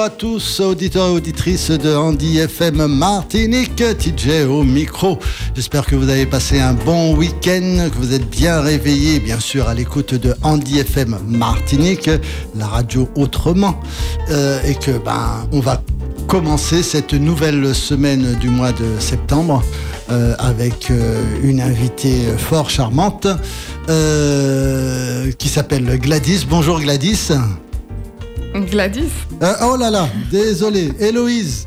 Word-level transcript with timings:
À 0.00 0.10
tous, 0.10 0.60
auditeurs 0.60 1.08
et 1.08 1.10
auditrices 1.10 1.72
de 1.72 1.92
Andy 1.92 2.38
FM 2.38 2.86
Martinique, 2.86 3.74
TJ 3.76 4.46
au 4.48 4.62
micro. 4.62 5.18
J'espère 5.56 5.86
que 5.86 5.96
vous 5.96 6.08
avez 6.08 6.24
passé 6.24 6.60
un 6.60 6.72
bon 6.72 7.16
week-end, 7.16 7.88
que 7.90 7.96
vous 7.96 8.14
êtes 8.14 8.30
bien 8.30 8.60
réveillés, 8.60 9.18
bien 9.18 9.40
sûr, 9.40 9.68
à 9.68 9.74
l'écoute 9.74 10.14
de 10.14 10.36
Andy 10.44 10.78
FM 10.78 11.18
Martinique, 11.26 12.08
la 12.54 12.68
radio 12.68 13.08
autrement, 13.16 13.80
euh, 14.30 14.62
et 14.64 14.76
que 14.76 14.92
ben 14.98 15.48
on 15.50 15.58
va 15.58 15.82
commencer 16.28 16.84
cette 16.84 17.14
nouvelle 17.14 17.74
semaine 17.74 18.36
du 18.36 18.50
mois 18.50 18.72
de 18.72 19.00
septembre 19.00 19.64
euh, 20.10 20.36
avec 20.38 20.92
euh, 20.92 21.24
une 21.42 21.60
invitée 21.60 22.26
fort 22.36 22.70
charmante 22.70 23.26
qui 25.38 25.48
s'appelle 25.48 25.98
Gladys. 25.98 26.46
Bonjour 26.48 26.78
Gladys. 26.78 27.32
Gladys 28.66 29.10
Euh, 29.42 29.52
oh 29.62 29.76
là 29.76 29.90
là, 29.90 30.08
désolé, 30.30 30.92
Héloïse. 31.00 31.66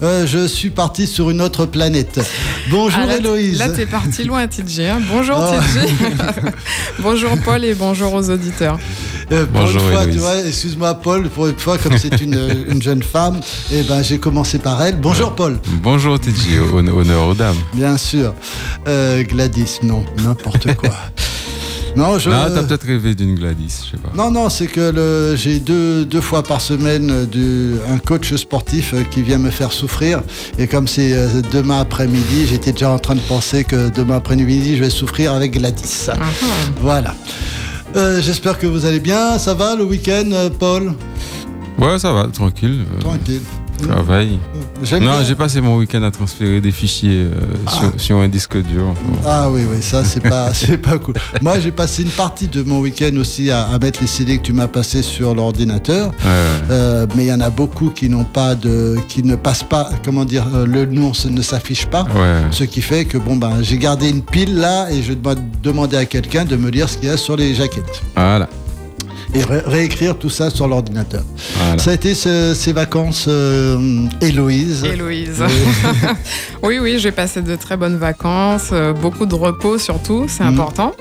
Euh, 0.00 0.26
je 0.28 0.46
suis 0.46 0.70
parti 0.70 1.08
sur 1.08 1.28
une 1.30 1.42
autre 1.42 1.66
planète. 1.66 2.20
Bonjour 2.70 3.00
Ah, 3.02 3.06
là, 3.06 3.16
Héloïse. 3.16 3.58
Là, 3.58 3.68
t'es 3.70 3.84
parti 3.86 4.22
loin, 4.22 4.46
TJ. 4.46 4.80
hein. 4.82 5.00
Bonjour, 5.12 5.36
Oh. 5.40 5.54
TJ. 5.56 6.52
bonjour, 7.00 7.30
Paul, 7.44 7.64
et 7.64 7.74
bonjour 7.74 8.14
aux 8.14 8.30
auditeurs. 8.30 8.78
Euh, 9.32 9.44
pour 9.46 9.62
Bonjour, 9.62 9.82
une 9.82 9.88
fois, 9.92 10.02
tu 10.04 10.10
Héloïse. 10.10 10.20
vois, 10.20 10.38
excuse-moi 10.46 10.94
Paul, 10.94 11.28
pour 11.28 11.48
une 11.48 11.58
fois, 11.58 11.78
comme 11.78 11.98
c'est 11.98 12.20
une, 12.20 12.38
une 12.70 12.80
jeune 12.80 13.02
femme, 13.02 13.40
eh 13.72 13.82
ben, 13.82 14.00
j'ai 14.02 14.18
commencé 14.18 14.58
par 14.60 14.80
elle. 14.82 14.96
Bonjour 15.00 15.34
Paul. 15.34 15.58
Bonjour 15.82 16.18
TJ, 16.20 16.60
hon- 16.72 16.86
honneur 16.86 17.26
aux 17.26 17.34
dames. 17.34 17.56
Bien 17.74 17.96
sûr. 17.96 18.34
Euh, 18.86 19.24
Gladys, 19.24 19.80
non, 19.82 20.04
n'importe 20.24 20.74
quoi. 20.76 20.90
non, 21.98 22.18
je. 22.18 22.30
Ah, 22.30 22.48
t'as 22.54 22.62
peut-être 22.62 22.86
rêvé 22.86 23.14
d'une 23.14 23.34
Gladys, 23.34 23.82
je 23.84 23.90
sais 23.90 24.02
pas. 24.02 24.10
Non, 24.16 24.30
non, 24.30 24.48
c'est 24.48 24.66
que 24.68 24.80
le- 24.98 25.36
j'ai 25.36 25.58
deux, 25.60 26.04
deux 26.04 26.20
fois 26.20 26.42
par 26.42 26.60
semaine 26.60 27.10
euh, 27.10 27.26
du, 27.26 27.74
un 27.92 27.98
coach 27.98 28.32
sportif 28.34 28.94
euh, 28.94 29.02
qui 29.10 29.22
vient 29.22 29.38
me 29.38 29.50
faire 29.50 29.72
souffrir. 29.72 30.22
Et 30.58 30.66
comme 30.66 30.86
c'est 30.88 31.12
euh, 31.12 31.28
demain 31.52 31.80
après-midi, 31.80 32.46
j'étais 32.48 32.72
déjà 32.72 32.90
en 32.90 32.98
train 32.98 33.14
de 33.16 33.20
penser 33.20 33.64
que 33.64 33.90
demain 33.90 34.16
après-midi, 34.16 34.76
je 34.76 34.82
vais 34.84 34.90
souffrir 34.90 35.32
avec 35.32 35.52
Gladys. 35.58 36.06
Ah. 36.08 36.14
Voilà. 36.80 37.14
Euh, 37.96 38.20
J'espère 38.22 38.58
que 38.58 38.66
vous 38.66 38.86
allez 38.86 39.00
bien. 39.00 39.38
Ça 39.38 39.54
va 39.54 39.74
le 39.74 39.84
week-end, 39.84 40.30
Paul? 40.58 40.94
Ouais, 41.78 41.98
ça 41.98 42.12
va, 42.12 42.26
tranquille. 42.28 42.84
euh, 42.96 43.00
Tranquille. 43.00 43.40
Travail. 43.86 44.38
J'aime 44.82 45.04
Non, 45.04 45.22
j'ai 45.26 45.34
passé 45.34 45.60
mon 45.60 45.76
week-end 45.76 46.02
à 46.02 46.10
transférer 46.10 46.60
des 46.60 46.70
fichiers 46.72 47.22
euh, 47.24 47.30
sur, 47.68 47.92
sur 48.00 48.16
un 48.18 48.28
disque 48.28 48.56
dur. 48.62 48.94
Ah 49.26 49.48
oui, 49.50 49.62
oui, 49.70 49.82
ça 49.82 50.04
c'est 50.04 50.20
pas, 50.20 50.52
c'est 50.54 50.78
pas 50.78 50.98
cool. 50.98 51.14
Moi, 51.42 51.58
j'ai 51.60 51.70
passé 51.72 52.02
une 52.02 52.10
partie 52.10 52.48
de 52.48 52.62
mon 52.62 52.80
week-end 52.80 53.10
aussi 53.18 53.50
à, 53.50 53.64
à 53.68 53.78
mettre 53.78 54.00
les 54.00 54.06
CD 54.06 54.38
que 54.38 54.42
tu 54.42 54.52
m'as 54.52 54.68
passés 54.68 55.02
sur 55.02 55.34
l'ordinateur. 55.34 56.06
Ouais, 56.08 56.12
ouais. 56.26 56.30
Euh, 56.70 57.06
mais 57.16 57.24
il 57.24 57.28
y 57.28 57.32
en 57.32 57.40
a 57.40 57.50
beaucoup 57.50 57.90
qui 57.90 58.08
n'ont 58.08 58.24
pas 58.24 58.54
de, 58.54 58.96
qui 59.08 59.22
ne 59.22 59.36
passent 59.36 59.62
pas, 59.64 59.90
comment 60.04 60.24
dire, 60.24 60.44
euh, 60.54 60.66
le 60.66 60.84
nom 60.86 61.12
ne 61.30 61.42
s'affiche 61.42 61.86
pas. 61.86 62.02
Ouais. 62.14 62.42
Ce 62.50 62.64
qui 62.64 62.82
fait 62.82 63.04
que 63.04 63.18
bon 63.18 63.36
ben 63.36 63.62
j'ai 63.62 63.78
gardé 63.78 64.08
une 64.08 64.22
pile 64.22 64.56
là 64.58 64.88
et 64.90 65.02
je 65.02 65.12
dois 65.12 65.34
demander 65.62 65.96
à 65.96 66.04
quelqu'un 66.04 66.44
de 66.44 66.56
me 66.56 66.70
dire 66.70 66.88
ce 66.88 66.96
qu'il 66.98 67.08
y 67.08 67.12
a 67.12 67.16
sur 67.16 67.36
les 67.36 67.54
jaquettes 67.54 68.02
Voilà. 68.16 68.48
Et 69.34 69.42
ré- 69.42 69.62
réécrire 69.66 70.16
tout 70.18 70.30
ça 70.30 70.50
sur 70.50 70.66
l'ordinateur. 70.68 71.22
voilà. 71.56 71.78
Ça 71.78 71.90
a 71.90 71.94
été 71.94 72.14
ce- 72.14 72.54
ces 72.54 72.72
vacances, 72.72 73.26
euh, 73.28 74.06
Héloïse. 74.20 74.84
Héloïse. 74.84 75.42
Oui. 75.46 76.08
oui, 76.62 76.78
oui, 76.80 76.98
j'ai 76.98 77.12
passé 77.12 77.42
de 77.42 77.54
très 77.56 77.76
bonnes 77.76 77.96
vacances, 77.98 78.70
euh, 78.72 78.92
beaucoup 78.92 79.26
de 79.26 79.34
repos 79.34 79.78
surtout, 79.78 80.26
c'est 80.28 80.44
Mhm. 80.44 80.54
important. 80.54 80.92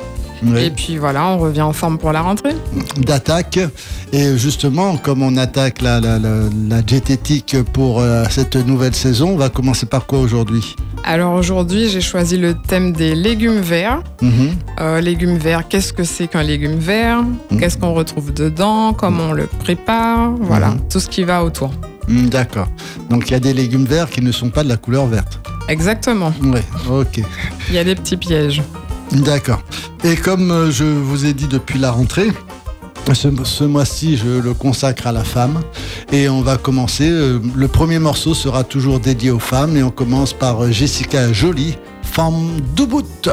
Oui. 0.44 0.66
Et 0.66 0.70
puis 0.70 0.98
voilà, 0.98 1.25
on 1.30 1.39
revient 1.39 1.64
en 1.64 1.73
forme 1.73 1.98
pour 1.98 2.11
la 2.11 2.22
rentrée. 2.22 2.55
d'attaque. 2.98 3.58
Et 4.14 4.37
justement, 4.37 4.95
comme 4.98 5.23
on 5.23 5.36
attaque 5.36 5.82
la, 5.82 5.99
la, 5.99 6.20
la, 6.20 6.42
la 6.70 6.82
diététique 6.83 7.55
pour 7.73 8.02
euh, 8.02 8.23
cette 8.30 8.55
nouvelle 8.55 8.93
saison, 8.93 9.30
on 9.32 9.37
va 9.37 9.49
commencer 9.49 9.87
par 9.87 10.05
quoi 10.05 10.20
aujourd'hui? 10.20 10.76
Alors 11.09 11.35
aujourd'hui, 11.35 11.87
j'ai 11.87 12.01
choisi 12.01 12.35
le 12.37 12.53
thème 12.53 12.91
des 12.91 13.15
légumes 13.15 13.61
verts. 13.61 14.01
Mhm. 14.21 14.49
Euh, 14.81 14.99
légumes 14.99 15.37
verts, 15.37 15.65
qu'est-ce 15.69 15.93
que 15.93 16.03
c'est 16.03 16.27
qu'un 16.27 16.43
légume 16.43 16.77
vert? 16.77 17.23
Mhm. 17.23 17.59
Qu'est-ce 17.59 17.77
qu'on 17.77 17.93
retrouve 17.93 18.33
dedans? 18.33 18.91
Comment 18.93 19.29
on 19.29 19.31
le 19.33 19.45
prépare? 19.47 20.31
Voilà, 20.41 20.71
Mhm. 20.71 20.89
tout 20.89 20.99
ce 20.99 21.07
qui 21.07 21.23
va 21.23 21.45
autour. 21.45 21.71
Mm, 22.09 22.27
D'accord. 22.27 22.67
Donc 23.09 23.29
il 23.29 23.31
y 23.31 23.35
a 23.35 23.39
des 23.39 23.53
légumes 23.53 23.85
verts 23.85 24.09
qui 24.09 24.21
ne 24.21 24.31
sont 24.33 24.49
pas 24.49 24.63
de 24.63 24.69
la 24.69 24.75
couleur 24.77 25.07
verte. 25.07 25.39
Exactement. 25.69 26.33
Oui, 26.43 26.59
ok. 26.89 27.21
Il 27.69 27.75
y 27.75 27.77
a 27.77 27.83
des 27.85 27.95
petits 27.95 28.17
pièges. 28.17 28.61
D'accord. 29.13 29.61
Et 30.03 30.15
comme 30.17 30.51
euh, 30.51 30.71
je 30.71 30.83
vous 30.83 31.25
ai 31.25 31.33
dit 31.33 31.47
depuis 31.47 31.79
la 31.79 31.91
rentrée, 31.91 32.27
ce, 33.13 33.63
mois-ci, 33.63 34.17
je 34.17 34.39
le 34.39 34.53
consacre 34.53 35.07
à 35.07 35.11
la 35.11 35.23
femme. 35.23 35.61
Et 36.11 36.29
on 36.29 36.41
va 36.41 36.57
commencer. 36.57 37.09
euh, 37.09 37.39
le 37.55 37.67
premier 37.67 37.99
morceau 37.99 38.33
sera 38.33 38.63
toujours 38.63 38.99
dédié 38.99 39.31
aux 39.31 39.39
femmes. 39.39 39.77
Et 39.77 39.83
on 39.83 39.91
commence 39.91 40.33
par 40.33 40.63
euh, 40.63 40.71
Jessica 40.71 41.31
Jolie, 41.33 41.77
Femme 42.03 42.49
de 42.75 42.85
bout. 42.85 43.29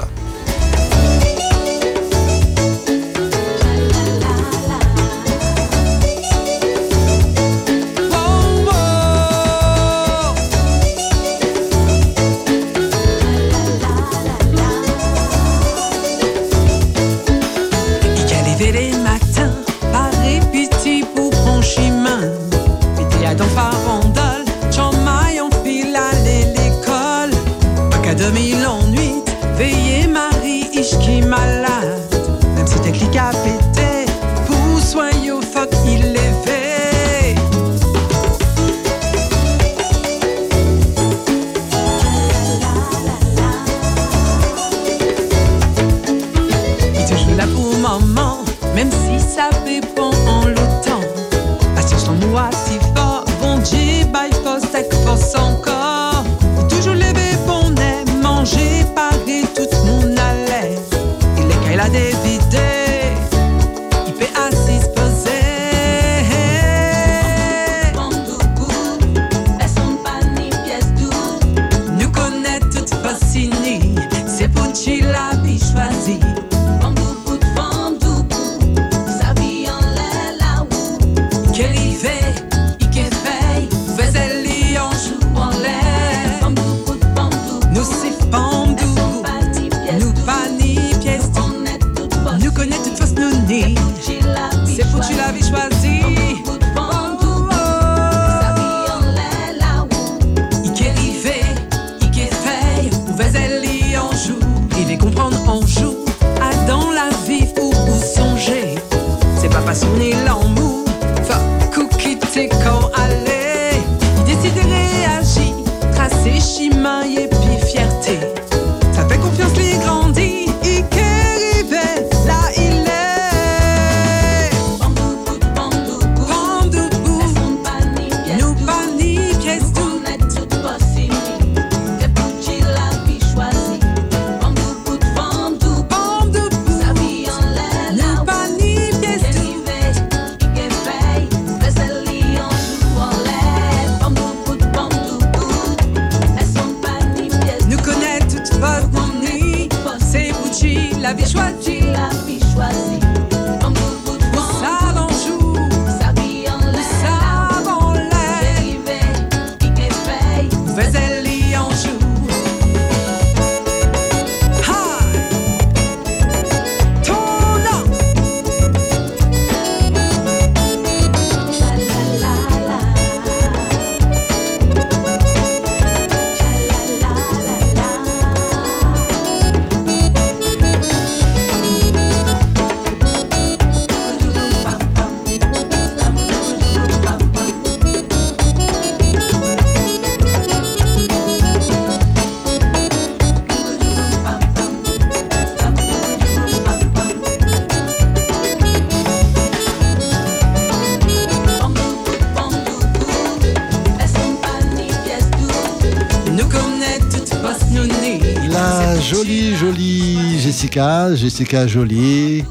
Jessica, 210.75 211.67
Jolie, 211.69 212.43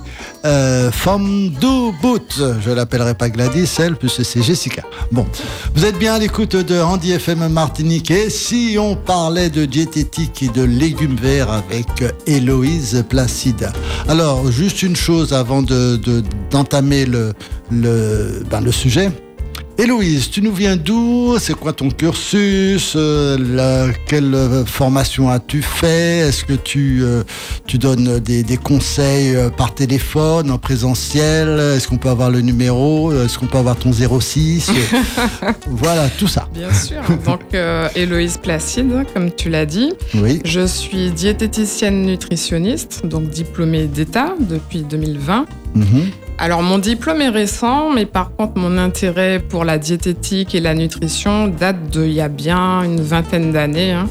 euh, 0.45 0.91
femme 0.91 1.49
du 1.49 1.91
bout. 2.01 2.21
Je 2.63 2.71
l'appellerai 2.71 3.15
pas 3.15 3.29
Gladys, 3.29 3.69
elle, 3.79 3.95
puisque 3.97 4.23
c'est 4.23 4.41
Jessica. 4.41 4.81
Bon, 5.11 5.25
vous 5.75 5.83
êtes 5.85 5.97
bien 5.99 6.13
à 6.13 6.19
l'écoute 6.19 6.55
de 6.55 6.79
Andy 6.79 7.11
FM 7.11 7.47
Martinique. 7.49 8.11
Et 8.11 8.29
si 8.29 8.77
on 8.79 8.95
parlait 8.95 9.49
de 9.49 9.65
diététique 9.65 10.41
et 10.43 10.47
de 10.47 10.63
légumes 10.63 11.17
verts 11.21 11.51
avec 11.51 11.87
Héloïse 12.25 13.03
Placide? 13.09 13.69
Alors, 14.07 14.49
juste 14.51 14.83
une 14.83 14.95
chose 14.95 15.33
avant 15.33 15.61
de, 15.61 15.97
de- 15.97 16.23
d'entamer 16.49 17.05
le, 17.05 17.33
le, 17.71 18.41
ben, 18.49 18.61
le 18.61 18.71
sujet. 18.71 19.11
Héloïse, 19.75 20.29
tu 20.29 20.43
nous 20.43 20.53
viens 20.53 20.75
d'où? 20.75 21.35
C'est 21.39 21.55
quoi 21.55 21.73
ton 21.73 21.89
cursus? 21.89 22.93
Euh, 22.95 23.37
la- 23.39 23.91
Quelle 24.07 24.35
euh, 24.35 24.63
formation 24.65 25.29
as-tu 25.31 25.63
fait? 25.63 26.19
Est-ce 26.19 26.45
que 26.45 26.53
tu, 26.53 26.99
euh, 27.01 27.23
tu 27.65 27.79
donnes 27.79 28.19
des, 28.19 28.43
des 28.43 28.57
conseils 28.57 29.35
euh, 29.35 29.49
par 29.49 29.73
téléphone, 29.73 30.51
en 30.51 30.59
présentiel? 30.59 31.59
Est-ce 31.75 31.87
qu'on 31.87 31.97
peut 31.97 32.09
avoir 32.09 32.29
le 32.29 32.41
numéro? 32.41 33.11
Est-ce 33.13 33.39
qu'on 33.39 33.47
peut 33.47 33.57
avoir 33.57 33.75
ton 33.75 33.91
06 33.91 34.69
Voilà, 35.67 36.07
tout 36.19 36.27
ça. 36.27 36.47
Bien 36.53 36.71
sûr. 36.71 37.01
Donc, 37.25 37.41
Héloïse 37.95 38.37
Placide, 38.37 38.91
comme 39.11 39.31
tu 39.31 39.49
l'as 39.49 39.65
dit. 39.65 39.91
Oui. 40.13 40.39
Je 40.45 40.67
suis 40.67 41.09
diététicienne 41.09 42.05
nutritionniste, 42.05 43.07
donc 43.07 43.27
diplômée 43.31 43.85
d'État 43.87 44.35
depuis 44.39 44.83
2020. 44.83 45.47
Mhm. 45.73 45.85
Alors, 46.39 46.61
mon 46.61 46.77
diplôme 46.77 47.21
est 47.21 47.29
récent, 47.29 47.91
mais 47.91 48.05
par 48.05 48.35
contre, 48.35 48.57
mon 48.57 48.77
intérêt 48.77 49.39
pour 49.39 49.63
la 49.65 49.77
diététique 49.77 50.55
et 50.55 50.59
la 50.59 50.73
nutrition 50.73 51.47
date 51.47 51.89
d'il 51.89 52.11
y 52.11 52.21
a 52.21 52.27
bien 52.27 52.83
une 52.83 52.99
vingtaine 53.01 53.51
d'années. 53.51 53.91
hein. 53.93 54.07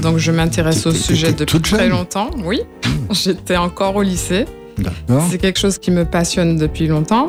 Donc, 0.00 0.18
je 0.18 0.30
m'intéresse 0.30 0.86
au 0.86 0.92
sujet 0.92 1.32
depuis 1.32 1.60
très 1.60 1.88
longtemps. 1.88 2.30
Oui, 2.44 2.60
j'étais 3.10 3.56
encore 3.56 3.96
au 3.96 4.02
lycée. 4.02 4.44
C'est 5.30 5.38
quelque 5.38 5.58
chose 5.58 5.78
qui 5.78 5.90
me 5.90 6.04
passionne 6.04 6.56
depuis 6.56 6.86
longtemps. 6.86 7.28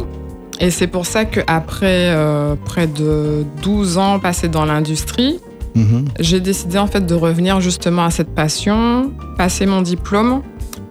Et 0.60 0.70
c'est 0.70 0.88
pour 0.88 1.06
ça 1.06 1.26
qu'après 1.26 2.10
euh, 2.10 2.56
près 2.64 2.88
de 2.88 3.44
12 3.64 3.98
ans 3.98 4.20
passés 4.20 4.50
dans 4.50 4.66
l'industrie, 4.66 5.40
Mhm. 5.76 6.06
j'ai 6.20 6.40
décidé 6.40 6.78
en 6.78 6.86
fait 6.86 7.04
de 7.04 7.16
revenir 7.16 7.60
justement 7.60 8.06
à 8.06 8.12
cette 8.12 8.36
passion, 8.36 9.12
passer 9.40 9.66
mon 9.66 9.82
diplôme 9.82 10.44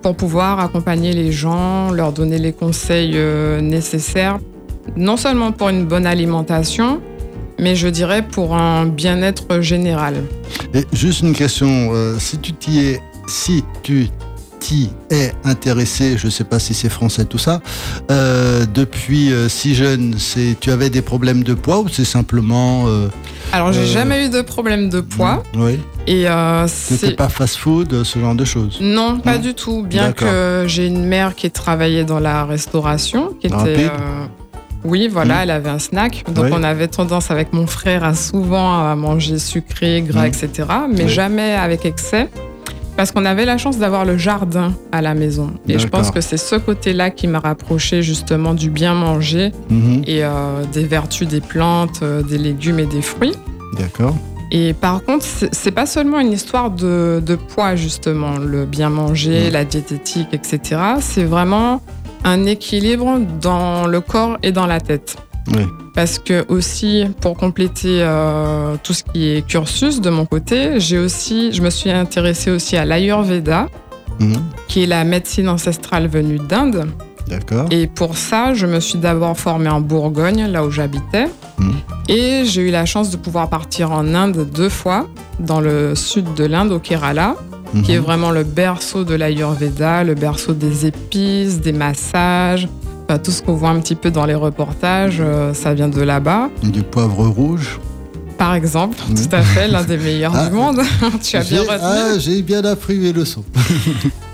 pour 0.02 0.16
pouvoir 0.16 0.60
accompagner 0.60 1.12
les 1.12 1.32
gens, 1.32 1.90
leur 1.90 2.12
donner 2.12 2.38
les 2.38 2.52
conseils 2.52 3.12
euh, 3.14 3.60
nécessaires, 3.60 4.38
non 4.96 5.16
seulement 5.16 5.52
pour 5.52 5.68
une 5.68 5.86
bonne 5.86 6.06
alimentation, 6.06 7.00
mais 7.58 7.76
je 7.76 7.88
dirais 7.88 8.22
pour 8.22 8.56
un 8.56 8.86
bien-être 8.86 9.60
général. 9.60 10.14
Juste 10.92 11.20
une 11.22 11.32
question. 11.32 11.90
euh, 11.92 12.18
si 12.18 12.38
tu 12.38 12.52
t'y 12.52 12.80
es, 12.80 13.00
si 13.28 13.64
tu 13.82 14.08
t'y 14.62 14.90
es 15.10 15.32
intéressé, 15.44 16.16
je 16.16 16.26
ne 16.26 16.30
sais 16.30 16.44
pas 16.44 16.58
si 16.60 16.72
c'est 16.72 16.88
français 16.88 17.24
tout 17.24 17.38
ça, 17.38 17.60
euh, 18.10 18.64
depuis 18.72 19.32
euh, 19.32 19.48
si 19.48 19.74
jeune, 19.74 20.14
c'est 20.18 20.56
tu 20.60 20.70
avais 20.70 20.88
des 20.88 21.02
problèmes 21.02 21.42
de 21.42 21.54
poids 21.54 21.80
ou 21.80 21.88
c'est 21.88 22.04
simplement 22.04 22.84
euh, 22.86 23.08
Alors 23.52 23.72
j'ai 23.72 23.80
Euh, 23.80 23.86
jamais 23.86 24.26
eu 24.26 24.28
de 24.30 24.40
problème 24.42 24.88
de 24.88 25.00
poids 25.00 25.42
Oui. 25.56 25.80
et 26.06 26.26
C'était 26.68 27.06
c'est 27.08 27.16
pas 27.16 27.28
fast-food, 27.28 28.04
ce 28.04 28.18
genre 28.20 28.36
de 28.36 28.44
choses. 28.44 28.78
Non, 28.80 29.18
pas 29.18 29.34
Non 29.36 29.42
du 29.42 29.54
tout. 29.54 29.82
Bien 29.82 30.12
que 30.12 30.64
j'ai 30.68 30.86
une 30.86 31.04
mère 31.06 31.34
qui 31.34 31.50
travaillait 31.50 32.04
dans 32.04 32.20
la 32.20 32.44
restauration, 32.44 33.34
qui 33.40 33.48
était. 33.48 33.90
Oui, 34.84 35.08
voilà, 35.08 35.34
Mm. 35.36 35.42
elle 35.42 35.50
avait 35.50 35.70
un 35.70 35.78
snack. 35.78 36.24
Donc 36.34 36.46
Oui. 36.46 36.50
on 36.52 36.62
avait 36.64 36.88
tendance 36.88 37.30
avec 37.30 37.52
mon 37.52 37.66
frère 37.68 38.02
à 38.04 38.14
souvent 38.16 38.68
à 38.90 38.96
manger 38.96 39.38
sucré, 39.38 40.02
gras, 40.02 40.24
Mm. 40.24 40.32
etc. 40.32 40.48
Mais 40.88 41.04
Oui. 41.04 41.08
jamais 41.08 41.52
avec 41.54 41.84
excès. 41.84 42.28
Parce 42.96 43.10
qu'on 43.10 43.24
avait 43.24 43.44
la 43.46 43.56
chance 43.58 43.78
d'avoir 43.78 44.04
le 44.04 44.16
jardin 44.18 44.74
à 44.92 45.00
la 45.02 45.14
maison. 45.14 45.50
Et 45.68 45.78
je 45.78 45.88
pense 45.88 46.10
que 46.10 46.20
c'est 46.20 46.36
ce 46.36 46.56
côté-là 46.56 47.10
qui 47.10 47.26
m'a 47.26 47.40
rapproché 47.40 48.02
justement 48.02 48.54
du 48.54 48.68
bien 48.70 48.94
manger 48.94 49.50
Mhm. 49.70 50.02
et 50.06 50.24
euh, 50.24 50.62
des 50.72 50.84
vertus 50.84 51.26
des 51.26 51.40
plantes, 51.40 52.00
euh, 52.02 52.22
des 52.22 52.38
légumes 52.38 52.78
et 52.78 52.86
des 52.86 53.02
fruits. 53.02 53.34
D'accord. 53.78 54.14
Et 54.50 54.74
par 54.74 55.02
contre, 55.02 55.24
c'est 55.52 55.70
pas 55.70 55.86
seulement 55.86 56.20
une 56.20 56.32
histoire 56.32 56.70
de, 56.70 57.22
de 57.24 57.36
poids, 57.36 57.74
justement, 57.74 58.36
le 58.38 58.66
bien 58.66 58.90
manger, 58.90 59.48
Mm. 59.48 59.52
la 59.52 59.64
diététique, 59.64 60.28
etc. 60.32 60.80
C'est 61.00 61.24
vraiment 61.24 61.80
un 62.24 62.44
équilibre 62.44 63.18
dans 63.40 63.86
le 63.86 64.00
corps 64.02 64.36
et 64.42 64.52
dans 64.52 64.66
la 64.66 64.80
tête. 64.80 65.16
Oui. 65.48 65.66
Parce 65.94 66.18
que 66.18 66.44
aussi, 66.48 67.04
pour 67.20 67.36
compléter 67.36 67.98
euh, 68.02 68.76
tout 68.82 68.92
ce 68.94 69.02
qui 69.04 69.28
est 69.28 69.46
cursus 69.46 70.00
de 70.00 70.08
mon 70.10 70.24
côté, 70.24 70.78
j'ai 70.80 70.98
aussi, 70.98 71.52
je 71.52 71.60
me 71.62 71.70
suis 71.70 71.90
intéressée 71.90 72.50
aussi 72.50 72.76
à 72.76 72.84
l'Ayurveda, 72.84 73.66
Mhm. 74.20 74.36
qui 74.68 74.84
est 74.84 74.86
la 74.86 75.04
médecine 75.04 75.48
ancestrale 75.48 76.06
venue 76.06 76.38
d'Inde. 76.38 76.86
D'accord. 77.28 77.66
Et 77.70 77.86
pour 77.86 78.16
ça, 78.16 78.52
je 78.54 78.66
me 78.66 78.78
suis 78.80 78.98
d'abord 78.98 79.36
formée 79.38 79.68
en 79.70 79.80
Bourgogne, 79.80 80.46
là 80.46 80.64
où 80.64 80.70
j'habitais. 80.70 81.26
Mhm. 81.58 81.72
Et 82.08 82.44
j'ai 82.44 82.62
eu 82.68 82.70
la 82.70 82.84
chance 82.86 83.10
de 83.10 83.16
pouvoir 83.16 83.48
partir 83.48 83.90
en 83.92 84.14
Inde 84.14 84.46
deux 84.54 84.68
fois, 84.68 85.06
dans 85.40 85.60
le 85.60 85.94
sud 85.94 86.34
de 86.34 86.44
l'Inde, 86.44 86.72
au 86.72 86.78
Kerala, 86.78 87.36
qui 87.84 87.92
est 87.92 87.98
Mhm. 87.98 88.04
vraiment 88.04 88.30
le 88.32 88.44
berceau 88.44 89.02
de 89.04 89.14
l'Ayurveda, 89.14 90.04
le 90.04 90.14
berceau 90.14 90.52
des 90.52 90.84
épices, 90.86 91.60
des 91.60 91.72
massages. 91.72 92.68
Enfin, 93.12 93.20
tout 93.22 93.30
ce 93.30 93.42
qu'on 93.42 93.52
voit 93.52 93.68
un 93.68 93.78
petit 93.78 93.94
peu 93.94 94.10
dans 94.10 94.24
les 94.24 94.34
reportages, 94.34 95.18
euh, 95.20 95.52
ça 95.52 95.74
vient 95.74 95.88
de 95.88 96.00
là-bas. 96.00 96.48
Du 96.62 96.82
poivre 96.82 97.26
rouge. 97.28 97.78
Par 98.38 98.54
exemple, 98.54 98.96
tout 99.14 99.36
à 99.36 99.42
fait, 99.42 99.68
l'un 99.68 99.84
des 99.84 99.98
meilleurs 99.98 100.32
Ah. 100.34 100.46
du 100.48 100.54
monde. 100.54 100.80
tu 101.22 101.36
as 101.36 101.42
bien 101.44 101.60
retenu. 101.60 101.76
ah, 101.82 102.18
J'ai 102.18 102.40
bien 102.40 102.64
appris 102.64 102.96
mes 102.96 103.12
leçons. 103.12 103.44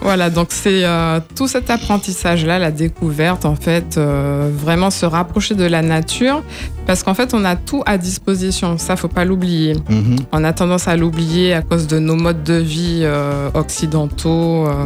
Voilà, 0.01 0.31
donc 0.31 0.47
c'est 0.51 0.85
euh, 0.85 1.19
tout 1.35 1.49
cet 1.49 1.71
apprentissage-là, 1.71 2.61
la 2.61 2.71
découverte, 2.71 3.45
en 3.45 3.57
fait, 3.57 3.97
euh, 3.99 4.49
vraiment 4.57 4.91
se 4.91 5.05
rapprocher 5.05 5.57
de 5.57 5.65
la 5.65 5.83
nature, 5.83 6.45
parce 6.87 7.03
qu'en 7.03 7.15
fait, 7.15 7.35
on 7.35 7.45
a 7.45 7.57
tout 7.57 7.83
à 7.85 7.99
disposition, 7.99 8.79
ça, 8.79 8.95
faut 8.95 9.09
pas 9.09 9.25
l'oublier. 9.25 9.75
Mhm. 9.91 10.17
On 10.31 10.45
a 10.45 10.53
tendance 10.53 10.87
à 10.87 10.97
l'oublier 10.97 11.53
à 11.53 11.63
cause 11.63 11.89
de 11.89 11.99
nos 11.99 12.15
modes 12.15 12.45
de 12.45 12.55
vie 12.55 13.01
euh, 13.03 13.51
occidentaux, 13.55 14.69
euh, 14.69 14.85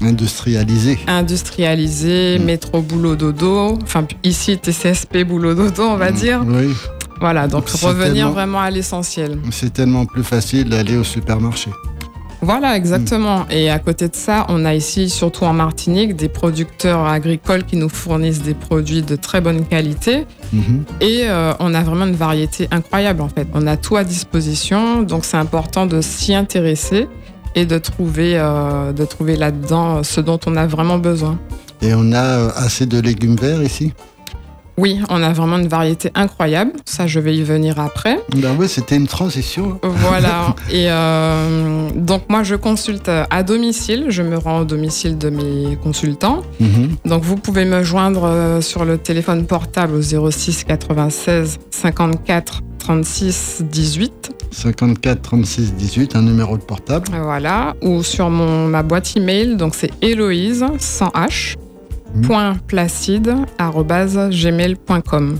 Industrialisé. 0.00 0.98
industrialisés, 1.06 2.38
Mm. 2.38 2.44
métro, 2.44 2.80
boulot, 2.82 3.16
dodo. 3.16 3.78
Enfin, 3.82 4.06
ici, 4.24 4.58
TCSP, 4.58 5.24
boulot, 5.24 5.54
dodo, 5.54 5.82
on 5.82 5.96
va 5.96 6.10
Mhm. 6.10 6.16
dire. 6.16 6.40
Oui. 6.46 6.72
Voilà, 7.20 7.48
donc 7.48 7.68
revenir 7.68 8.30
vraiment 8.30 8.60
à 8.60 8.70
l'essentiel. 8.70 9.38
C'est 9.50 9.72
tellement 9.72 10.06
plus 10.06 10.22
facile 10.22 10.68
d'aller 10.68 10.96
au 10.96 11.04
supermarché. 11.04 11.70
Voilà, 12.40 12.76
exactement. 12.76 13.46
Et 13.50 13.68
à 13.68 13.80
côté 13.80 14.06
de 14.06 14.14
ça, 14.14 14.46
on 14.48 14.64
a 14.64 14.72
ici, 14.72 15.10
surtout 15.10 15.42
en 15.42 15.52
Martinique, 15.52 16.14
des 16.14 16.28
producteurs 16.28 17.04
agricoles 17.04 17.64
qui 17.64 17.74
nous 17.76 17.88
fournissent 17.88 18.42
des 18.42 18.54
produits 18.54 19.02
de 19.02 19.16
très 19.16 19.40
bonne 19.40 19.64
qualité. 19.66 20.24
Mhm. 20.52 20.84
Et 21.00 21.22
euh, 21.24 21.52
on 21.58 21.74
a 21.74 21.82
vraiment 21.82 22.06
une 22.06 22.14
variété 22.14 22.68
incroyable, 22.70 23.22
en 23.22 23.28
fait. 23.28 23.48
On 23.54 23.66
a 23.66 23.76
tout 23.76 23.96
à 23.96 24.04
disposition, 24.04 25.02
donc 25.02 25.24
c'est 25.24 25.36
important 25.36 25.84
de 25.86 26.00
s'y 26.00 26.32
intéresser 26.32 27.08
et 27.54 27.66
de 27.66 27.78
trouver, 27.78 28.38
euh, 28.38 28.92
de 28.92 29.04
trouver 29.04 29.36
là-dedans 29.36 30.02
ce 30.02 30.20
dont 30.20 30.40
on 30.46 30.56
a 30.56 30.66
vraiment 30.66 30.98
besoin. 30.98 31.38
Et 31.82 31.94
on 31.94 32.12
a 32.12 32.22
euh, 32.22 32.50
assez 32.56 32.86
de 32.86 33.00
légumes 33.00 33.36
verts 33.36 33.62
ici? 33.62 33.92
Oui, 34.78 35.00
on 35.08 35.24
a 35.24 35.32
vraiment 35.32 35.58
une 35.58 35.66
variété 35.66 36.12
incroyable. 36.14 36.70
Ça, 36.84 37.08
je 37.08 37.18
vais 37.18 37.36
y 37.36 37.42
venir 37.42 37.80
après. 37.80 38.20
Ben 38.36 38.54
ouais, 38.54 38.68
c'était 38.68 38.94
une 38.94 39.08
transition. 39.08 39.80
Voilà. 39.82 40.54
Et 40.70 40.86
euh, 40.88 41.90
donc, 41.96 42.22
moi, 42.28 42.44
je 42.44 42.54
consulte 42.54 43.08
à 43.08 43.42
domicile. 43.42 44.06
Je 44.08 44.22
me 44.22 44.38
rends 44.38 44.60
au 44.60 44.64
domicile 44.64 45.18
de 45.18 45.30
mes 45.30 45.76
consultants. 45.82 46.42
Mhm. 46.60 46.90
Donc, 47.06 47.24
vous 47.24 47.34
pouvez 47.34 47.64
me 47.64 47.82
joindre 47.82 48.24
euh, 48.24 48.60
sur 48.60 48.84
le 48.84 48.98
téléphone 48.98 49.46
portable 49.46 49.96
au 49.96 50.30
06 50.30 50.62
96 50.62 51.58
54 51.72 52.60
36 52.78 53.64
18. 53.68 54.37
54 54.50 55.22
36 55.22 55.74
18, 55.74 56.16
un 56.16 56.22
numéro 56.22 56.56
de 56.56 56.62
portable. 56.62 57.06
Voilà, 57.22 57.74
ou 57.82 58.02
sur 58.02 58.30
mon, 58.30 58.66
ma 58.66 58.82
boîte 58.82 59.16
email, 59.16 59.56
donc 59.56 59.74
c'est 59.74 59.90
Héloïse, 60.02 60.64
sans 60.78 61.08
H, 61.08 61.56
Mhm. 62.14 62.22
point 62.26 62.56
placide, 62.66 63.34
gmail.com. 64.30 65.38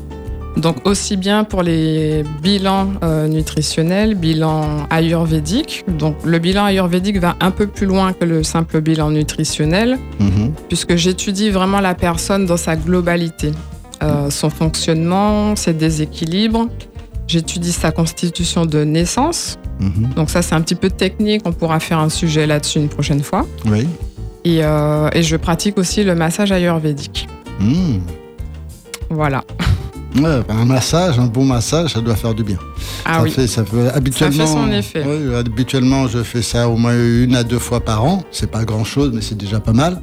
Donc 0.57 0.77
aussi 0.87 1.17
bien 1.17 1.45
pour 1.45 1.62
les 1.62 2.25
bilans 2.43 2.88
euh, 3.05 3.29
nutritionnels, 3.29 4.15
bilan 4.17 4.87
ayurvédique. 4.91 5.85
Donc 5.87 6.17
le 6.25 6.38
bilan 6.41 6.65
ayurvédique 6.65 7.19
va 7.21 7.37
un 7.41 7.53
peu 7.53 7.69
plus 7.69 7.87
loin 7.87 8.12
que 8.12 8.25
le 8.25 8.43
simple 8.43 8.81
bilan 8.81 9.11
nutritionnel, 9.11 9.99
Mhm. 10.19 10.53
puisque 10.69 10.97
j'étudie 10.97 11.50
vraiment 11.50 11.81
la 11.81 11.95
personne 11.95 12.45
dans 12.47 12.57
sa 12.57 12.77
globalité, 12.77 13.53
Euh, 14.00 14.31
son 14.31 14.49
fonctionnement, 14.49 15.57
ses 15.57 15.73
déséquilibres. 15.73 16.69
J'étudie 17.29 17.73
sa 17.73 17.93
constitution 17.93 18.65
de 18.67 18.85
naissance. 18.85 19.59
Mhm. 19.81 20.15
Donc 20.17 20.31
ça, 20.31 20.41
c'est 20.43 20.55
un 20.55 20.63
petit 20.63 20.75
peu 20.75 20.89
technique. 20.89 21.43
On 21.45 21.53
pourra 21.53 21.79
faire 21.79 21.99
un 21.99 22.09
sujet 22.09 22.47
là-dessus 22.47 22.79
une 22.79 22.89
prochaine 22.89 23.23
fois. 23.23 23.47
Oui. 23.67 23.87
Et, 24.45 24.65
euh, 24.65 25.11
et 25.13 25.23
je 25.23 25.37
pratique 25.37 25.77
aussi 25.79 26.05
le 26.05 26.15
massage 26.15 26.51
ayurvédique. 26.53 27.29
Mhm. 27.61 28.01
Voilà. 29.11 29.45
Ouais, 30.17 30.41
ben, 30.49 30.57
un 30.57 30.65
massage, 30.65 31.19
un 31.19 31.27
bon 31.27 31.45
massage, 31.45 31.93
ça 31.93 32.00
doit 32.00 32.17
faire 32.17 32.35
du 32.35 32.43
bien. 32.43 32.57
Ah 33.05 33.17
ça 33.19 33.23
oui. 33.23 33.31
fait, 33.31 33.47
ça 33.47 33.65
fait 33.65 33.88
habituellement. 33.91 34.47
son 34.47 34.73
effet. 34.73 35.05
Habituellement, 35.37 36.09
je 36.09 36.23
fais 36.23 36.41
ça 36.43 36.69
au 36.69 36.77
moins 36.77 36.95
une 36.95 37.37
à 37.37 37.45
deux 37.45 37.59
fois 37.59 37.81
par 37.81 38.05
an. 38.05 38.23
C'est 38.31 38.50
pas 38.50 38.65
grand 38.65 38.85
chose, 38.85 39.11
mais 39.12 39.21
c'est 39.21 39.37
déjà 39.37 39.61
pas 39.61 39.73
mal. 39.75 40.00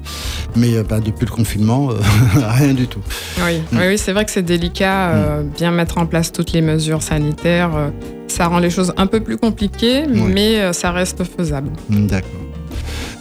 Mais 0.56 0.76
euh, 0.76 0.84
ben, 0.84 1.00
depuis 1.00 1.26
le 1.26 1.32
confinement, 1.32 1.90
euh, 1.90 1.96
rien 2.36 2.74
du 2.74 2.88
tout. 2.88 3.00
Oui, 3.44 3.60
Mm. 3.72 3.78
oui, 3.80 3.84
oui, 3.90 3.98
c'est 3.98 4.14
vrai 4.14 4.26
que 4.26 4.32
c'est 4.32 4.44
délicat, 4.44 5.10
euh, 5.10 5.44
bien 5.58 5.72
mettre 5.72 5.98
en 5.98 6.06
place 6.06 6.32
toutes 6.32 6.52
les 6.54 6.62
mesures 6.62 7.02
sanitaires. 7.02 7.76
euh, 7.76 7.90
ça 8.28 8.48
rend 8.48 8.60
les 8.60 8.70
choses 8.70 8.94
un 8.98 9.08
peu 9.08 9.22
plus 9.22 9.38
compliquées, 9.38 10.04
Oui. 10.10 10.22
mais 10.34 10.74
ça 10.74 10.92
reste 10.92 11.24
faisable. 11.24 11.70
Hmm, 11.90 12.08
D'accord. 12.08 12.30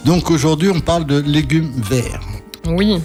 Donc 0.03 0.29
aujourd'hui, 0.29 0.69
on 0.69 0.79
parle 0.81 1.05
de 1.05 1.19
légumes 1.19 1.71
verts. 1.89 2.21
Oui. 2.67 2.97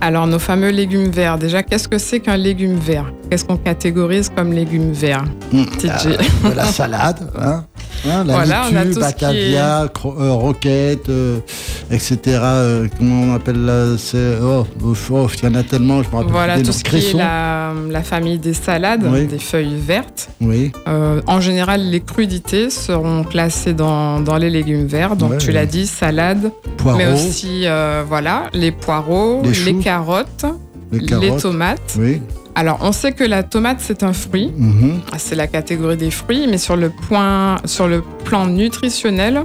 Alors, 0.00 0.26
nos 0.26 0.38
fameux 0.38 0.70
légumes 0.70 1.10
verts. 1.10 1.38
Déjà, 1.38 1.62
qu'est-ce 1.62 1.88
que 1.88 1.98
c'est 1.98 2.20
qu'un 2.20 2.36
légume 2.36 2.76
vert? 2.78 3.06
Qu'est-ce 3.30 3.44
qu'on 3.44 3.56
catégorise 3.56 4.30
comme 4.34 4.52
légumes 4.52 4.92
verts 4.92 5.24
Hmm, 5.52 5.64
TJ. 5.64 6.06
euh, 6.44 6.50
de 6.50 6.54
la 6.56 6.64
salade, 6.66 7.18
hein, 7.40 7.64
hein, 8.08 8.24
la 8.24 8.34
Voilà, 8.34 8.64
qui 8.68 8.98
batavia, 9.00 9.86
cro- 9.92 10.14
euh, 10.20 10.32
roquette, 10.32 11.08
euh, 11.08 11.38
etc. 11.90 12.18
euh, 12.26 12.86
comment 12.98 13.32
on 13.32 13.34
appelle 13.34 13.64
là 13.64 13.96
c'est, 13.98 14.36
oh, 14.42 14.66
oh, 15.10 15.26
il 15.42 15.44
y 15.44 15.52
en 15.52 15.54
a 15.56 15.62
tellement, 15.64 16.02
je 16.02 16.08
me 16.10 16.14
rappelle 16.16 16.30
Voilà, 16.32 16.60
tout 16.62 16.72
ce 16.72 16.84
qui 16.84 16.96
est 16.96 17.12
la, 17.14 17.72
la 17.90 18.02
famille 18.02 18.38
des 18.38 18.54
salades, 18.54 19.04
Oui. 19.10 19.26
des 19.26 19.38
feuilles 19.38 19.76
vertes. 19.80 20.28
Oui, 20.40 20.70
en 21.26 21.40
général, 21.40 21.80
les 21.90 22.00
crudités 22.00 22.70
seront 22.70 23.24
classées 23.24 23.72
dans, 23.72 24.20
dans 24.20 24.36
les 24.36 24.50
légumes 24.50 24.86
verts. 24.86 25.16
Donc, 25.16 25.32
Ouais, 25.32 25.38
tu 25.38 25.48
ouais. 25.48 25.52
l'as 25.54 25.66
dit, 25.66 25.86
salade, 25.86 26.50
poireaux, 26.76 26.98
mais 26.98 27.06
aussi 27.12 27.64
voilà, 28.08 28.44
les 28.52 28.70
poireaux, 28.72 29.40
Les 29.42 29.48
les. 29.48 29.54
Carottes, 29.86 30.46
les 30.90 30.98
les 30.98 31.06
carottes. 31.06 31.42
tomates. 31.42 31.96
Oui. 31.98 32.20
Alors, 32.56 32.78
on 32.80 32.90
sait 32.90 33.12
que 33.12 33.22
la 33.22 33.42
tomate, 33.44 33.78
c'est 33.80 34.02
un 34.02 34.12
fruit. 34.12 34.50
mhm, 34.56 35.00
C'est 35.18 35.36
la 35.36 35.46
catégorie 35.46 35.96
des 35.96 36.10
fruits, 36.10 36.46
mais 36.50 36.58
sur 36.58 36.76
le, 36.76 36.90
point, 36.90 37.56
sur 37.66 37.86
le 37.86 38.02
plan 38.24 38.46
nutritionnel, 38.46 39.44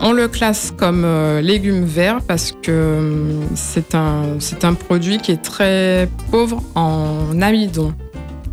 on 0.00 0.12
le 0.12 0.28
classe 0.28 0.72
comme 0.76 1.02
euh, 1.04 1.40
légume 1.42 1.84
vert 1.84 2.18
parce 2.26 2.52
que 2.62 2.98
hum, 2.98 3.42
c'est 3.54 3.94
un, 3.94 4.38
un 4.62 4.74
produit 4.74 5.18
qui 5.18 5.32
est 5.32 5.42
très 5.42 6.08
pauvre 6.30 6.62
en 6.74 7.40
amidon. 7.42 7.92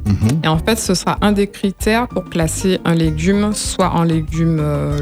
mhm. 0.05 0.41
Et 0.43 0.47
en 0.47 0.57
fait, 0.57 0.77
ce 0.87 0.93
sera 0.95 1.17
un 1.21 1.31
des 1.31 1.47
critères 1.47 2.07
pour 2.09 2.25
classer 2.25 2.79
un 2.85 2.95
légume, 2.95 3.53
soit 3.53 3.91
en 3.91 4.03
légume 4.03 4.57
euh, 4.59 4.97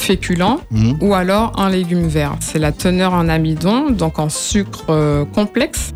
li- 0.00 0.06
féculent 0.06 0.58
mhm. 0.70 0.98
ou 1.00 1.14
alors 1.14 1.52
en 1.56 1.68
légume 1.68 2.08
vert. 2.08 2.36
C'est 2.40 2.58
la 2.58 2.72
teneur 2.72 3.12
en 3.12 3.28
amidon, 3.28 3.90
donc 3.90 4.18
en 4.18 4.28
sucre 4.28 4.84
euh, 4.90 5.24
complexe, 5.24 5.92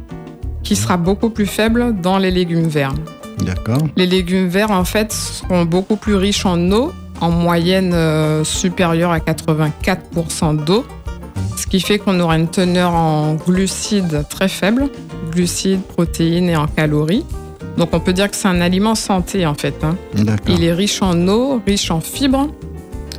qui 0.63 0.77
sera 0.77 0.97
beaucoup 0.97 1.31
plus 1.31 1.47
faible 1.47 1.95
dans 2.01 2.19
les 2.19 2.31
légumes 2.31 2.69
verts. 2.69 2.95
D'accord. 3.41 3.83
Les 3.97 4.07
légumes 4.07 4.49
verts, 4.49 4.71
en 4.71 4.85
fait, 4.85 5.13
seront 5.13 5.65
beaucoup 5.65 5.97
plus 5.97 6.15
riches 6.15 6.47
en 6.47 6.71
eau, 6.71 6.93
en 7.21 7.31
moyenne 7.31 7.93
euh, 7.93 8.45
supérieure 8.45 9.11
à 9.11 9.19
84% 9.19 10.65
d'eau, 10.65 10.85
ce 11.57 11.67
qui 11.67 11.81
fait 11.81 11.99
qu'on 11.99 12.19
aura 12.21 12.37
une 12.39 12.49
teneur 12.49 12.93
en 12.93 13.35
glucides 13.35 14.25
très 14.31 14.49
faible, 14.49 14.89
glucides, 15.33 15.83
protéines 15.83 16.49
et 16.49 16.57
en 16.57 16.67
calories. 16.67 17.25
Donc 17.77 17.89
on 17.93 18.01
peut 18.01 18.13
dire 18.13 18.31
que 18.31 18.37
c'est 18.37 18.49
un 18.49 18.61
aliment 18.61 18.95
santé 18.95 19.47
en 19.47 19.55
fait. 19.55 19.75
hein. 19.83 19.97
D'accord. 20.15 20.55
Il 20.55 20.63
est 20.65 20.73
riche 20.73 21.03
en 21.03 21.27
eau, 21.29 21.61
riche 21.67 21.91
en 21.91 22.01
fibres. 22.01 22.49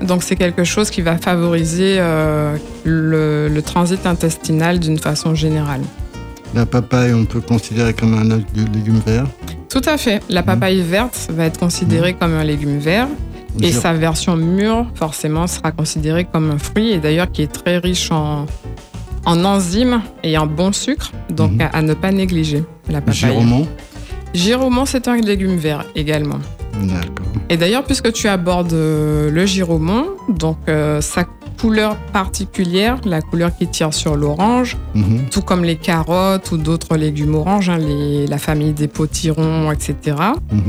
Donc 0.01 0.23
c'est 0.23 0.35
quelque 0.35 0.63
chose 0.63 0.89
qui 0.89 1.01
va 1.01 1.17
favoriser 1.17 1.95
euh, 1.99 2.55
le, 2.83 3.47
le 3.47 3.61
transit 3.61 4.05
intestinal 4.05 4.79
d'une 4.79 4.99
façon 4.99 5.35
générale. 5.35 5.81
La 6.53 6.65
papaye, 6.65 7.13
on 7.13 7.25
peut 7.25 7.41
considérer 7.41 7.93
comme 7.93 8.13
un 8.13 8.23
lég- 8.23 8.73
légume 8.73 8.99
vert? 9.05 9.25
Tout 9.69 9.81
à 9.85 9.97
fait. 9.97 10.21
La 10.29 10.41
papaye 10.43 10.81
verte 10.81 11.27
va 11.31 11.45
être 11.45 11.59
considérée 11.59 12.13
comme 12.13 12.33
un 12.33 12.43
légume 12.43 12.79
vert. 12.79 13.07
Et 13.61 13.71
sa 13.71 13.93
version 13.93 14.35
mûre, 14.35 14.85
forcément, 14.95 15.47
sera 15.47 15.71
considérée 15.71 16.25
comme 16.25 16.51
un 16.51 16.57
fruit, 16.57 16.91
et 16.91 16.97
d'ailleurs 16.97 17.31
qui 17.31 17.41
est 17.41 17.51
très 17.51 17.77
riche 17.77 18.11
en, 18.11 18.47
en 19.25 19.45
enzymes 19.45 20.01
et 20.23 20.37
en 20.37 20.45
bon 20.45 20.73
sucre, 20.73 21.13
donc 21.29 21.61
à, 21.61 21.67
à 21.67 21.81
ne 21.81 21.93
pas 21.93 22.11
négliger 22.11 22.63
la 22.89 22.99
papaye. 22.99 23.15
Giromont. 23.15 23.65
Giromont, 24.33 24.85
c'est 24.85 25.07
un 25.07 25.15
légume 25.15 25.55
vert 25.55 25.85
également. 25.95 26.39
D'accord. 26.81 27.25
Et 27.49 27.57
d'ailleurs, 27.57 27.83
puisque 27.83 28.11
tu 28.13 28.27
abordes 28.27 28.73
euh, 28.73 29.29
le 29.31 29.45
giromont, 29.45 30.05
donc 30.29 30.57
euh, 30.67 30.99
sa 31.01 31.25
couleur 31.61 31.95
particulière, 32.11 32.97
la 33.05 33.21
couleur 33.21 33.55
qui 33.55 33.67
tire 33.67 33.93
sur 33.93 34.15
l'orange, 34.17 34.75
Mhm. 34.93 35.29
tout 35.31 35.41
comme 35.41 35.63
les 35.63 35.77
carottes 35.77 36.51
ou 36.51 36.57
d'autres 36.57 36.97
légumes 36.97 37.35
oranges, 37.35 37.69
hein, 37.69 37.77
les- 37.77 38.27
la 38.27 38.37
famille 38.37 38.73
des 38.73 38.89
potirons, 38.89 39.71
etc. 39.71 39.95
Mhm. 40.51 40.61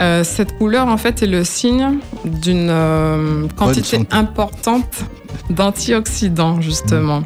Euh, 0.00 0.24
cette 0.24 0.56
couleur, 0.56 0.88
en 0.88 0.96
fait, 0.96 1.22
est 1.22 1.26
le 1.26 1.44
signe 1.44 1.98
d'une 2.24 2.68
euh, 2.70 3.46
quantité 3.56 3.98
importante 4.12 5.04
d'antioxydants, 5.50 6.60
justement, 6.60 7.22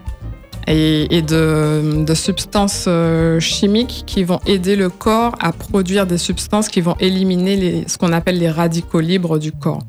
et, 0.66 1.16
et 1.16 1.22
de, 1.22 2.04
de 2.04 2.14
substances 2.14 2.84
euh, 2.88 3.38
chimiques 3.40 4.04
qui 4.06 4.24
vont 4.24 4.40
aider 4.46 4.76
le 4.76 4.88
corps 4.88 5.34
à 5.40 5.52
produire 5.52 6.06
des 6.06 6.18
substances 6.18 6.68
qui 6.68 6.80
vont 6.80 6.96
éliminer 7.00 7.56
les, 7.56 7.84
ce 7.86 7.98
qu'on 7.98 8.12
appelle 8.12 8.38
les 8.38 8.50
radicaux 8.50 9.00
libres 9.00 9.38
du 9.38 9.52
corps. 9.52 9.82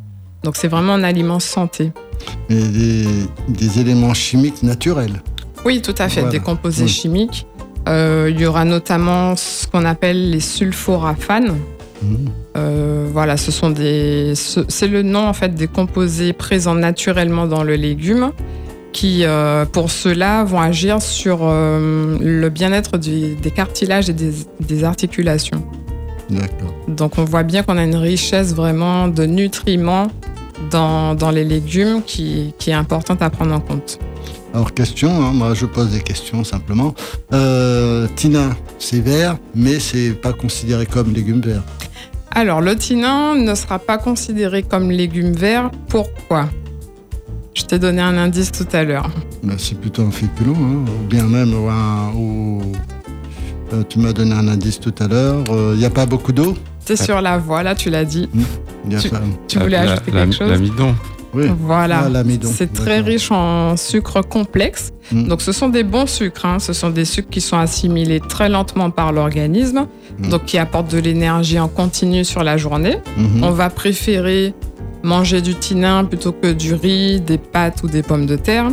Donc, 0.44 0.56
c'est 0.56 0.68
vraiment 0.68 0.94
un 0.94 1.04
aliment 1.04 1.40
santé. 1.40 1.92
Et 2.50 2.56
des, 2.56 3.06
des 3.50 3.80
éléments 3.80 4.14
chimiques 4.14 4.62
naturels. 4.64 5.22
Oui, 5.66 5.82
tout 5.82 5.96
à 5.98 6.08
fait, 6.10 6.22
Voilà. 6.22 6.32
des 6.38 6.40
composés 6.44 6.84
Oui. 6.84 6.90
chimiques. 6.90 7.48
Euh, 7.88 8.30
il 8.34 8.40
y 8.40 8.46
aura 8.46 8.66
notamment 8.66 9.36
ce 9.36 9.68
qu'on 9.68 9.86
appelle 9.86 10.30
les 10.32 10.40
sulforaphanes. 10.40 11.56
Mhm. 12.04 12.18
Euh, 12.58 13.08
voilà, 13.12 13.38
ce 13.38 13.52
sont 13.52 13.70
des, 13.70 14.34
ce- 14.36 14.66
c'est 14.68 14.88
le 14.88 15.02
nom 15.02 15.28
en 15.28 15.34
fait 15.34 15.56
des 15.56 15.68
composés 15.68 16.34
présents 16.34 16.76
naturellement 16.76 17.48
dans 17.48 17.64
le 17.64 17.76
légume 17.76 18.32
qui, 18.96 19.26
euh, 19.26 19.66
pour 19.66 19.92
cela, 19.92 20.46
vont 20.46 20.62
agir 20.62 21.02
sur 21.02 21.40
euh, 21.42 22.18
le 22.22 22.50
bien-être 22.50 22.98
des 22.98 23.52
cartilages 23.54 24.10
et 24.10 24.14
des, 24.14 24.32
des 24.62 24.86
articulations. 24.86 25.62
D'accord. 26.30 26.74
Donc, 26.88 27.18
on 27.18 27.26
voit 27.26 27.44
bien 27.44 27.62
qu'on 27.62 27.78
a 27.78 27.84
une 27.84 27.98
richesse 27.98 28.56
vraiment 28.56 29.10
de 29.10 29.26
nutriments 29.26 30.08
dans, 30.72 31.14
dans 31.14 31.30
les 31.30 31.44
légumes 31.44 32.04
qui, 32.04 32.54
qui 32.58 32.70
est 32.70 32.74
importante 32.74 33.22
à 33.22 33.30
prendre 33.30 33.54
en 33.54 33.60
compte. 33.60 34.00
Alors, 34.54 34.74
question, 34.74 35.10
hein, 35.10 35.34
moi 35.34 35.54
je 35.54 35.66
pose 35.66 35.92
des 35.92 36.02
questions 36.02 36.46
simplement. 36.46 36.96
Euh, 37.34 38.08
Tina, 38.16 38.56
c'est 38.80 39.02
vert, 39.02 39.38
mais 39.54 39.82
c'est 39.82 40.12
pas 40.12 40.32
considéré 40.32 40.86
comme 40.86 41.14
légume 41.14 41.42
vert. 41.42 41.64
Alors, 42.32 42.62
le 42.62 42.78
tinin 42.78 43.36
ne 43.36 43.56
sera 43.56 43.78
pas 43.78 43.98
considéré 43.98 44.64
comme 44.64 44.90
légume 44.90 45.34
vert. 45.34 45.70
Pourquoi? 45.90 46.48
Je 47.56 47.64
t'ai 47.64 47.80
donné 47.80 48.02
un 48.02 48.18
indice 48.18 48.52
tout 48.52 48.68
à 48.74 48.84
l'heure. 48.84 49.10
Ben, 49.44 49.56
c'est 49.58 49.80
plutôt 49.80 50.04
un 50.04 50.12
féculent, 50.12 50.50
hein, 50.56 50.86
ou 50.88 51.08
bien 51.08 51.24
même 51.24 51.54
ou 51.54 51.70
un- 51.70 52.12
ou- 52.14 52.62
euh, 53.74 53.84
tu 53.88 54.00
m'as 54.00 54.12
donné 54.12 54.34
un 54.34 54.48
indice 54.48 54.80
tout 54.80 54.94
à 55.00 55.08
l'heure. 55.08 55.44
Il 55.74 55.78
n'y 55.80 55.86
a 55.86 55.90
pas 55.90 56.06
beaucoup 56.06 56.34
d'eau? 56.34 56.56
T'es 56.84 56.96
sur 56.98 57.22
la 57.22 57.38
voie, 57.38 57.64
là, 57.64 57.74
tu 57.74 57.90
l'as 57.90 58.04
dit. 58.06 58.30
Y 58.90 58.96
a 58.96 59.00
Tu- 59.00 59.10
pas- 59.10 59.22
Tu 59.48 59.58
voulais 59.58 59.84
La- 59.84 59.94
ajouter 59.94 60.12
la- 60.12 60.22
quelque 60.26 60.36
chose? 60.36 60.50
L'amidon. 60.52 60.96
Oui. 61.36 61.46
Voilà. 61.60 62.08
C'est 62.44 62.74
très 62.74 63.00
riche 63.02 63.30
en 63.32 63.76
sucres 63.78 64.22
complexes. 64.28 64.92
Mm. 65.12 65.28
Donc, 65.28 65.42
ce 65.42 65.52
sont 65.52 65.70
des 65.70 65.84
bons 65.84 66.08
sucres. 66.08 66.46
hein. 66.46 66.60
Ce 66.60 66.74
sont 66.74 66.90
des 66.90 67.06
sucres 67.06 67.30
qui 67.30 67.42
sont 67.42 67.58
assimilés 67.58 68.20
très 68.22 68.50
lentement 68.50 68.90
par 68.90 69.12
l'organisme, 69.12 69.88
Mm. 70.18 70.30
donc 70.30 70.46
qui 70.46 70.58
apportent 70.58 70.92
de 70.92 71.00
l'énergie 71.00 71.60
en 71.60 71.68
continu 71.68 72.24
sur 72.24 72.44
la 72.44 72.56
journée. 72.58 72.98
Mhm. 73.18 73.44
On 73.44 73.52
va 73.52 73.70
préférer 73.70 74.54
manger 75.04 75.42
du 75.42 75.54
tinin 75.56 76.04
plutôt 76.06 76.32
que 76.32 76.54
du 76.54 76.74
riz, 76.74 77.20
des 77.22 77.38
pâtes 77.38 77.84
ou 77.84 77.88
des 77.88 78.02
pommes 78.02 78.26
de 78.26 78.38
terre. 78.38 78.70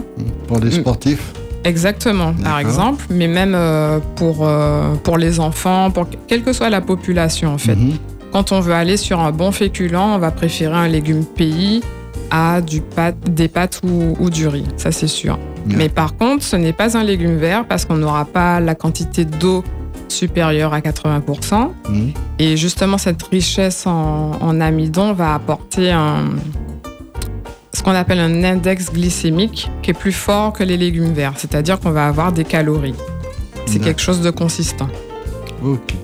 Pour 0.47 0.59
les 0.61 0.69
Mm. 0.71 0.81
sportifs 0.83 1.33
Exactement, 1.64 2.33
par 2.42 2.59
exemple, 2.59 3.04
mais 3.11 3.28
même 3.28 3.54
euh, 3.54 4.00
pour, 4.16 4.38
euh, 4.49 4.95
pour 5.04 5.16
les 5.16 5.38
enfants, 5.38 5.92
pour 5.92 6.07
quelle 6.26 6.42
que 6.42 6.52
soit 6.52 6.71
la 6.71 6.81
population 6.81 7.54
en 7.54 7.59
fait. 7.59 7.76
Mhm. 7.76 7.92
Quand 8.33 8.50
on 8.50 8.59
veut 8.61 8.73
aller 8.75 8.97
sur 8.97 9.21
un 9.21 9.31
bon 9.31 9.52
féculent, 9.52 9.95
on 9.97 10.19
va 10.19 10.31
préférer 10.33 10.75
un 10.75 10.88
légume 10.88 11.25
pays 11.25 11.83
à 12.31 12.61
du 12.61 12.81
pâte, 12.81 13.17
des 13.29 13.49
pâtes 13.49 13.81
ou, 13.85 14.17
ou 14.19 14.31
du 14.31 14.49
riz, 14.49 14.67
ça 14.76 14.93
c'est 14.93 15.07
sûr. 15.07 15.38
Mais 15.67 15.88
par 15.88 16.17
contre, 16.17 16.43
ce 16.43 16.57
n'est 16.57 16.73
pas 16.73 16.97
un 16.97 17.05
légume 17.05 17.37
vert 17.37 17.64
parce 17.69 17.85
qu'on 17.85 17.97
n'aura 17.97 18.25
pas 18.25 18.59
la 18.59 18.75
quantité 18.75 19.25
d'eau 19.25 19.62
supérieure 20.09 20.75
à 20.75 20.81
80%. 20.81 21.71
Mhm. 21.88 22.12
Et 22.38 22.57
justement, 22.57 22.99
cette 22.99 23.23
richesse 23.23 23.87
en, 23.87 24.33
en 24.41 24.61
amidon 24.61 25.12
va 25.12 25.35
apporter 25.35 25.93
un, 25.93 26.31
ce 27.73 27.83
qu'on 27.83 27.95
appelle 27.95 28.21
un 28.21 28.45
index 28.45 28.93
glycémique 28.93 29.71
qui 29.83 29.91
est 29.91 29.95
plus 29.95 30.12
fort 30.12 30.52
que 30.52 30.62
les 30.62 30.76
légumes 30.76 31.12
verts. 31.12 31.35
C'est-à-dire 31.37 31.81
qu'on 31.81 31.91
va 31.91 32.07
avoir 32.07 32.33
des 32.33 32.45
calories. 32.45 32.95
C'est 33.67 33.79
quelque 33.79 34.02
chose 34.02 34.21
de 34.21 34.31
consistant. 34.31 34.88
Ok. 35.64 35.95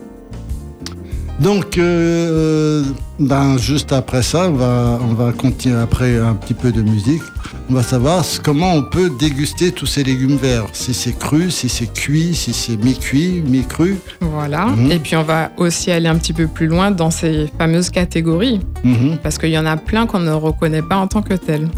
Donc, 1.40 1.78
euh, 1.78 2.82
ben, 3.20 3.56
juste 3.58 3.92
après 3.92 4.22
ça, 4.22 4.48
on 4.48 4.54
va, 4.54 4.98
on 5.08 5.14
va 5.14 5.32
continuer 5.32 5.78
après 5.78 6.18
un 6.18 6.34
petit 6.34 6.54
peu 6.54 6.72
de 6.72 6.82
musique. 6.82 7.22
On 7.70 7.74
va 7.74 7.82
savoir 7.82 8.24
comment 8.42 8.72
on 8.74 8.82
peut 8.82 9.10
déguster 9.20 9.70
tous 9.70 9.86
ces 9.86 10.02
légumes 10.02 10.36
verts. 10.36 10.66
Si 10.72 10.92
c'est 10.94 11.16
cru, 11.16 11.50
si 11.50 11.68
c'est 11.68 11.92
cuit, 11.92 12.34
si 12.34 12.52
c'est 12.52 12.76
mi-cuit, 12.76 13.42
mi-cru. 13.46 13.98
Voilà. 14.20 14.66
Mhm. 14.66 14.90
Et 14.90 14.98
puis, 14.98 15.14
on 15.14 15.22
va 15.22 15.50
aussi 15.58 15.92
aller 15.92 16.08
un 16.08 16.16
petit 16.16 16.32
peu 16.32 16.48
plus 16.48 16.66
loin 16.66 16.90
dans 16.90 17.10
ces 17.10 17.46
fameuses 17.56 17.90
catégories. 17.90 18.60
Mhm. 18.82 19.18
Parce 19.22 19.38
qu'il 19.38 19.50
y 19.50 19.58
en 19.58 19.66
a 19.66 19.76
plein 19.76 20.06
qu'on 20.06 20.20
ne 20.20 20.32
reconnaît 20.32 20.82
pas 20.82 20.96
en 20.96 21.06
tant 21.06 21.22
que 21.22 21.34
tels. 21.34 21.68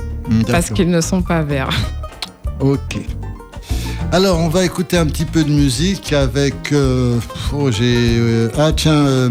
Parce 0.47 0.65
D'accord. 0.65 0.77
qu'ils 0.77 0.91
ne 0.91 1.01
sont 1.01 1.23
pas 1.23 1.43
verts. 1.43 1.71
Ok. 2.61 2.99
Alors, 4.13 4.39
on 4.41 4.49
va 4.49 4.65
écouter 4.65 4.99
un 4.99 5.07
petit 5.07 5.25
peu 5.25 5.45
de 5.45 5.51
musique 5.51 6.13
avec. 6.13 6.73
euh, 6.73 7.19
oh, 7.57 7.71
j'ai. 7.71 8.17
euh, 8.19 8.49
ah, 8.59 8.73
tiens, 8.75 9.05
euh, 9.07 9.31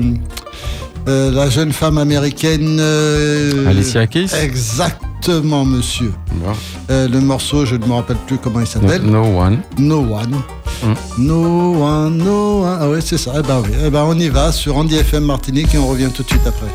la 1.08 1.50
jeune 1.50 1.74
femme 1.74 1.98
américaine. 1.98 2.80
Alicia 3.68 4.08
Keys 4.08 4.30
Exactement, 4.42 5.66
monsieur. 5.66 6.14
Bon. 6.36 6.54
Le 6.90 7.20
morceau, 7.20 7.66
je 7.66 7.76
ne 7.76 7.86
me 7.86 7.94
rappelle 7.94 8.18
plus 8.26 8.38
comment 8.38 8.60
il 8.60 8.64
No, 8.64 8.66
s'appelle. 8.68 9.02
no 9.04 9.22
One. 9.40 9.60
No 9.78 9.98
One. 10.00 10.42
Mm. 10.82 10.94
No 11.18 11.84
One, 11.84 12.18
No 12.18 12.64
One. 12.64 12.78
Ah 12.80 12.90
ouais, 12.90 13.02
c'est 13.02 13.18
ça. 13.18 13.34
Eh 13.38 13.42
ben 13.42 13.62
oui. 13.62 13.70
Eh 13.86 13.90
ben, 13.90 14.04
on 14.08 14.18
y 14.18 14.30
va 14.30 14.54
sur 14.54 14.78
Andy 14.78 14.96
FM 14.96 15.26
Martinique 15.26 15.76
et 15.76 15.78
on 15.78 15.88
revient 15.88 16.10
tout 16.14 16.24
de 16.24 16.30
suite 16.30 16.48
après. 16.48 16.68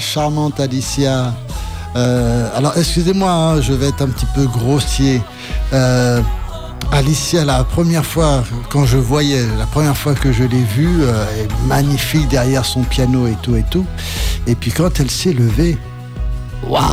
Charmante 0.00 0.60
Alicia. 0.60 1.34
Euh, 1.96 2.48
alors, 2.54 2.76
excusez-moi, 2.76 3.30
hein, 3.30 3.60
je 3.60 3.72
vais 3.72 3.88
être 3.88 4.02
un 4.02 4.08
petit 4.08 4.26
peu 4.34 4.46
grossier. 4.46 5.22
Euh, 5.72 6.20
Alicia, 6.92 7.44
la 7.44 7.64
première 7.64 8.04
fois, 8.04 8.44
quand 8.70 8.86
je 8.86 8.96
voyais, 8.96 9.44
la 9.58 9.66
première 9.66 9.96
fois 9.96 10.14
que 10.14 10.32
je 10.32 10.44
l'ai 10.44 10.62
vue, 10.62 11.02
euh, 11.02 11.24
est 11.36 11.66
magnifique 11.66 12.28
derrière 12.28 12.64
son 12.64 12.82
piano 12.82 13.26
et 13.26 13.36
tout 13.42 13.56
et 13.56 13.64
tout. 13.70 13.84
Et 14.46 14.54
puis 14.54 14.70
quand 14.70 15.00
elle 15.00 15.10
s'est 15.10 15.32
levée, 15.32 15.78
Waouh 16.66 16.84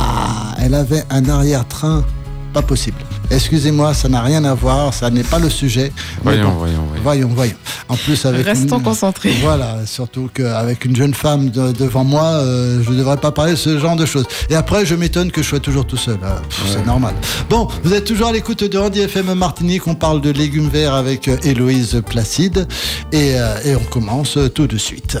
Elle 0.58 0.74
avait 0.74 1.04
un 1.10 1.28
arrière-train 1.28 2.04
pas 2.52 2.62
possible. 2.62 2.98
Excusez-moi, 3.30 3.92
ça 3.94 4.08
n'a 4.08 4.22
rien 4.22 4.44
à 4.44 4.54
voir, 4.54 4.94
ça 4.94 5.10
n'est 5.10 5.22
pas 5.24 5.38
le 5.38 5.50
sujet. 5.50 5.92
Voyons, 6.22 6.44
bon, 6.48 6.54
voyons, 6.58 6.80
voyons. 6.88 7.02
voyons, 7.02 7.28
voyons. 7.34 7.54
En 7.88 7.96
plus, 7.96 8.24
avec 8.24 8.44
Restons 8.46 8.78
une- 8.78 8.84
concentrés. 8.84 9.32
Voilà, 9.42 9.78
surtout 9.84 10.28
qu'avec 10.32 10.84
une 10.84 10.94
jeune 10.96 11.14
femme 11.14 11.50
de- 11.50 11.72
devant 11.72 12.04
moi, 12.04 12.22
euh, 12.24 12.82
je 12.82 12.90
ne 12.90 12.96
devrais 12.96 13.16
pas 13.16 13.32
parler 13.32 13.52
de 13.52 13.56
ce 13.56 13.78
genre 13.78 13.96
de 13.96 14.06
choses. 14.06 14.26
Et 14.50 14.54
après, 14.54 14.86
je 14.86 14.94
m'étonne 14.94 15.30
que 15.30 15.42
je 15.42 15.48
sois 15.48 15.60
toujours 15.60 15.86
tout 15.86 15.96
seul. 15.96 16.18
Ah, 16.22 16.40
pff, 16.48 16.64
C'est 16.72 16.86
normal. 16.86 17.14
Bon, 17.50 17.68
vous 17.84 17.92
êtes 17.94 18.04
toujours 18.04 18.28
à 18.28 18.32
l'écoute 18.32 18.64
de 18.64 18.78
Andy 18.78 19.00
FM 19.00 19.34
Martinique. 19.34 19.86
On 19.86 19.94
parle 19.94 20.20
de 20.20 20.30
légumes 20.30 20.68
verts 20.68 20.94
avec 20.94 21.28
euh, 21.28 21.36
Héloïse 21.42 22.00
Placide. 22.08 22.66
Et, 23.12 23.34
euh, 23.38 23.54
et 23.64 23.74
on 23.76 23.84
commence 23.90 24.38
tout 24.54 24.66
de 24.66 24.76
suite. 24.78 25.18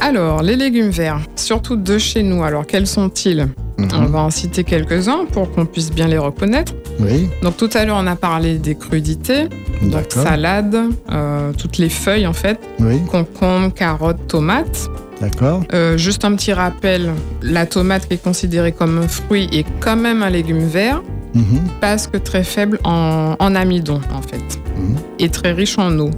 Alors, 0.00 0.42
les 0.42 0.56
légumes 0.56 0.90
verts, 0.90 1.20
surtout 1.36 1.76
de 1.76 1.98
chez 1.98 2.22
nous, 2.22 2.44
alors 2.44 2.66
quels 2.66 2.86
sont-ils? 2.86 3.48
Mhm. 3.78 3.88
On 3.94 4.04
va 4.06 4.20
en 4.20 4.30
citer 4.30 4.64
quelques-uns 4.64 5.26
pour 5.30 5.50
qu'on 5.52 5.66
puisse 5.66 5.90
bien 5.92 6.06
les 6.08 6.18
reconnaître. 6.18 6.72
Oui, 7.00 7.28
Donc 7.42 7.56
tout 7.58 7.68
à 7.74 7.84
l'heure, 7.84 7.98
on 8.00 8.06
a 8.06 8.16
parlé 8.16 8.56
des 8.58 8.74
crudités, 8.74 9.48
donc 9.82 10.04
salade, 10.10 10.76
euh, 11.12 11.52
toutes 11.52 11.76
les 11.76 11.90
feuilles 11.90 12.26
en 12.26 12.32
fait, 12.32 12.58
Oui, 12.80 13.00
concombre, 13.10 13.72
carottes, 13.74 14.26
tomates. 14.28 14.88
d'accord. 15.20 15.62
Euh, 15.74 15.98
juste 15.98 16.24
un 16.24 16.34
petit 16.36 16.54
rappel, 16.54 17.12
la 17.42 17.66
tomate 17.66 18.08
qui 18.08 18.14
est 18.14 18.22
considérée 18.22 18.72
comme 18.72 18.98
un 18.98 19.08
fruit 19.08 19.48
est 19.52 19.66
quand 19.80 19.96
même 19.96 20.22
un 20.22 20.30
légume 20.30 20.66
vert 20.66 21.02
Mhm. 21.34 21.60
parce 21.82 22.06
que 22.06 22.16
très 22.16 22.44
faible 22.44 22.78
en, 22.84 23.36
en 23.38 23.54
amidon 23.54 24.00
en 24.14 24.22
fait 24.22 24.58
Mhm. 24.78 24.96
et 25.18 25.28
très 25.28 25.52
riche 25.52 25.78
en 25.78 25.98
eau. 25.98 26.10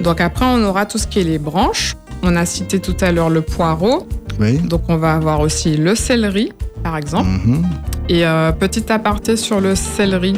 Donc 0.00 0.22
après, 0.22 0.46
on 0.46 0.62
aura 0.64 0.86
tout 0.86 0.96
ce 0.98 1.06
qui 1.06 1.18
est 1.20 1.24
les 1.24 1.38
branches. 1.38 1.94
On 2.22 2.36
a 2.36 2.46
cité 2.46 2.80
tout 2.80 2.96
à 3.02 3.12
l'heure 3.12 3.28
le 3.28 3.42
poireau, 3.42 4.06
Oui. 4.38 4.58
donc 4.58 4.82
on 4.88 4.96
va 4.96 5.14
avoir 5.14 5.40
aussi 5.40 5.76
le 5.76 5.94
céleri 5.94 6.52
par 6.82 6.96
exemple. 6.96 7.28
Mhm. 7.46 7.64
Et 8.08 8.26
euh, 8.26 8.52
petit 8.52 8.90
aparté 8.92 9.36
sur 9.36 9.60
le 9.60 9.74
céleri, 9.74 10.34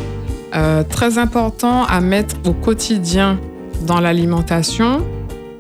euh, 0.55 0.83
très 0.89 1.19
important 1.19 1.85
à 1.85 2.01
mettre 2.01 2.37
au 2.47 2.53
quotidien 2.53 3.39
dans 3.87 4.01
l'alimentation, 4.01 5.03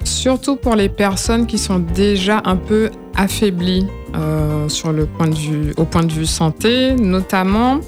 surtout 0.04 0.56
pour 0.56 0.74
les 0.76 0.88
personnes 0.88 1.46
qui 1.46 1.58
sont 1.58 1.78
déjà 1.78 2.40
un 2.44 2.56
peu 2.56 2.90
affaiblies 3.14 3.86
euh, 4.16 4.68
sur 4.68 4.92
le 4.92 5.04
point 5.06 5.28
de 5.28 5.34
vue, 5.34 5.74
au 5.76 5.84
point 5.84 6.02
de 6.04 6.12
vue 6.12 6.26
santé, 6.26 6.94
notamment. 6.94 7.80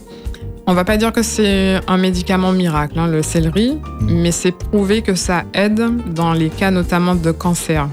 On 0.67 0.75
va 0.75 0.85
pas 0.85 0.99
dire 0.99 1.13
que 1.13 1.23
c'est 1.23 1.81
un 1.89 1.97
médicament 1.97 2.53
miracle, 2.53 2.99
hein, 2.99 3.07
le 3.07 3.23
céleri, 3.23 3.79
Mm. 4.01 4.21
mais 4.23 4.31
c'est 4.33 4.53
prouvé 4.53 5.01
que 5.03 5.15
ça 5.15 5.45
aide 5.55 5.81
dans 6.15 6.33
les 6.35 6.51
cas 6.51 6.71
notamment 6.71 7.15
de 7.15 7.31
cancer 7.33 7.89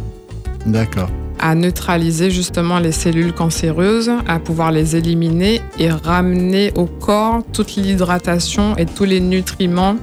D'accord. 0.65 1.09
À 1.39 1.55
neutraliser 1.55 2.29
justement 2.31 2.79
les 2.79 2.91
cellules 2.91 3.33
cancéreuses, 3.33 4.11
à 4.27 4.39
pouvoir 4.39 4.71
les 4.71 4.95
éliminer 4.95 5.61
et 5.79 5.89
ramener 5.91 6.71
au 6.75 6.85
corps 6.85 7.43
toute 7.53 7.75
l'hydratation 7.75 8.75
et 8.77 8.85
tous 8.85 9.03
les 9.05 9.19
nutriments 9.19 9.95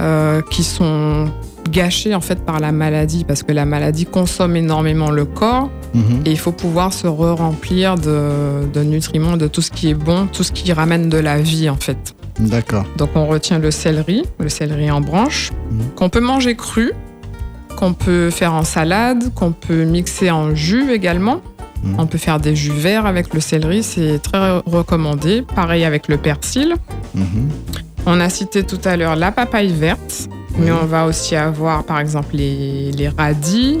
euh, 0.00 0.40
qui 0.50 0.62
sont 0.64 1.28
gâchés 1.70 2.14
en 2.14 2.20
fait 2.20 2.40
par 2.44 2.58
la 2.58 2.72
maladie 2.72 3.24
parce 3.24 3.42
que 3.42 3.52
la 3.52 3.66
maladie 3.66 4.06
consomme 4.06 4.56
énormément 4.56 5.10
le 5.10 5.24
corps 5.24 5.70
Mhm. 5.92 6.22
et 6.24 6.30
il 6.30 6.38
faut 6.38 6.52
pouvoir 6.52 6.92
se 6.92 7.08
re-remplir 7.08 7.96
de, 7.96 8.64
de 8.72 8.80
nutriments, 8.84 9.36
de 9.36 9.48
tout 9.48 9.60
ce 9.60 9.72
qui 9.72 9.90
est 9.90 9.94
bon, 9.94 10.28
tout 10.32 10.44
ce 10.44 10.52
qui 10.52 10.72
ramène 10.72 11.08
de 11.08 11.18
la 11.18 11.38
vie 11.40 11.68
en 11.68 11.74
fait. 11.76 12.14
D'accord. 12.38 12.84
Donc 12.96 13.10
on 13.16 13.26
retient 13.26 13.58
le 13.58 13.72
céleri, 13.72 14.22
le 14.38 14.48
céleri 14.48 14.88
en 14.90 15.00
branche, 15.00 15.50
Mhm. 15.72 15.80
qu'on 15.96 16.08
peut 16.08 16.20
manger 16.20 16.54
cru, 16.54 16.92
qu'on 17.80 17.94
peut 17.94 18.28
faire 18.28 18.52
en 18.52 18.62
salade, 18.62 19.32
qu'on 19.34 19.52
peut 19.52 19.84
mixer 19.84 20.30
en 20.30 20.54
jus 20.54 20.92
également. 20.92 21.40
Mhm. 21.82 21.94
On 21.98 22.06
peut 22.06 22.18
faire 22.18 22.38
des 22.38 22.54
jus 22.54 22.72
verts 22.72 23.06
avec 23.06 23.32
le 23.32 23.40
céleri, 23.40 23.82
c'est 23.82 24.18
très 24.18 24.58
recommandé. 24.66 25.42
Pareil 25.56 25.84
avec 25.84 26.06
le 26.08 26.18
persil. 26.18 26.74
Mhm. 27.14 27.48
On 28.04 28.20
a 28.20 28.28
cité 28.28 28.64
tout 28.64 28.78
à 28.84 28.96
l'heure 28.98 29.16
la 29.16 29.32
papaye 29.32 29.72
verte, 29.72 30.28
mais 30.58 30.70
on 30.70 30.84
va 30.84 31.06
aussi 31.06 31.34
avoir 31.36 31.84
par 31.84 31.98
exemple 32.00 32.34
les, 32.36 32.92
les 32.92 33.08
radis, 33.08 33.78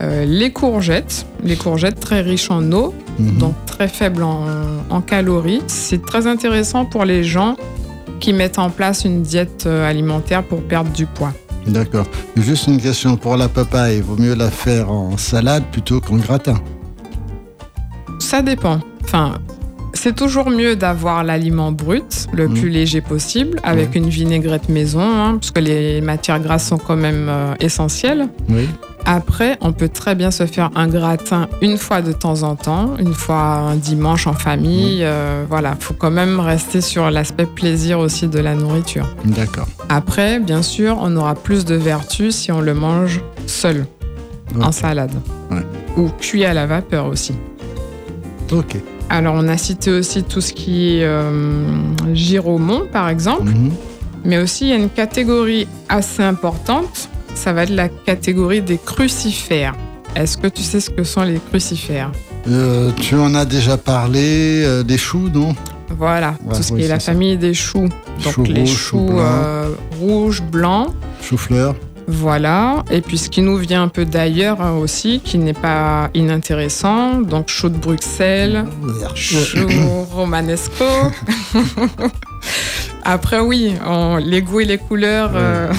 euh, 0.00 0.24
les 0.24 0.52
courgettes, 0.52 1.26
les 1.42 1.56
courgettes 1.56 1.98
très 1.98 2.20
riches 2.20 2.50
en 2.52 2.70
eau, 2.70 2.94
Mhm. 3.18 3.38
donc 3.38 3.54
très 3.66 3.88
faibles 3.88 4.22
en, 4.22 4.44
en 4.90 5.00
calories. 5.00 5.60
C'est 5.66 6.02
très 6.02 6.28
intéressant 6.28 6.84
pour 6.84 7.04
les 7.04 7.24
gens 7.24 7.56
qui 8.20 8.32
mettent 8.32 8.60
en 8.60 8.70
place 8.70 9.04
une 9.04 9.22
diète 9.22 9.64
euh, 9.66 9.88
alimentaire 9.90 10.44
pour 10.44 10.62
perdre 10.62 10.92
du 10.92 11.06
poids. 11.06 11.32
D'accord. 11.68 12.06
Juste 12.36 12.66
une 12.66 12.80
question 12.80 13.16
pour 13.16 13.36
la 13.36 13.48
papaye. 13.48 14.00
Vaut 14.00 14.16
mieux 14.16 14.34
la 14.34 14.50
faire 14.50 14.90
en 14.90 15.16
salade 15.16 15.64
plutôt 15.70 16.00
qu'en 16.00 16.16
gratin. 16.16 16.60
Ça 18.18 18.42
dépend. 18.42 18.80
Enfin, 19.04 19.38
c'est 19.98 20.14
toujours 20.14 20.50
mieux 20.50 20.76
d'avoir 20.76 21.24
l'aliment 21.24 21.72
brut, 21.72 22.26
le 22.32 22.48
Mhm. 22.48 22.54
plus 22.54 22.68
léger 22.68 23.00
possible, 23.00 23.58
avec 23.62 23.94
une 23.94 24.08
vinaigrette 24.08 24.68
maison, 24.68 25.00
hein, 25.02 25.36
parce 25.38 25.50
que 25.50 25.60
les 25.60 26.00
matières 26.00 26.40
grasses 26.40 26.66
sont 26.68 26.78
quand 26.78 26.96
même 26.96 27.26
euh, 27.28 27.54
essentielles. 27.60 28.28
Oui. 28.48 28.68
Après, 29.04 29.56
on 29.62 29.72
peut 29.72 29.88
très 29.88 30.14
bien 30.14 30.30
se 30.30 30.44
faire 30.44 30.70
un 30.74 30.86
gratin 30.86 31.48
une 31.62 31.78
fois 31.78 32.02
de 32.02 32.12
temps 32.12 32.42
en 32.42 32.56
temps, 32.56 32.94
une 32.98 33.14
fois 33.14 33.36
un 33.42 33.76
dimanche 33.76 34.26
en 34.26 34.34
famille. 34.34 34.98
euh, 35.02 35.44
voilà, 35.48 35.76
faut 35.80 35.94
quand 35.94 36.10
même 36.10 36.40
rester 36.40 36.80
sur 36.82 37.10
l'aspect 37.10 37.46
plaisir 37.46 37.98
aussi 38.00 38.28
de 38.28 38.38
la 38.38 38.54
nourriture. 38.54 39.06
D'accord. 39.24 39.66
Après, 39.88 40.40
bien 40.40 40.60
sûr, 40.62 40.98
on 41.00 41.16
aura 41.16 41.34
plus 41.34 41.64
de 41.64 41.74
vertus 41.74 42.34
si 42.36 42.52
on 42.52 42.60
le 42.60 42.74
mange 42.74 43.20
seul, 43.46 43.86
en 44.60 44.72
salade. 44.72 45.12
Ouais. 45.50 45.62
Ou 45.96 46.10
cuit 46.20 46.44
à 46.44 46.52
la 46.52 46.66
vapeur 46.66 47.06
aussi. 47.06 47.32
Ok. 48.52 48.76
Alors, 49.10 49.34
on 49.36 49.48
a 49.48 49.56
cité 49.56 49.90
aussi 49.90 50.22
tout 50.22 50.40
ce 50.40 50.52
qui 50.52 50.96
est 50.98 51.04
euh, 51.04 51.30
giromont, 52.12 52.82
par 52.92 53.08
exemple, 53.08 53.44
Mhm. 53.50 53.70
mais 54.24 54.38
aussi 54.38 54.66
il 54.66 54.70
y 54.70 54.72
a 54.72 54.76
une 54.76 54.90
catégorie 54.90 55.66
assez 55.88 56.22
importante, 56.22 57.08
ça 57.34 57.52
va 57.52 57.62
être 57.62 57.70
la 57.70 57.88
catégorie 57.88 58.60
des 58.60 58.78
crucifères. 58.78 59.74
Est-ce 60.14 60.36
que 60.36 60.46
tu 60.48 60.62
sais 60.62 60.80
ce 60.80 60.90
que 60.90 61.04
sont 61.04 61.22
les 61.22 61.40
crucifères? 61.50 62.12
Euh, 62.48 62.90
tu 63.00 63.14
en 63.14 63.34
as 63.34 63.44
déjà 63.44 63.76
parlé, 63.78 64.62
euh, 64.64 64.82
des 64.82 64.98
choux, 64.98 65.28
non? 65.32 65.54
Voilà, 65.96 66.34
Ouais, 66.46 66.54
tout 66.56 66.62
ce 66.62 66.72
oui, 66.74 66.80
qui 66.80 66.84
est 66.84 66.88
la 66.88 67.00
ça. 67.00 67.12
famille 67.12 67.36
des 67.38 67.54
choux. 67.54 67.88
Donc 68.24 68.32
Choux 68.34 68.42
les 68.44 68.60
rouges, 68.60 68.68
choux 68.70 68.98
choux 68.98 69.06
blancs. 69.06 69.20
euh, 69.20 69.68
rouges, 70.00 70.42
blancs, 70.42 70.88
Chou-fleur 71.22 71.74
voilà. 72.10 72.84
Et 72.90 73.02
puis 73.02 73.18
ce 73.18 73.28
qui 73.28 73.42
nous 73.42 73.56
vient 73.58 73.82
un 73.82 73.88
peu 73.88 74.04
d'ailleurs 74.06 74.60
hein, 74.62 74.72
aussi, 74.72 75.20
qui 75.22 75.36
n'est 75.38 75.52
pas 75.52 76.08
inintéressant, 76.14 77.20
donc 77.20 77.48
chou 77.48 77.68
de 77.68 77.76
Bruxelles, 77.76 78.64
chou 79.14 79.36
romanesco. 80.12 80.84
Après 83.04 83.40
oui, 83.40 83.74
on- 83.86 84.16
les 84.16 84.42
goûts 84.42 84.60
et 84.60 84.64
les 84.64 84.78
couleurs, 84.78 85.32
euh, 85.34 85.70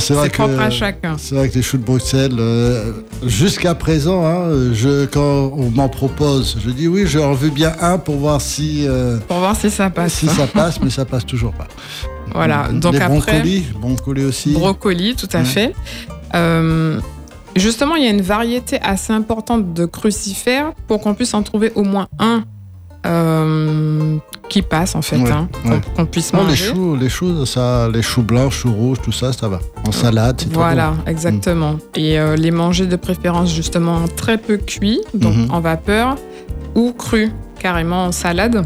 c'est 0.00 0.30
propre 0.32 0.56
que- 0.56 0.60
à 0.60 0.70
chacun. 0.70 1.16
C'est 1.18 1.34
vrai 1.34 1.48
que 1.48 1.54
les 1.54 1.62
choux 1.62 1.76
de 1.78 1.82
Bruxelles, 1.84 2.36
euh, 2.38 2.92
jusqu'à 3.26 3.74
présent, 3.74 4.24
hein, 4.26 4.72
je, 4.72 5.06
quand 5.06 5.52
on 5.56 5.70
m'en 5.70 5.88
propose, 5.88 6.56
je 6.64 6.70
dis 6.70 6.88
oui, 6.88 7.06
j'en 7.06 7.32
veux 7.32 7.50
bien 7.50 7.72
un 7.80 7.98
pour 7.98 8.16
voir 8.16 8.40
si, 8.40 8.86
euh, 8.88 9.18
Pour 9.28 9.38
voir 9.38 9.56
si 9.56 9.70
ça 9.70 9.90
passe. 9.90 10.14
si 10.14 10.26
ça 10.28 10.46
passe, 10.46 10.80
mais 10.80 10.90
ça 10.90 11.04
passe 11.04 11.24
toujours 11.26 11.52
pas. 11.52 11.68
Voilà, 12.34 12.68
donc 12.72 12.92
les 12.94 13.00
après- 13.00 13.08
brocolis, 13.38 13.64
brocolis 13.80 14.24
aussi. 14.24 14.52
Brocoli, 14.52 15.16
tout 15.16 15.28
à 15.32 15.38
Ouais. 15.38 15.44
fait. 15.44 15.74
Euh, 16.34 17.00
justement, 17.56 17.96
il 17.96 18.04
y 18.04 18.06
a 18.06 18.10
une 18.10 18.22
variété 18.22 18.78
assez 18.82 19.12
importante 19.12 19.74
de 19.74 19.84
crucifères 19.84 20.72
pour 20.86 21.00
qu'on 21.00 21.14
puisse 21.14 21.34
en 21.34 21.42
trouver 21.42 21.72
au 21.74 21.82
moins 21.82 22.06
un 22.20 22.44
euh, 23.06 24.16
qui 24.48 24.62
passe 24.62 24.94
en 24.94 25.02
fait, 25.02 25.16
Ouais, 25.16 25.30
hein, 25.30 25.48
qu'on 25.62 25.70
ouais. 25.70 25.80
qu'on 25.96 26.06
puisse 26.06 26.32
Non, 26.32 26.40
les 26.40 26.46
manger. 26.48 26.64
choux, 26.64 26.96
les 26.96 27.08
choux, 27.08 27.46
ça, 27.46 27.88
les 27.92 28.02
choux 28.02 28.22
blancs, 28.22 28.50
choux 28.52 28.72
rouges, 28.72 28.98
tout 29.02 29.12
ça, 29.12 29.32
ça 29.32 29.48
va. 29.48 29.60
En 29.86 29.92
salade, 29.92 30.36
c'est 30.40 30.46
très 30.48 30.54
Voilà, 30.54 30.90
bon. 30.90 31.10
exactement. 31.10 31.76
Et 31.96 32.18
euh, 32.18 32.36
les 32.36 32.50
manger 32.50 32.86
de 32.86 32.96
préférence 32.96 33.54
justement 33.54 34.06
très 34.16 34.38
peu 34.38 34.56
cuits, 34.56 35.00
donc 35.14 35.34
Mhm. 35.36 35.50
en 35.50 35.60
vapeur, 35.60 36.16
ou 36.74 36.92
crus, 36.92 37.30
carrément 37.58 38.04
en 38.06 38.12
salade. 38.12 38.64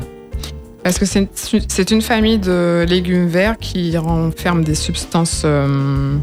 Parce 0.83 0.99
que 0.99 1.07
c'est 1.07 1.91
une 1.91 2.03
famille 2.03 2.39
de 2.39 2.85
légumes 2.87 3.27
verts 3.29 3.57
qui 3.59 3.97
renferment 3.97 4.63
des 4.63 4.75
substances, 4.75 5.43
euh, 5.47 6.17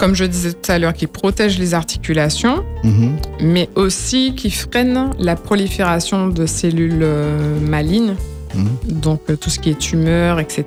comme 0.00 0.14
je 0.14 0.24
disais 0.24 0.52
tout 0.54 0.72
à 0.72 0.78
l'heure, 0.78 0.94
qui 0.94 1.06
protègent 1.06 1.58
les 1.58 1.74
articulations, 1.74 2.64
Mhm. 2.84 3.16
mais 3.42 3.68
aussi 3.74 4.34
qui 4.34 4.50
freinent 4.50 5.10
la 5.18 5.36
prolifération 5.36 6.28
de 6.28 6.46
cellules 6.46 7.02
euh, 7.02 7.60
malignes, 7.60 8.14
Mhm. 8.54 8.98
donc 9.00 9.20
euh, 9.28 9.36
tout 9.36 9.50
ce 9.50 9.58
qui 9.60 9.68
est 9.70 9.78
tumeur, 9.78 10.40
etc. 10.40 10.64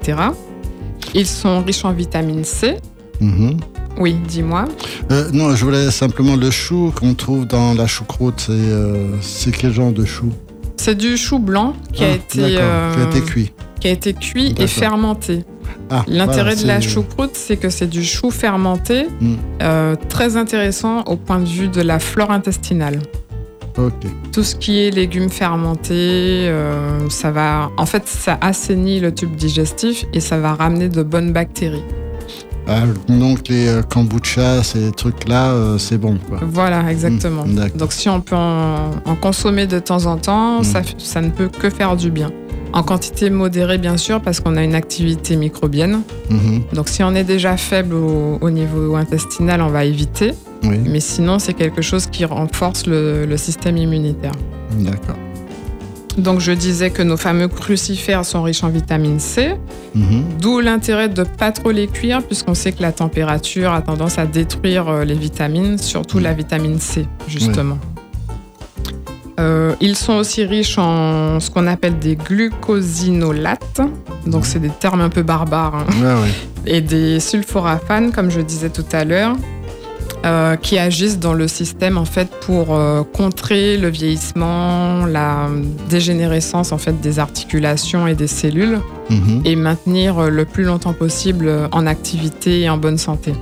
Ils 1.16 1.26
sont 1.26 1.64
riches 1.64 1.84
en 1.84 1.94
vitamine 1.94 2.44
C. 2.44 2.76
Mhm. 3.20 3.58
Oui, 4.00 4.16
dis-moi. 4.28 4.66
Euh, 5.12 5.30
non, 5.34 5.56
je 5.56 5.66
voulais 5.66 5.90
simplement 5.92 6.36
le 6.36 6.52
chou 6.52 6.92
qu'on 6.98 7.14
trouve 7.16 7.48
dans 7.48 7.74
la 7.74 7.88
choucroute. 7.88 8.40
C'est 8.40 8.52
euh, 8.54 9.18
quel 9.60 9.74
genre 9.74 9.92
de 9.92 10.06
chou? 10.06 10.30
C'est 10.78 10.96
du 10.96 11.18
chou 11.18 11.40
blanc 11.40 11.74
qui, 11.92 12.04
a, 12.04 12.08
Ah, 12.12 12.16
été, 12.16 12.40
euh, 12.60 12.94
qui 12.94 13.00
a 13.02 13.10
été 13.10 13.22
cuit. 13.22 13.52
qui 13.80 13.88
a 13.88 13.92
été 13.92 14.14
cuit 14.14 14.54
et 14.60 14.68
fermenté. 14.68 15.44
Ah, 15.90 16.04
L'intérêt 16.08 16.56
voilà, 16.56 16.62
de 16.62 16.68
la 16.68 16.82
choucroute, 16.82 17.32
c'est 17.36 17.58
que 17.58 17.70
c'est 17.70 17.88
du 17.88 18.04
chou 18.04 18.32
fermenté, 18.32 19.08
Mm. 19.22 19.36
euh, 19.62 19.96
très 20.10 20.38
intéressant 20.38 21.02
au 21.04 21.16
point 21.16 21.40
de 21.40 21.48
vue 21.48 21.68
de 21.68 21.82
la 21.82 22.00
flore 22.00 22.32
intestinale. 22.32 23.00
Tout 24.32 24.44
ce 24.44 24.56
qui 24.56 24.80
est 24.86 24.92
légumes 24.92 25.30
fermentés, 25.32 26.48
euh, 26.48 27.10
ça 27.10 27.32
va. 27.32 27.72
En 27.78 27.88
fait, 27.88 28.08
ça 28.08 28.38
assainit 28.40 29.00
le 29.00 29.12
tube 29.14 29.36
digestif 29.36 30.06
et 30.14 30.20
ça 30.20 30.38
va 30.38 30.54
ramener 30.54 30.90
de 30.90 31.02
bonnes 31.02 31.34
bactéries. 31.34 31.84
Ah, 32.68 32.84
donc 33.10 33.50
les 33.50 33.68
euh, 33.68 33.82
kombucha, 33.82 34.64
ces 34.64 34.92
trucs-là, 34.92 35.52
euh, 35.52 35.78
c'est 35.78 35.98
bon, 35.98 36.18
quoi. 36.30 36.40
Voilà, 36.42 36.90
exactement. 36.92 37.46
Mmh, 37.46 37.56
d'accord. 37.56 37.78
Donc, 37.78 37.92
si 37.94 38.08
on 38.10 38.22
peut 38.22 38.36
en, 38.36 38.92
en 39.06 39.16
consommer 39.16 39.68
de 39.68 39.80
temps 39.80 40.06
en 40.06 40.18
temps, 40.18 40.62
Mm. 40.62 40.64
ça, 40.98 41.22
ne 41.22 41.30
peut 41.30 41.50
que 41.50 41.70
faire 41.70 41.96
du 41.98 42.10
bien. 42.10 42.32
En 42.72 42.82
quantité 42.82 43.30
modérée, 43.30 43.78
bien 43.78 43.98
sûr, 43.98 44.20
parce 44.22 44.40
qu'on 44.40 44.56
a 44.56 44.64
une 44.64 44.74
activité 44.76 45.36
microbienne. 45.36 46.02
Mhm. 46.30 46.64
Donc, 46.74 46.90
si 46.90 47.04
on 47.04 47.14
est 47.14 47.24
déjà 47.24 47.56
faible 47.58 47.94
au, 47.96 48.40
au 48.42 48.50
niveau 48.50 48.96
intestinal, 48.96 49.62
on 49.62 49.68
va 49.70 49.86
éviter. 49.86 50.32
Oui, 50.64 50.80
Mais 50.90 51.00
sinon, 51.02 51.38
c'est 51.40 51.54
quelque 51.54 51.82
chose 51.84 52.08
qui 52.08 52.26
renforce 52.26 52.88
le- 52.88 53.26
le 53.26 53.38
système 53.38 53.78
immunitaire. 53.78 54.32
d'accord. 54.80 55.18
Donc 56.18 56.40
je 56.40 56.52
disais 56.52 56.90
que 56.92 57.02
nos 57.02 57.18
fameux 57.18 57.48
crucifères 57.48 58.24
sont 58.24 58.44
riches 58.44 58.64
en 58.64 58.70
vitamine 58.70 59.20
C, 59.20 59.56
Mhm. 59.96 60.24
d'où 60.40 60.60
l'intérêt 60.60 61.10
de 61.10 61.24
pas 61.24 61.52
trop 61.52 61.72
les 61.72 61.88
cuire 61.88 62.22
puisqu'on 62.24 62.54
sait 62.54 62.72
que 62.72 62.82
la 62.82 62.92
température 62.92 63.72
a 63.72 63.82
tendance 63.82 64.18
à 64.20 64.26
détruire 64.26 64.88
euh, 64.90 65.06
les 65.06 65.16
vitamines, 65.16 65.78
surtout 65.78 66.20
la 66.20 66.34
vitamine 66.34 66.80
C 66.80 67.06
justement. 67.28 67.78
Euh, 69.40 69.74
ils 69.82 69.96
sont 69.96 70.14
aussi 70.14 70.44
riches 70.46 70.78
en 70.78 71.40
ce 71.40 71.50
qu'on 71.50 71.66
appelle 71.66 71.98
des 71.98 72.16
glucosinolates, 72.16 73.82
donc 74.28 74.46
c'est 74.46 74.60
des 74.60 74.70
termes 74.70 75.02
un 75.02 75.10
peu 75.10 75.24
barbares, 75.24 75.76
hein, 75.76 75.86
ouais. 76.22 76.30
et 76.72 76.82
des 76.82 77.20
sulforaphanes 77.20 78.12
comme 78.12 78.30
je 78.30 78.42
disais 78.42 78.70
tout 78.70 78.86
à 78.92 79.04
l'heure. 79.04 79.36
Euh, 80.26 80.56
qui 80.56 80.78
agissent 80.78 81.20
dans 81.20 81.34
le 81.34 81.48
système 81.48 81.98
en 81.98 82.06
fait 82.06 82.30
pour 82.42 82.76
euh, 82.76 83.04
contrer 83.04 83.78
le 83.78 83.90
vieillissement, 83.90 85.06
la 85.06 85.50
dégénérescence 85.90 86.72
en 86.72 86.78
fait 86.78 87.00
des 87.02 87.20
articulations 87.20 88.08
et 88.08 88.16
des 88.16 88.28
cellules 88.28 88.80
Mhm. 89.10 89.42
et 89.46 89.56
maintenir 89.56 90.18
euh, 90.20 90.30
le 90.30 90.46
plus 90.46 90.64
longtemps 90.64 90.94
possible 90.94 91.48
euh, 91.48 91.68
en 91.72 91.86
activité 91.86 92.62
et 92.62 92.70
en 92.70 92.78
bonne 92.78 92.98
santé. 92.98 93.34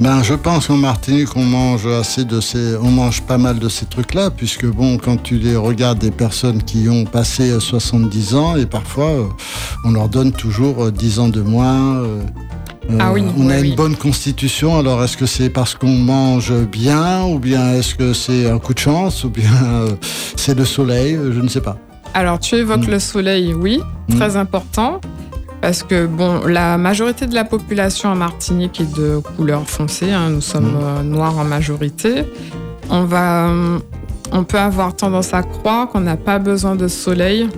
Ben, 0.00 0.22
je 0.22 0.34
pense 0.34 0.68
qu'en 0.68 0.76
Martinique, 0.76 1.34
on 1.36 1.44
mange 1.44 1.86
assez 1.86 2.24
de 2.24 2.40
ces, 2.40 2.76
on 2.80 2.90
mange 2.90 3.22
pas 3.22 3.36
mal 3.36 3.58
de 3.58 3.68
ces 3.68 3.84
trucs-là, 3.84 4.30
puisque 4.30 4.64
bon, 4.66 4.96
quand 4.96 5.20
tu 5.20 5.38
les 5.38 5.56
regardes 5.56 5.98
des 5.98 6.12
personnes 6.12 6.62
qui 6.62 6.88
ont 6.88 7.04
passé 7.04 7.50
euh, 7.50 7.60
70 7.60 8.34
ans, 8.34 8.56
et 8.56 8.66
parfois, 8.66 9.10
euh, 9.10 9.24
on 9.84 9.90
leur 9.90 10.08
donne 10.08 10.32
toujours 10.32 10.84
euh, 10.84 10.90
10 10.92 11.18
ans 11.18 11.28
de 11.28 11.40
moins. 11.40 12.02
Euh, 12.90 12.96
Ah 13.00 13.12
oui, 13.12 13.22
on 13.36 13.46
oui, 13.46 13.52
a 13.52 13.60
oui. 13.60 13.70
une 13.70 13.74
bonne 13.76 13.96
constitution. 13.96 14.78
Alors, 14.78 15.02
est-ce 15.04 15.16
que 15.16 15.26
c'est 15.26 15.50
parce 15.50 15.74
qu'on 15.74 15.88
mange 15.96 16.52
bien, 16.52 17.24
ou 17.24 17.38
bien 17.38 17.74
est-ce 17.74 17.94
que 17.94 18.12
c'est 18.12 18.48
un 18.50 18.58
coup 18.58 18.74
de 18.74 18.78
chance, 18.78 19.24
ou 19.24 19.30
bien 19.30 19.52
euh, 19.64 19.88
c'est 20.36 20.56
le 20.56 20.64
soleil 20.64 21.14
euh, 21.14 21.32
Je 21.32 21.40
ne 21.40 21.48
sais 21.48 21.60
pas. 21.60 21.76
Alors 22.14 22.38
tu 22.38 22.54
évoques 22.56 22.86
Mm. 22.86 22.90
le 22.90 22.98
soleil, 22.98 23.54
oui, 23.54 23.80
Mm. 24.08 24.14
très 24.16 24.36
important. 24.36 25.00
Parce 25.60 25.82
que 25.82 26.06
bon, 26.06 26.46
la 26.46 26.78
majorité 26.78 27.26
de 27.26 27.34
la 27.34 27.44
population 27.44 28.10
en 28.10 28.14
Martinique 28.14 28.80
est 28.80 28.96
de 28.96 29.18
couleur 29.36 29.68
foncée. 29.68 30.10
hein, 30.12 30.30
nous 30.30 30.40
sommes 30.40 30.72
Mm. 31.02 31.08
noirs 31.08 31.36
en 31.38 31.44
majorité. 31.44 32.24
On 32.90 33.04
va, 33.04 33.50
on 34.32 34.44
peut 34.44 34.58
avoir 34.58 34.94
tendance 34.96 35.34
à 35.34 35.42
croire 35.42 35.88
qu'on 35.88 36.00
n'a 36.00 36.16
pas 36.16 36.38
besoin 36.38 36.76
de 36.76 36.88
soleil 36.88 37.48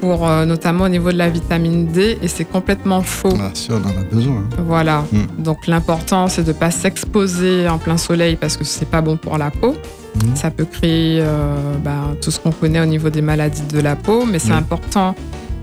pour 0.00 0.28
euh, 0.28 0.44
notamment 0.44 0.84
au 0.84 0.88
niveau 0.88 1.10
de 1.12 1.18
la 1.18 1.28
vitamine 1.28 1.86
D, 1.86 2.18
et 2.22 2.28
c'est 2.28 2.44
complètement 2.44 3.02
faux. 3.02 3.34
Ah, 3.40 3.50
si 3.54 3.70
on 3.70 3.76
en 3.76 3.88
a 4.00 4.04
besoin. 4.12 4.36
hein. 4.36 4.62
Voilà. 4.66 5.04
Mm. 5.12 5.42
Donc 5.42 5.66
l'important 5.66 6.28
c'est 6.28 6.44
de 6.44 6.52
pas 6.52 6.70
s'exposer 6.70 7.68
en 7.68 7.78
plein 7.78 7.96
soleil 7.96 8.36
parce 8.36 8.56
que 8.56 8.64
c'est 8.64 8.88
pas 8.88 9.00
bon 9.00 9.16
pour 9.16 9.38
la 9.38 9.50
peau. 9.50 9.74
Mm. 10.16 10.34
Ça 10.36 10.50
peut 10.50 10.64
créer 10.64 11.20
euh, 11.20 11.54
bah, 11.84 12.14
tout 12.22 12.30
ce 12.30 12.38
qu'on 12.40 12.52
connaît 12.52 12.80
au 12.80 12.86
niveau 12.86 13.10
des 13.10 13.22
maladies 13.22 13.62
de 13.72 13.80
la 13.80 13.96
peau, 13.96 14.24
mais 14.24 14.38
c'est 14.38 14.50
Mm. 14.52 14.64
important 14.64 15.14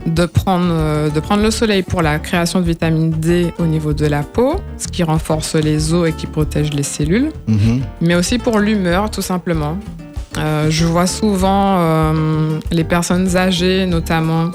de 0.05 0.25
prendre, 0.27 0.67
euh, 0.69 1.09
de 1.09 1.19
prendre 1.19 1.41
le 1.41 1.49
soleil 1.49 1.81
pour 1.81 2.03
la 2.03 2.19
création 2.19 2.59
de 2.59 2.65
vitamine 2.65 3.09
D 3.09 3.51
au 3.57 3.65
niveau 3.65 3.91
de 3.93 4.05
la 4.05 4.21
peau, 4.21 4.55
ce 4.77 4.87
qui 4.87 5.01
renforce 5.01 5.55
les 5.55 5.93
os 5.95 6.07
et 6.07 6.11
qui 6.13 6.27
protège 6.27 6.73
les 6.73 6.83
cellules, 6.83 7.31
Mhm. 7.47 7.81
mais 8.01 8.13
aussi 8.13 8.37
pour 8.37 8.59
l'humeur 8.59 9.09
tout 9.09 9.23
simplement. 9.23 9.77
Euh, 10.37 10.67
je 10.69 10.85
vois 10.85 11.07
souvent 11.07 11.77
euh, 11.79 12.59
les 12.71 12.83
personnes 12.83 13.37
âgées 13.37 13.85
notamment 13.85 14.51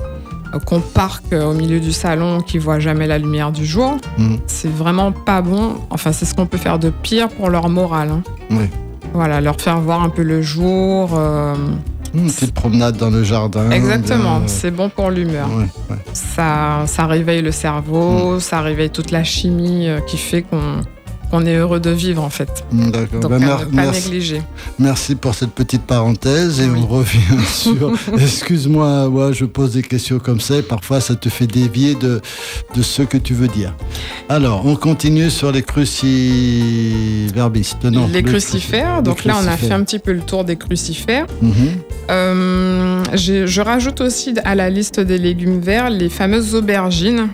euh, 0.54 0.58
qu'on 0.58 0.80
parque 0.80 1.32
au 1.32 1.52
milieu 1.54 1.80
du 1.80 1.92
salon 1.92 2.40
qui 2.40 2.58
voient 2.58 2.80
jamais 2.80 3.06
la 3.06 3.18
lumière 3.18 3.50
du 3.52 3.64
jour. 3.64 3.96
Mhm. 4.18 4.38
C'est 4.46 4.70
vraiment 4.72 5.12
pas 5.12 5.40
bon. 5.42 5.76
Enfin, 5.90 6.12
c'est 6.12 6.24
ce 6.26 6.34
qu'on 6.34 6.46
peut 6.46 6.58
faire 6.58 6.78
de 6.78 6.90
pire 6.90 7.28
pour 7.28 7.48
leur 7.50 7.68
morale. 7.68 8.10
hein. 8.10 8.22
Oui. 8.50 8.64
Voilà, 9.12 9.40
leur 9.40 9.60
faire 9.60 9.80
voir 9.80 10.02
un 10.02 10.08
peu 10.10 10.22
le 10.22 10.42
jour. 10.42 11.10
euh, 11.14 11.54
Une 12.14 12.26
petite 12.26 12.52
promenade 12.54 12.96
dans 12.96 13.10
le 13.10 13.22
jardin. 13.24 13.70
Exactement, 13.70 14.36
bien, 14.36 14.44
euh, 14.44 14.48
c'est 14.48 14.70
bon 14.70 14.88
pour 14.88 15.10
l'humeur. 15.10 15.48
ouais, 15.48 15.66
ouais. 15.90 15.96
Ça, 16.12 16.82
ça 16.86 17.06
réveille 17.06 17.42
le 17.42 17.52
cerveau, 17.52 18.36
Mm. 18.36 18.40
ça 18.40 18.60
réveille 18.60 18.90
toute 18.90 19.10
la 19.12 19.24
chimie 19.24 19.88
euh, 19.88 20.00
qui 20.00 20.16
fait 20.16 20.42
qu'on 20.42 20.80
qu'on 21.30 21.46
est 21.46 21.56
heureux 21.56 21.80
de 21.80 21.90
vivre 21.90 22.22
en 22.22 22.30
fait. 22.30 22.64
Mm, 22.72 22.90
D'accord. 22.90 23.20
Donc 23.20 23.30
Ben, 23.30 23.42
à 23.42 23.58
ne 23.60 23.64
pas 23.64 23.66
merci. 23.72 24.08
négliger. 24.10 24.42
Merci 24.78 25.14
pour 25.14 25.34
cette 25.34 25.52
petite 25.52 25.82
parenthèse 25.82 26.60
et 26.60 26.66
Oui. 26.68 26.80
on 26.82 26.86
revient 26.86 27.20
sur. 27.48 27.92
Excuse-moi, 28.18 29.08
ouais, 29.08 29.32
je 29.32 29.44
pose 29.44 29.72
des 29.74 29.82
questions 29.82 30.18
comme 30.18 30.40
ça 30.40 30.56
et 30.56 30.62
parfois 30.62 31.00
ça 31.00 31.14
te 31.14 31.28
fait 31.28 31.46
dévier 31.46 31.94
de, 31.94 32.20
de 32.74 32.82
ce 32.82 33.02
que 33.02 33.16
tu 33.18 33.34
veux 33.34 33.48
dire. 33.48 33.74
Alors, 34.28 34.66
on 34.66 34.76
continue 34.76 35.30
sur 35.30 35.52
les 35.52 35.62
cruciverbistes. 36.60 37.84
Non, 37.84 38.08
les 38.12 38.22
le 38.22 38.28
crucifères, 38.30 38.98
cruci- 39.00 39.02
donc 39.02 39.24
les 39.24 39.28
là 39.30 39.36
on 39.42 39.46
a 39.46 39.56
fait 39.56 39.72
un 39.72 39.82
petit 39.84 39.98
peu 39.98 40.12
le 40.12 40.20
tour 40.20 40.44
des 40.44 40.56
crucifères. 40.56 41.26
Mhm. 41.42 41.52
Euh, 42.10 43.02
je 43.14 43.60
rajoute 43.60 44.00
aussi 44.00 44.34
à 44.44 44.54
la 44.54 44.68
liste 44.70 45.00
des 45.00 45.18
légumes 45.18 45.60
verts 45.60 45.90
les 45.90 46.08
fameuses 46.08 46.54
aubergines. 46.54 47.28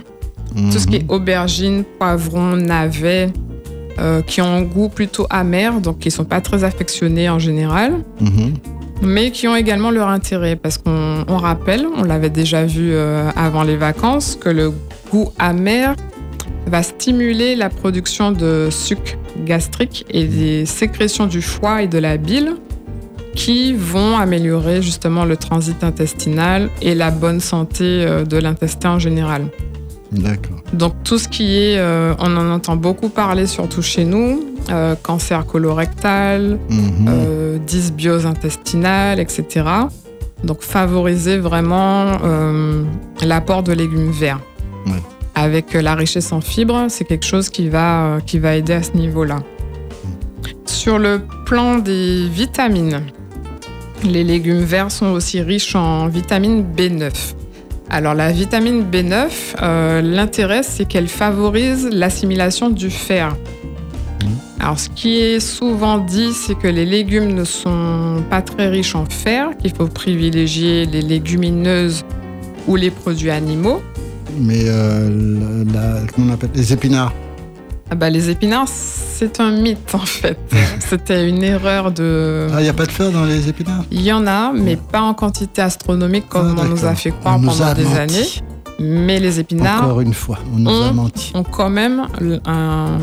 Tout 0.73 0.79
ce 0.79 0.87
qui 0.87 0.97
est 0.97 1.03
Mhm. 1.03 1.11
aubergines, 1.11 1.85
poivrons, 1.99 2.57
navets, 2.57 3.29
euh, 3.99 4.23
qui 4.23 4.41
ont 4.41 4.53
un 4.53 4.63
goût 4.63 4.89
plutôt 4.89 5.27
amer, 5.31 5.81
donc 5.81 5.99
qui 6.01 6.11
sont 6.11 6.25
pas 6.25 6.41
très 6.41 6.65
affectionnés 6.65 7.29
en 7.29 7.39
général, 7.39 7.95
Mhm. 8.21 8.55
mais 9.03 9.31
qui 9.31 9.47
ont 9.49 9.57
également 9.57 9.91
leur 9.91 10.09
intérêt 10.09 10.57
parce 10.57 10.79
qu'on 10.79 11.25
on 11.29 11.37
rappelle, 11.37 11.87
on 11.97 12.03
l'avait 12.05 12.31
déjà 12.31 12.65
vu 12.65 12.91
euh, 12.93 13.29
avant 13.37 13.63
les 13.63 13.77
vacances, 13.77 14.37
que 14.41 14.49
le 14.51 14.73
goût 15.11 15.31
amer 15.39 15.95
va 16.67 16.83
stimuler 16.83 17.55
la 17.57 17.69
production 17.69 18.33
de 18.33 18.69
suc 18.71 19.19
gastrique 19.45 20.05
et 20.11 20.25
des 20.25 20.67
sécrétions 20.67 21.27
du 21.27 21.43
foie 21.43 21.83
et 21.83 21.87
de 21.89 21.99
la 21.99 22.17
bile 22.17 22.55
qui 23.35 23.75
vont 23.75 24.17
améliorer 24.17 24.81
justement 24.81 25.25
le 25.27 25.37
transit 25.37 25.85
intestinal 25.85 26.71
et 26.81 26.95
la 26.95 27.11
bonne 27.11 27.41
santé 27.41 27.85
euh, 27.85 28.25
de 28.25 28.39
l'intestin 28.39 28.93
en 28.93 28.99
général. 28.99 29.49
D'accord. 30.13 30.59
Donc 30.73 30.95
tout 31.05 31.19
ce 31.19 31.29
qui 31.29 31.57
est, 31.59 31.79
euh, 31.79 32.15
on 32.19 32.37
en 32.37 32.51
entend 32.51 32.77
beaucoup 32.77 33.09
parler 33.09 33.47
surtout 33.47 33.83
chez 33.83 34.05
nous, 34.05 34.41
euh, 34.71 34.95
cancer 35.03 35.45
colorectal, 35.47 36.59
Mhm. 36.71 37.07
euh, 37.09 37.59
dysbiose 37.67 38.25
intestinale, 38.27 39.19
etc. 39.21 39.65
Donc 40.45 40.63
favoriser 40.63 41.39
vraiment 41.39 42.19
l'apport 43.25 43.63
de 43.63 43.73
légumes 43.73 44.11
verts. 44.11 44.41
Ouais. 44.87 44.93
Avec 45.35 45.75
la 45.75 45.95
richesse 45.95 46.33
en 46.33 46.41
fibres, 46.41 46.87
c'est 46.89 47.05
quelque 47.05 47.27
chose 47.27 47.49
qui 47.51 47.69
va, 47.69 48.19
qui 48.25 48.39
va 48.39 48.55
aider 48.57 48.75
à 48.75 48.83
ce 48.83 48.93
niveau-là. 48.93 49.39
Sur 50.67 50.99
le 50.99 51.21
plan 51.47 51.79
des 51.79 52.29
vitamines, 52.29 53.01
les 54.05 54.25
légumes 54.25 54.63
verts 54.63 54.91
sont 54.91 55.07
aussi 55.13 55.41
riches 55.43 55.75
en 55.75 56.07
vitamine 56.09 56.65
B9. 56.77 57.35
Alors 57.89 58.15
la 58.15 58.33
vitamine 58.33 58.83
B9, 58.91 59.29
euh, 59.63 60.03
l'intérêt 60.03 60.63
c'est 60.63 60.87
qu'elle 60.87 61.09
favorise 61.09 61.89
l'assimilation 61.91 62.69
du 62.71 62.91
fer. 62.91 63.37
Alors 64.59 64.79
ce 64.79 64.89
qui 64.89 65.21
est 65.21 65.39
souvent 65.41 65.99
dit, 65.99 66.33
c'est 66.33 66.57
que 66.57 66.67
les 66.67 66.85
légumes 66.85 67.33
ne 67.35 67.45
sont 67.45 68.25
pas 68.29 68.43
très 68.43 68.69
riches 68.69 68.97
en 68.97 69.05
fer, 69.07 69.51
qu'il 69.59 69.73
faut 69.73 69.87
privilégier 69.87 70.87
les 70.87 71.03
légumineuses 71.03 72.05
ou 72.67 72.75
les 72.75 72.91
produits 72.91 73.31
animaux. 73.31 73.81
Mais 74.41 74.65
euh, 74.67 75.65
la, 75.73 75.81
la- 76.01 76.01
comment 76.13 76.31
on 76.31 76.35
appelle 76.35 76.51
les 76.55 76.73
épinards. 76.73 77.13
Ah 77.91 77.95
bah, 77.95 78.11
les 78.11 78.31
épinards, 78.31 78.67
c'est 78.69 79.39
un 79.41 79.53
mythe 79.53 79.95
en 79.95 79.99
fait. 80.01 80.39
C'était 80.81 81.29
une 81.29 81.43
erreur 81.45 81.93
de... 81.93 82.49
Ah, 82.53 82.57
il 82.61 82.65
n'y 82.65 82.69
a 82.69 82.73
pas 82.73 82.87
de 82.87 82.91
fer 82.91 83.13
dans 83.13 83.25
les 83.25 83.49
épinards? 83.49 83.85
Il 83.93 84.03
y 84.03 84.13
en 84.13 84.27
a, 84.27 84.53
mais 84.53 84.77
pas 84.77 85.03
en 85.03 85.15
quantité 85.15 85.63
astronomique 85.63 86.29
comme 86.29 86.57
Ah, 86.59 86.63
on 86.63 86.69
nous 86.69 86.85
a 86.85 86.95
fait 86.97 87.11
croire 87.13 87.37
pendant 87.37 87.65
a 87.65 87.75
des 87.75 87.85
menti. 87.85 87.97
années. 87.99 88.27
Mais 88.79 89.21
les 89.21 89.39
épinards 89.41 89.85
Encore 89.85 90.01
une 90.03 90.13
fois, 90.13 90.39
on 90.55 90.59
nous 90.59 90.83
a 90.83 90.93
menti. 90.93 91.33
ont 91.35 91.45
quand 91.45 91.71
même 91.71 92.07
un, 92.45 92.99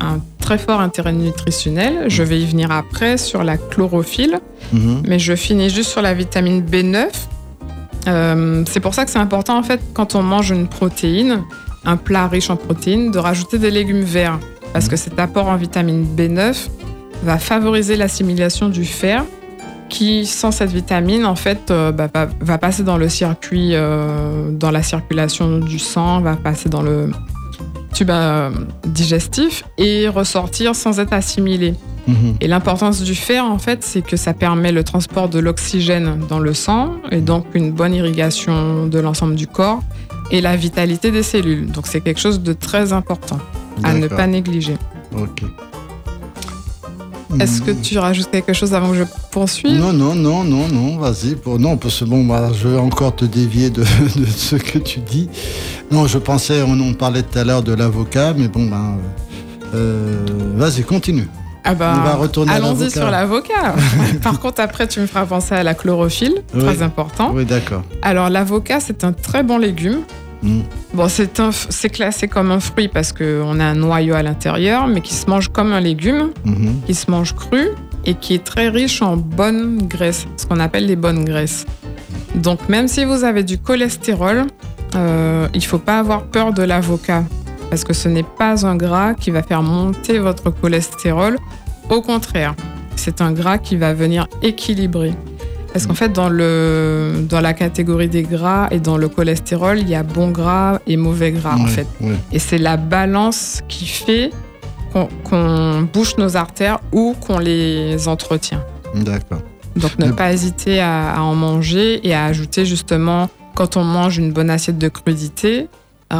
un 0.00 0.18
très 0.40 0.58
fort 0.58 0.80
intérêt 0.80 1.12
nutritionnel. 1.12 2.06
Je 2.08 2.22
vais 2.24 2.40
y 2.40 2.46
venir 2.46 2.72
après 2.72 3.18
sur 3.18 3.44
la 3.44 3.56
chlorophylle, 3.58 4.40
Mhm. 4.72 5.02
mais 5.06 5.18
je 5.18 5.36
finis 5.36 5.68
juste 5.70 5.90
sur 5.90 6.00
la 6.02 6.14
vitamine 6.14 6.62
B9. 6.62 7.06
Euh, 8.08 8.64
c'est 8.68 8.80
pour 8.80 8.94
ça 8.94 9.04
que 9.04 9.10
c'est 9.12 9.18
important 9.20 9.56
en 9.56 9.62
fait 9.62 9.80
quand 9.94 10.16
on 10.16 10.22
mange 10.24 10.50
une 10.50 10.66
protéine, 10.66 11.44
un 11.84 11.96
plat 11.96 12.28
riche 12.28 12.50
en 12.50 12.56
protéines, 12.56 13.10
de 13.10 13.18
rajouter 13.18 13.58
des 13.58 13.70
légumes 13.70 14.02
verts 14.02 14.38
parce 14.72 14.88
que 14.88 14.96
cet 14.96 15.18
apport 15.18 15.48
en 15.48 15.56
vitamine 15.56 16.06
B9 16.16 16.68
va 17.24 17.38
favoriser 17.38 17.96
l'assimilation 17.96 18.68
du 18.68 18.84
fer 18.84 19.24
qui, 19.88 20.24
sans 20.24 20.50
cette 20.50 20.70
vitamine, 20.70 21.26
en 21.26 21.36
fait, 21.36 21.70
euh, 21.70 21.92
bah, 21.92 22.08
va, 22.12 22.26
va 22.40 22.56
passer 22.56 22.82
dans 22.82 22.96
le 22.96 23.10
circuit, 23.10 23.74
euh, 23.74 24.50
dans 24.50 24.70
la 24.70 24.82
circulation 24.82 25.58
du 25.58 25.78
sang, 25.78 26.22
va 26.22 26.34
passer 26.34 26.70
dans 26.70 26.80
le 26.80 27.10
tube 27.92 28.08
euh, 28.08 28.50
digestif 28.86 29.64
et 29.76 30.08
ressortir 30.08 30.74
sans 30.74 30.98
être 30.98 31.12
assimilé. 31.12 31.74
Et 32.40 32.48
l'importance 32.48 33.02
du 33.02 33.14
fer, 33.14 33.44
en 33.44 33.58
fait, 33.58 33.84
c'est 33.84 34.02
que 34.02 34.16
ça 34.16 34.34
permet 34.34 34.72
le 34.72 34.82
transport 34.82 35.28
de 35.28 35.38
l'oxygène 35.38 36.18
dans 36.28 36.40
le 36.40 36.52
sang 36.52 36.96
et 37.12 37.20
donc 37.20 37.46
une 37.54 37.70
bonne 37.72 37.94
irrigation 37.94 38.86
de 38.88 38.98
l'ensemble 38.98 39.36
du 39.36 39.46
corps 39.46 39.82
et 40.32 40.40
la 40.40 40.56
vitalité 40.56 41.10
des 41.12 41.22
cellules. 41.22 41.66
Donc 41.70 41.86
c'est 41.86 42.00
quelque 42.00 42.20
chose 42.20 42.40
de 42.42 42.52
très 42.52 42.92
important 42.92 43.38
à 43.84 43.94
ne 43.94 44.08
pas 44.08 44.26
négliger. 44.26 44.76
Ok. 45.16 45.42
Est-ce 47.40 47.62
que 47.62 47.70
Mm. 47.70 47.80
tu 47.80 47.98
rajoutes 47.98 48.30
quelque 48.30 48.52
chose 48.52 48.74
avant 48.74 48.90
que 48.90 48.96
je 48.98 49.04
poursuive? 49.30 49.78
Non, 49.78 49.92
non, 49.92 50.14
non, 50.14 50.44
non, 50.44 50.68
non, 50.68 50.98
vas-y. 50.98 51.34
Pour... 51.34 51.58
Non, 51.58 51.78
parce 51.78 52.00
que 52.00 52.04
bon, 52.04 52.22
moi, 52.22 52.50
je 52.52 52.68
vais 52.68 52.78
encore 52.78 53.16
te 53.16 53.24
dévier 53.24 53.70
de, 53.70 53.80
de 54.16 54.26
ce 54.26 54.56
que 54.56 54.78
tu 54.78 55.00
dis. 55.00 55.30
Non, 55.90 56.06
je 56.06 56.18
pensais, 56.18 56.60
on 56.62 56.92
parlait 56.94 57.22
tout 57.22 57.38
à 57.38 57.44
l'heure 57.44 57.62
de 57.62 57.72
l'avocat, 57.72 58.34
mais 58.36 58.48
bon, 58.48 58.66
ben, 58.68 58.98
euh, 59.74 60.26
vas-y, 60.56 60.82
continue. 60.82 61.28
Ah 61.64 61.74
ben, 61.74 61.94
On 61.98 62.02
va 62.04 62.14
retourner 62.14 62.52
à 62.52 62.56
allons-y 62.56 62.90
sur 62.90 63.10
l'avocat. 63.10 63.74
Par 64.22 64.40
contre, 64.40 64.60
après, 64.60 64.88
tu 64.88 65.00
me 65.00 65.06
feras 65.06 65.26
penser 65.26 65.54
à 65.54 65.62
la 65.62 65.74
chlorophylle, 65.74 66.34
Oui. 66.54 66.60
très 66.64 66.82
important. 66.82 67.30
Oui, 67.34 67.44
d'accord. 67.44 67.82
Alors, 68.02 68.30
l'avocat, 68.30 68.80
c'est 68.80 69.04
un 69.04 69.12
très 69.12 69.42
bon 69.42 69.58
légume. 69.58 70.00
Mm. 70.42 70.60
Bon, 70.94 71.06
c'est 71.08 71.88
classé 71.90 72.26
comme 72.26 72.50
un 72.50 72.58
fruit 72.58 72.88
parce 72.88 73.12
qu'on 73.12 73.60
a 73.60 73.64
un 73.64 73.74
noyau 73.76 74.14
à 74.14 74.22
l'intérieur, 74.24 74.88
mais 74.88 75.00
qui 75.00 75.14
se 75.14 75.30
mange 75.30 75.48
comme 75.48 75.72
un 75.72 75.80
légume, 75.80 76.30
Mhm. 76.44 76.80
qui 76.86 76.94
se 76.94 77.08
mange 77.10 77.34
cru 77.36 77.68
et 78.04 78.14
qui 78.14 78.34
est 78.34 78.42
très 78.44 78.68
riche 78.68 79.00
en 79.02 79.16
bonnes 79.16 79.86
graisses, 79.86 80.26
ce 80.36 80.46
qu'on 80.46 80.58
appelle 80.58 80.86
les 80.86 80.96
bonnes 80.96 81.24
graisses. 81.24 81.64
Donc, 82.34 82.68
même 82.68 82.88
si 82.88 83.04
vous 83.04 83.22
avez 83.22 83.44
du 83.44 83.58
cholestérol, 83.58 84.46
euh, 84.96 85.46
il 85.54 85.64
faut 85.64 85.78
pas 85.78 86.00
avoir 86.00 86.24
peur 86.24 86.52
de 86.52 86.62
l'avocat 86.64 87.22
parce 87.72 87.84
que 87.84 87.94
ce 87.94 88.06
n'est 88.06 88.22
pas 88.22 88.66
un 88.66 88.76
gras 88.76 89.14
qui 89.14 89.30
va 89.30 89.42
faire 89.42 89.62
monter 89.62 90.18
votre 90.18 90.50
cholestérol. 90.50 91.38
Au 91.88 92.02
contraire, 92.02 92.54
c'est 92.96 93.22
un 93.22 93.32
gras 93.32 93.56
qui 93.56 93.76
va 93.76 93.94
venir 93.94 94.28
équilibrer. 94.42 95.14
Parce 95.72 95.86
qu'en 95.86 95.94
fait, 95.94 96.10
dans, 96.10 96.28
le, 96.28 97.24
dans 97.26 97.40
la 97.40 97.54
catégorie 97.54 98.10
des 98.10 98.24
gras 98.24 98.68
et 98.70 98.78
dans 98.78 98.98
le 98.98 99.08
cholestérol, 99.08 99.78
il 99.78 99.88
y 99.88 99.94
a 99.94 100.02
bon 100.02 100.30
gras 100.30 100.80
et 100.86 100.98
mauvais 100.98 101.32
gras, 101.32 101.56
en 101.56 101.64
fait. 101.64 101.86
ouais. 102.02 102.12
Et 102.30 102.38
c'est 102.38 102.58
la 102.58 102.76
balance 102.76 103.62
qui 103.68 103.86
fait 103.86 104.32
qu'on 104.92 105.80
bouche 105.90 106.18
nos 106.18 106.36
artères 106.36 106.78
ou 106.92 107.16
qu'on 107.26 107.38
les 107.38 108.06
entretient. 108.06 108.62
D'accord. 108.94 109.40
Donc 109.76 109.98
ne 109.98 110.12
pas 110.12 110.30
hésiter 110.34 110.78
à, 110.78 111.14
à 111.14 111.20
en 111.22 111.34
manger 111.34 112.06
et 112.06 112.12
à 112.12 112.26
ajouter 112.26 112.66
justement, 112.66 113.30
quand 113.54 113.78
on 113.78 113.84
mange 113.84 114.18
une 114.18 114.30
bonne 114.30 114.50
assiette 114.50 114.76
de 114.76 114.88
crudité, 114.88 115.68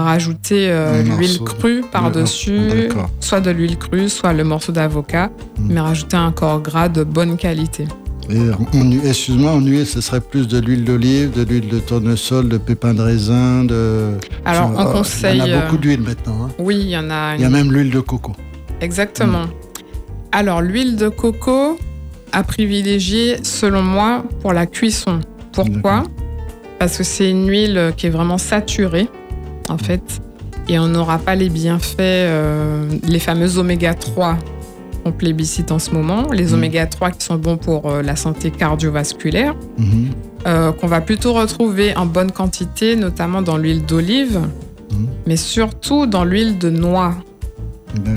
rajouter 0.00 0.68
euh, 0.70 1.02
l'huile 1.02 1.38
crue 1.44 1.83
par-dessus, 1.92 2.68
D'accord. 2.68 3.11
soit 3.20 3.40
de 3.40 3.50
l'huile 3.50 3.76
crue, 3.78 4.09
soit 4.09 4.33
le 4.33 4.44
morceau 4.44 4.72
d'avocat, 4.72 5.31
Mm. 5.59 5.66
mais 5.72 5.81
rajouter 5.81 6.16
un 6.16 6.33
corps 6.33 6.61
gras 6.61 6.88
de 6.88 7.05
bonne 7.05 7.37
qualité. 7.37 7.87
Excuse-moi, 9.05 9.50
en 9.50 9.61
huile, 9.61 9.87
ce 9.87 10.00
serait 10.00 10.20
plus 10.20 10.46
de 10.48 10.59
l'huile 10.59 10.85
d'olive, 10.85 11.33
de 11.33 11.42
l'huile 11.42 11.68
de 11.68 11.78
tournesol, 11.78 12.48
de 12.48 12.57
pépins 12.59 12.94
de 12.94 13.02
raisin, 13.02 13.64
de. 13.64 14.12
Alors 14.44 14.72
on 14.76 14.83
oh, 14.87 14.92
conseille... 14.92 15.40
Il 15.44 15.48
y 15.50 15.55
en 15.55 15.59
a 15.59 15.62
beaucoup 15.62 15.76
euh, 15.76 15.78
d'huile 15.78 16.00
maintenant. 16.00 16.44
hein. 16.44 16.50
oui, 16.59 16.76
il 16.81 16.88
y 16.88 16.96
en 16.96 17.11
a 17.11 17.35
Il 17.37 17.42
y 17.42 17.44
a 17.44 17.50
même 17.50 17.72
l'huile 17.72 17.90
de 17.90 18.00
coco. 18.00 18.33
Exactement. 18.81 19.46
Alors, 20.33 20.62
l'huile 20.62 20.96
de 20.96 21.09
coco 21.09 21.78
à 22.33 22.42
privilégier, 22.42 23.37
selon 23.42 23.83
moi, 23.83 24.24
pour 24.40 24.52
la 24.55 24.66
cuisson. 24.66 25.20
Pourquoi? 25.52 26.05
Parce 26.78 26.96
que 26.96 27.05
c'est 27.05 27.31
une 27.31 27.48
huile 27.48 27.92
qui 27.96 28.07
est 28.07 28.11
vraiment 28.11 28.38
saturée, 28.38 29.09
en 29.73 29.79
fait, 29.79 30.21
et 30.69 30.79
on 30.79 30.87
n'aura 30.89 31.19
pas 31.19 31.35
les 31.35 31.49
bienfaits, 31.49 31.99
euh, 32.01 32.87
les 33.05 33.19
fameux 33.19 33.59
oméga 33.59 33.95
3 33.95 34.37
qu'on 35.05 35.11
plébiscite 35.13 35.73
en 35.73 35.79
ce 35.81 35.91
moment, 35.91 36.29
les 36.33 36.49
Mhm. 36.49 36.55
oméga 36.55 36.87
3 36.87 37.11
qui 37.11 37.25
sont 37.25 37.35
bons 37.37 37.57
pour 37.57 37.91
euh, 37.91 38.03
la 38.03 38.15
santé 38.15 38.51
cardiovasculaire, 38.53 39.55
Mhm. 39.79 40.11
euh, 40.47 40.71
qu'on 40.73 40.87
va 40.87 41.01
plutôt 41.01 41.33
retrouver 41.33 41.97
en 41.97 42.07
bonne 42.07 42.31
quantité, 42.31 42.95
notamment 42.95 43.43
dans 43.43 43.57
l'huile 43.57 43.85
d'olive, 43.85 44.39
Mhm. 44.93 45.07
mais 45.27 45.37
surtout 45.37 46.07
dans 46.07 46.25
l'huile 46.25 46.59
de 46.59 46.71
noix. 46.71 47.15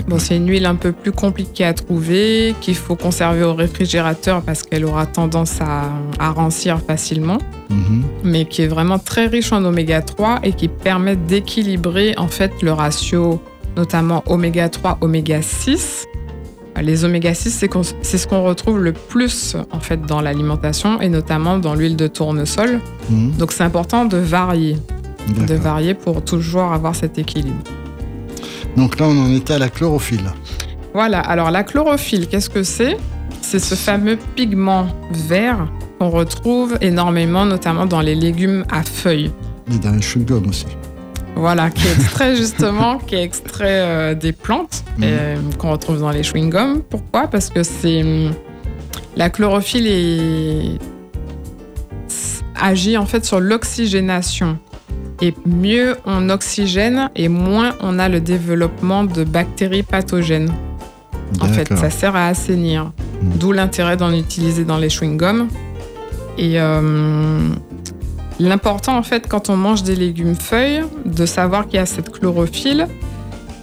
Bon, 0.08 0.20
c'est 0.20 0.38
une 0.38 0.50
huile 0.50 0.66
un 0.66 0.76
peu 0.76 0.92
plus 0.92 1.12
compliquée 1.12 1.66
à 1.66 1.74
trouver, 1.74 2.56
qu'il 2.62 2.76
faut 2.76 2.96
conserver 2.96 3.44
au 3.44 3.54
réfrigérateur 3.54 4.42
parce 4.42 4.64
qu'elle 4.64 4.86
aura 4.86 5.06
tendance 5.06 5.60
à, 5.62 5.90
à 6.20 6.32
rancir 6.32 6.80
facilement, 6.80 7.40
Mhm. 7.70 8.04
mais 8.24 8.46
qui 8.46 8.62
est 8.62 8.68
vraiment 8.68 9.00
très 9.00 9.26
riche 9.28 9.52
en 9.52 9.64
oméga 9.66 10.02
3 10.02 10.40
et 10.44 10.54
qui 10.54 10.68
permet 10.68 11.16
d'équilibrer 11.16 12.14
en 12.18 12.28
fait 12.28 12.52
le 12.62 12.72
ratio, 12.72 13.42
notamment 13.76 14.24
oméga 14.28 14.70
3, 14.70 14.98
oméga 15.02 15.42
6. 15.42 16.06
Les 16.82 17.06
oméga 17.06 17.34
6, 17.34 17.52
c'est 17.52 17.68
qu'on- 17.70 17.82
c'est 18.02 18.18
ce 18.18 18.28
qu'on 18.28 18.44
retrouve 18.44 18.80
le 18.82 18.92
plus 18.94 19.56
en 19.72 19.80
fait 19.80 20.02
dans 20.06 20.20
l'alimentation 20.22 21.00
et 21.02 21.08
notamment 21.10 21.58
dans 21.58 21.74
l'huile 21.74 21.96
de 21.96 22.08
tournesol. 22.08 22.80
Mhm. 23.10 23.32
Donc 23.40 23.52
c'est 23.54 23.64
important 23.64 24.06
de 24.06 24.18
varier, 24.18 24.76
de 25.48 25.54
varier 25.56 25.94
pour 25.94 26.22
toujours 26.24 26.72
avoir 26.74 26.94
cet 26.96 27.18
équilibre. 27.18 27.64
Donc 28.78 29.00
là, 29.00 29.08
on 29.08 29.18
en 29.18 29.32
était 29.36 29.54
à 29.54 29.60
la 29.60 29.70
chlorophylle. 29.70 30.32
Voilà, 30.94 31.20
alors 31.20 31.52
la 31.52 31.64
chlorophylle, 31.64 32.28
qu'est-ce 32.28 32.50
que 32.50 32.64
c'est? 32.64 32.98
C'est 33.42 33.60
ce 33.60 33.76
fameux 33.76 34.18
pigment 34.36 34.88
vert 35.12 35.68
qu'on 36.00 36.10
retrouve 36.10 36.78
énormément, 36.82 37.46
notamment 37.46 37.86
dans 37.86 38.02
les 38.02 38.16
légumes 38.16 38.66
à 38.72 38.84
feuilles. 38.84 39.32
Et 39.74 39.78
dans 39.78 39.92
les 39.92 40.00
chewing-gums 40.02 40.48
aussi. 40.50 40.66
Voilà, 41.36 41.70
qui 41.70 41.86
est 41.88 41.92
extrait 41.94 42.36
justement, 42.38 42.98
qui 42.98 43.16
est 43.16 43.24
extrait 43.24 43.66
euh, 43.82 44.14
des 44.16 44.32
plantes 44.32 44.84
Mhm. 44.98 45.04
euh, 45.04 45.36
qu'on 45.58 45.72
retrouve 45.72 46.00
dans 46.00 46.12
les 46.12 46.22
chewing-gums. 46.22 46.82
Pourquoi? 46.90 47.28
Parce 47.28 47.50
que 47.50 47.64
c'est 47.64 48.02
hum, 48.04 48.32
la 49.18 49.30
chlorophylle 49.30 49.88
est 49.88 50.78
agit 52.60 52.98
en 52.98 53.06
fait 53.06 53.26
sur 53.26 53.40
l'oxygénation. 53.42 54.58
Et 55.22 55.34
mieux 55.46 55.96
on 56.06 56.30
oxygène 56.30 57.10
et 57.16 57.30
moins 57.30 57.74
on 57.82 58.00
a 58.00 58.10
le 58.10 58.20
développement 58.20 59.04
de 59.06 59.24
bactéries 59.24 59.84
pathogènes. 59.84 60.52
En 61.42 61.48
fait, 61.48 61.74
ça 61.76 61.90
sert 61.90 62.16
à 62.16 62.28
assainir. 62.28 62.86
Mm. 63.22 63.30
D'où 63.38 63.52
l'intérêt 63.52 63.98
d'en 63.98 64.14
utiliser 64.14 64.64
dans 64.66 64.78
les 64.78 64.90
chewing-gums. 64.90 65.48
Et 66.38 66.60
euh, 66.60 67.50
l'important, 68.40 68.98
en 68.98 69.04
fait, 69.04 69.28
quand 69.28 69.50
on 69.50 69.56
mange 69.58 69.84
des 69.84 69.96
légumes 69.96 70.36
feuilles, 70.36 70.84
de 71.06 71.26
savoir 71.26 71.66
qu'il 71.68 71.76
y 71.76 71.80
a 71.80 71.86
cette 71.86 72.12
chlorophylle. 72.12 72.88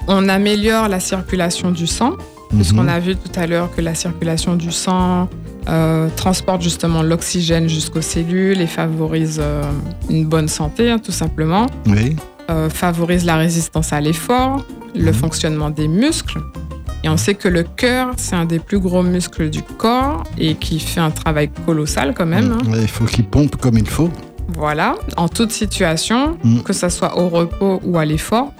On 0.08 0.28
améliore 0.28 0.88
la 0.88 0.98
circulation 1.00 1.70
du 1.70 1.86
sang, 1.86 2.14
puisqu'on 2.48 2.82
Mhm. 2.84 2.88
a 2.88 2.98
vu 2.98 3.14
tout 3.14 3.30
à 3.38 3.46
l'heure 3.46 3.70
que 3.74 3.80
la 3.80 3.94
circulation 3.94 4.56
du 4.56 4.72
sang 4.72 5.28
euh, 5.68 6.08
transporte 6.16 6.62
justement 6.62 7.02
l'oxygène 7.02 7.68
jusqu'aux 7.68 8.00
cellules 8.02 8.60
et 8.60 8.66
favorise 8.66 9.38
euh, 9.42 9.62
une 10.10 10.26
bonne 10.26 10.48
santé, 10.48 10.90
hein, 10.90 10.98
tout 10.98 11.12
simplement 11.12 11.66
Oui. 11.86 12.16
euh, 12.50 12.68
favorise 12.68 13.24
la 13.24 13.36
résistance 13.36 13.92
à 13.92 14.00
l'effort, 14.00 14.64
le 14.94 15.06
Mhm. 15.06 15.12
fonctionnement 15.14 15.70
des 15.70 15.88
muscles. 15.88 16.40
Et 17.04 17.08
on 17.08 17.16
sait 17.16 17.34
que 17.34 17.48
le 17.48 17.64
cœur, 17.64 18.10
c'est 18.16 18.36
un 18.36 18.44
des 18.44 18.58
plus 18.60 18.78
gros 18.78 19.02
muscles 19.02 19.50
du 19.50 19.62
corps 19.62 20.22
et 20.38 20.54
qui 20.54 20.78
fait 20.78 21.00
un 21.00 21.10
travail 21.10 21.50
colossal 21.66 22.14
quand 22.14 22.26
même. 22.26 22.52
hein. 22.52 22.70
Ouais, 22.70 22.82
Il 22.82 22.88
faut 22.88 23.04
qu'il 23.06 23.24
pompe 23.24 23.56
comme 23.56 23.76
il 23.78 23.88
faut. 23.88 24.10
Voilà, 24.54 24.96
en 25.16 25.28
toute 25.28 25.50
situation, 25.52 26.36
Mhm. 26.44 26.62
que 26.62 26.72
ça 26.72 26.90
soit 26.90 27.18
au 27.18 27.28
repos 27.28 27.80
ou 27.84 27.98
à 27.98 28.04
l'effort. 28.04 28.52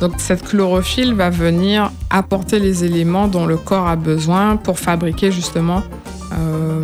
Donc 0.00 0.12
cette 0.18 0.42
chlorophylle 0.42 1.14
va 1.14 1.30
venir 1.30 1.90
apporter 2.10 2.58
les 2.58 2.84
éléments 2.84 3.28
dont 3.28 3.46
le 3.46 3.56
corps 3.56 3.86
a 3.86 3.96
besoin 3.96 4.56
pour 4.56 4.78
fabriquer 4.78 5.32
justement, 5.32 5.82
euh, 6.32 6.80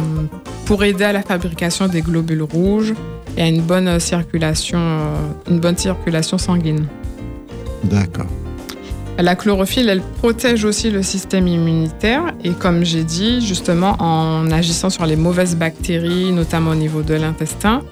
pour 0.65 0.83
aider 0.83 1.05
à 1.05 1.13
la 1.13 1.23
fabrication 1.23 1.89
des 1.89 2.01
globules 2.01 2.43
rouges 2.43 2.95
et 3.37 3.43
à 3.43 3.49
une 3.49 3.63
bonne 3.63 4.01
circulation, 4.01 4.79
euh, 4.79 5.51
une 5.51 5.61
bonne 5.61 5.77
circulation 5.77 6.39
sanguine. 6.39 6.87
D'accord. 7.85 8.27
La 9.19 9.37
chlorophylle, 9.37 9.91
elle 9.91 10.01
protège 10.01 10.65
aussi 10.65 10.91
le 10.91 11.03
système 11.03 11.47
immunitaire 11.47 12.33
et 12.43 12.53
comme 12.53 12.83
j'ai 12.83 13.05
dit, 13.05 13.47
justement, 13.47 13.95
en 13.99 14.51
agissant 14.51 14.89
sur 14.89 15.05
les 15.05 15.17
mauvaises 15.17 15.55
bactéries, 15.55 16.33
notamment 16.33 16.71
au 16.71 16.75
niveau 16.75 17.03
de 17.03 17.15
l'intestin, 17.15 17.83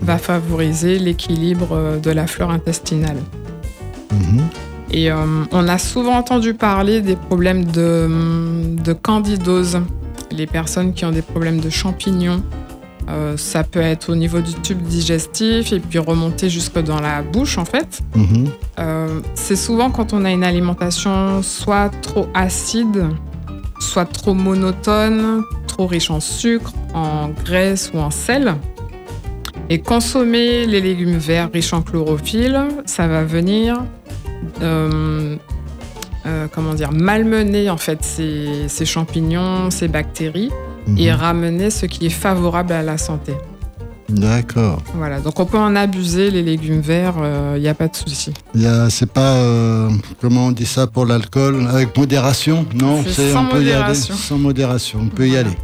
va 0.00 0.16
favoriser 0.16 0.98
l'équilibre 0.98 1.68
euh, 1.72 1.98
de 1.98 2.10
la 2.10 2.26
flore 2.26 2.50
intestinale. 2.50 3.18
Mhm. 4.12 4.42
Et 4.90 5.10
euh, 5.10 5.16
on 5.52 5.68
a 5.68 5.78
souvent 5.78 6.16
entendu 6.16 6.54
parler 6.54 7.00
des 7.00 7.16
problèmes 7.16 7.64
de, 7.64 8.76
de 8.82 8.92
candidose. 8.92 9.80
Les 10.30 10.46
personnes 10.46 10.92
qui 10.92 11.04
ont 11.04 11.10
des 11.10 11.22
problèmes 11.22 11.60
de 11.60 11.70
champignons, 11.70 12.42
euh, 13.08 13.36
ça 13.36 13.64
peut 13.64 13.80
être 13.80 14.10
au 14.10 14.14
niveau 14.14 14.40
du 14.40 14.52
tube 14.54 14.80
digestif 14.82 15.72
et 15.72 15.80
puis 15.80 15.98
remonter 15.98 16.48
jusque 16.48 16.78
dans 16.78 17.00
la 17.00 17.22
bouche 17.22 17.58
en 17.58 17.64
fait. 17.64 18.00
Mhm. 18.14 18.48
Euh, 18.78 19.20
c'est 19.34 19.56
souvent 19.56 19.90
quand 19.90 20.12
on 20.12 20.24
a 20.24 20.30
une 20.30 20.44
alimentation 20.44 21.42
soit 21.42 21.90
trop 22.02 22.28
acide, 22.34 23.06
soit 23.80 24.04
trop 24.04 24.34
monotone, 24.34 25.42
trop 25.66 25.86
riches 25.86 26.10
en 26.10 26.20
sucre, 26.20 26.72
en 26.94 27.30
graisse 27.44 27.90
ou 27.94 27.98
en 27.98 28.10
sel. 28.10 28.54
Et 29.68 29.80
consommer 29.80 30.66
les 30.66 30.80
légumes 30.80 31.16
verts 31.16 31.50
riches 31.52 31.72
en 31.72 31.82
chlorophylle, 31.82 32.60
ça 32.84 33.06
va 33.08 33.24
venir, 33.24 33.76
euh, 33.76 33.80
euh, 33.80 34.01
comment 36.52 36.74
dire, 36.74 36.92
malmener 36.92 37.70
en 37.70 37.76
fait 37.76 37.98
ces, 38.04 38.68
ces 38.68 38.84
champignons, 38.84 39.70
ces 39.70 39.88
bactéries, 39.88 40.50
et 40.96 41.10
Mhm. 41.12 41.16
ramener 41.20 41.70
ce 41.70 41.86
qui 41.86 42.06
est 42.06 42.10
favorable 42.10 42.72
à 42.72 42.82
la 42.82 42.98
santé. 42.98 43.34
D'accord. 44.08 44.82
Voilà, 44.94 45.20
donc 45.20 45.38
on 45.40 45.46
peut 45.46 45.58
en 45.58 45.74
abuser 45.76 46.30
les 46.30 46.42
légumes 46.42 46.80
verts, 46.80 47.14
il 47.56 47.62
n'y 47.62 47.68
a 47.68 47.74
pas 47.74 47.88
de 47.88 47.96
souci. 47.96 48.34
C'est 48.90 49.10
pas, 49.10 49.34
euh, 49.36 49.88
comment 50.20 50.46
on 50.48 50.52
dit 50.52 50.66
ça 50.66 50.86
pour 50.86 51.06
l'alcool, 51.06 51.66
avec 51.70 51.96
modération? 51.96 52.66
Non, 52.74 53.02
C'est 53.08 53.32
sans 53.32 53.46
on 53.46 53.48
peut 53.48 53.62
y 53.62 53.68
aller 53.70 53.78
modération. 53.78 54.14
sans 54.14 54.38
modération. 54.38 54.98
On 55.02 55.08
peut 55.08 55.28
y 55.28 55.36
aller. 55.36 55.56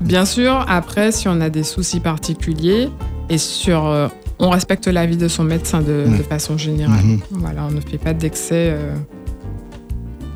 Bien 0.00 0.24
sûr, 0.26 0.64
après, 0.68 1.10
si 1.12 1.28
on 1.28 1.40
a 1.40 1.48
des 1.48 1.62
soucis 1.62 2.00
particuliers 2.00 2.88
et 3.30 3.38
sur, 3.38 3.86
euh, 3.86 4.08
on 4.40 4.50
respecte 4.50 4.86
l'avis 4.88 5.16
de 5.16 5.28
son 5.28 5.44
médecin 5.44 5.80
de, 5.80 6.06
de 6.18 6.22
façon 6.22 6.56
générale. 6.58 7.04
Mhm. 7.04 7.20
Voilà, 7.30 7.64
on 7.66 7.70
ne 7.70 7.80
fait 7.80 7.98
pas 7.98 8.12
d'excès 8.14 8.70
euh, 8.72 8.94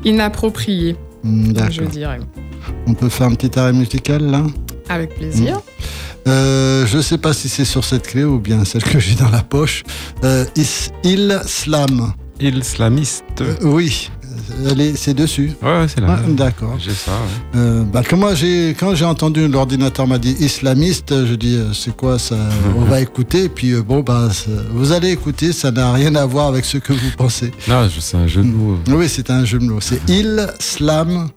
inapproprié, 0.03 0.95
Mm, 1.23 1.47
je 1.47 1.51
D'accord. 1.53 1.87
dirais. 1.87 2.19
On 2.85 2.93
peut 2.93 3.09
faire 3.09 3.25
un 3.27 3.33
petit 3.33 3.57
arrêt 3.57 3.73
musical 3.73 4.21
là? 4.29 4.43
Avec 4.89 5.15
plaisir. 5.15 5.59
Euh, 6.27 6.85
je 6.85 6.99
sais 7.01 7.17
pas 7.17 7.33
si 7.33 7.49
c'est 7.49 7.65
sur 7.65 7.83
cette 7.83 8.05
clé 8.07 8.23
ou 8.23 8.37
bien 8.39 8.63
celle 8.63 8.83
que 8.83 8.99
j'ai 8.99 9.15
dans 9.15 9.29
la 9.29 9.41
poche. 9.41 9.83
Euh, 10.23 10.45
Is- 10.55 10.91
Il 11.03 11.39
Slam. 11.47 12.13
Islamiste. 12.39 13.23
Euh, 13.41 13.55
oui, 13.63 14.11
c'est 14.95 15.13
dessus. 15.13 15.51
Ouais, 15.61 15.85
c'est 15.87 16.01
là. 16.01 16.19
Ah, 16.19 16.29
D'accord. 16.29 16.75
J'ai 16.79 16.93
ça. 16.93 17.11
ouais. 17.11 17.59
Euh, 17.59 17.83
bah, 17.83 18.01
quand 18.07 18.17
moi, 18.17 18.35
j'ai 18.35 18.69
quand 18.79 18.95
j'ai 18.95 19.05
entendu 19.05 19.47
l'ordinateur 19.47 20.07
m'a 20.07 20.17
dit 20.17 20.35
islamiste, 20.39 21.25
je 21.25 21.35
dis 21.35 21.55
euh, 21.55 21.73
c'est 21.73 21.95
quoi 21.95 22.19
ça? 22.19 22.37
On 22.77 22.81
va 22.85 23.01
écouter. 23.01 23.45
Et 23.45 23.49
puis 23.49 23.71
euh, 23.71 23.81
bon 23.81 24.01
bah 24.01 24.29
vous 24.71 24.91
allez 24.91 25.11
écouter, 25.11 25.51
ça 25.51 25.71
n'a 25.71 25.91
rien 25.93 26.15
à 26.15 26.25
voir 26.25 26.47
avec 26.47 26.65
ce 26.65 26.77
que 26.77 26.93
vous 26.93 27.11
pensez. 27.17 27.51
Non, 27.67 27.87
c'est 27.99 28.17
un 28.17 28.27
jeu 28.27 28.41
de 28.41 28.47
mots. 28.47 28.77
Oui, 28.89 29.09
c'est 29.09 29.29
un 29.29 29.45
jeu 29.45 29.59
de 29.59 29.65
mots. 29.65 29.81
C'est 29.81 30.01
il 30.09 30.47
slam, 30.59 31.29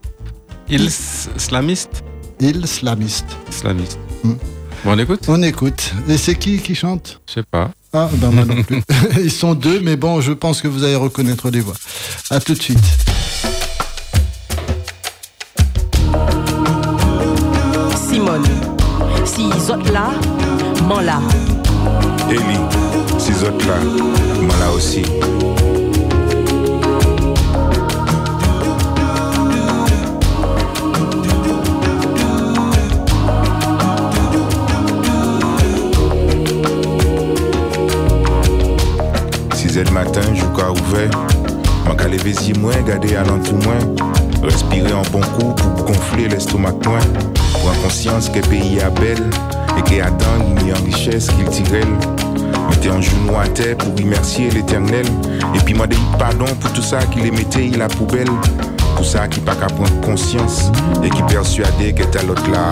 Islamiste 0.68 2.02
il 2.40 2.66
slamiste. 2.66 3.26
Islamiste. 3.48 3.98
Hmm. 4.22 4.34
Bon, 4.84 4.92
on 4.92 4.98
écoute 4.98 5.24
On 5.28 5.42
écoute. 5.42 5.92
Et 6.08 6.16
c'est 6.16 6.36
qui 6.36 6.58
qui 6.58 6.74
chante? 6.74 7.20
Je 7.26 7.34
sais 7.34 7.42
pas. 7.42 7.70
Ah, 7.92 8.08
ben 8.12 8.30
moi 8.30 8.44
non 8.44 8.62
plus. 8.62 8.82
Ils 9.22 9.30
sont 9.30 9.54
deux, 9.54 9.80
mais 9.80 9.96
bon, 9.96 10.20
je 10.20 10.32
pense 10.32 10.60
que 10.60 10.68
vous 10.68 10.84
allez 10.84 10.94
reconnaître 10.94 11.50
les 11.50 11.60
voix. 11.60 11.74
À 12.30 12.38
tout 12.38 12.54
de 12.54 12.60
suite. 12.60 12.78
Simone, 17.96 18.44
si 19.24 19.48
ils 19.48 19.72
ont 19.72 19.82
là, 19.92 20.10
m'en 20.86 21.00
là. 21.00 21.20
Ellie, 22.30 22.58
si 23.18 23.30
ils 23.30 23.66
là, 23.66 23.78
m'en 24.42 24.58
là 24.58 24.70
aussi. 24.72 25.02
le 39.84 39.90
matin, 39.92 40.20
je 40.34 40.40
suis 40.40 40.46
ouvert. 40.46 41.10
Je 41.84 41.90
suis 41.90 42.00
allé 42.00 42.16
vésir 42.18 42.58
moins, 42.58 42.80
garder 42.82 43.16
à 43.16 43.24
l'entour 43.24 43.58
moins. 43.64 43.78
En 44.94 45.02
bon 45.10 45.20
coup 45.20 45.54
pour 45.54 45.84
gonfler 45.84 46.28
l'estomac 46.28 46.72
moins. 46.86 46.98
Prends 47.52 47.82
conscience 47.82 48.28
que 48.28 48.36
le 48.36 48.42
pays 48.42 48.78
est 48.78 49.00
belle 49.00 49.30
et 49.76 49.82
qu'il 49.82 50.00
attend 50.00 50.38
ni 50.62 50.72
en 50.72 50.84
richesse 50.84 51.28
qu'il 51.28 51.48
tire 51.48 51.86
Mettez 52.70 52.90
un 52.90 53.00
genou 53.00 53.36
à 53.38 53.46
terre 53.48 53.76
pour 53.76 53.96
remercier 53.96 54.50
l'éternel. 54.50 55.06
Et 55.54 55.58
puis 55.64 55.74
moi 55.74 55.86
pardon 56.18 56.46
pour 56.60 56.72
tout 56.72 56.82
ça 56.82 56.98
qu'il 57.06 57.30
mettait 57.32 57.70
la 57.76 57.88
poubelle. 57.88 58.30
Pour 58.96 59.04
ça 59.04 59.28
qu'il 59.28 59.42
pas 59.42 59.54
qu'à 59.54 59.66
prendre 59.66 60.00
conscience 60.00 60.70
et 61.04 61.10
qui 61.10 61.22
persuadait 61.22 61.92
qu'il 61.92 62.04
était 62.04 62.18
à 62.18 62.22
l'autre 62.22 62.50
là. 62.50 62.70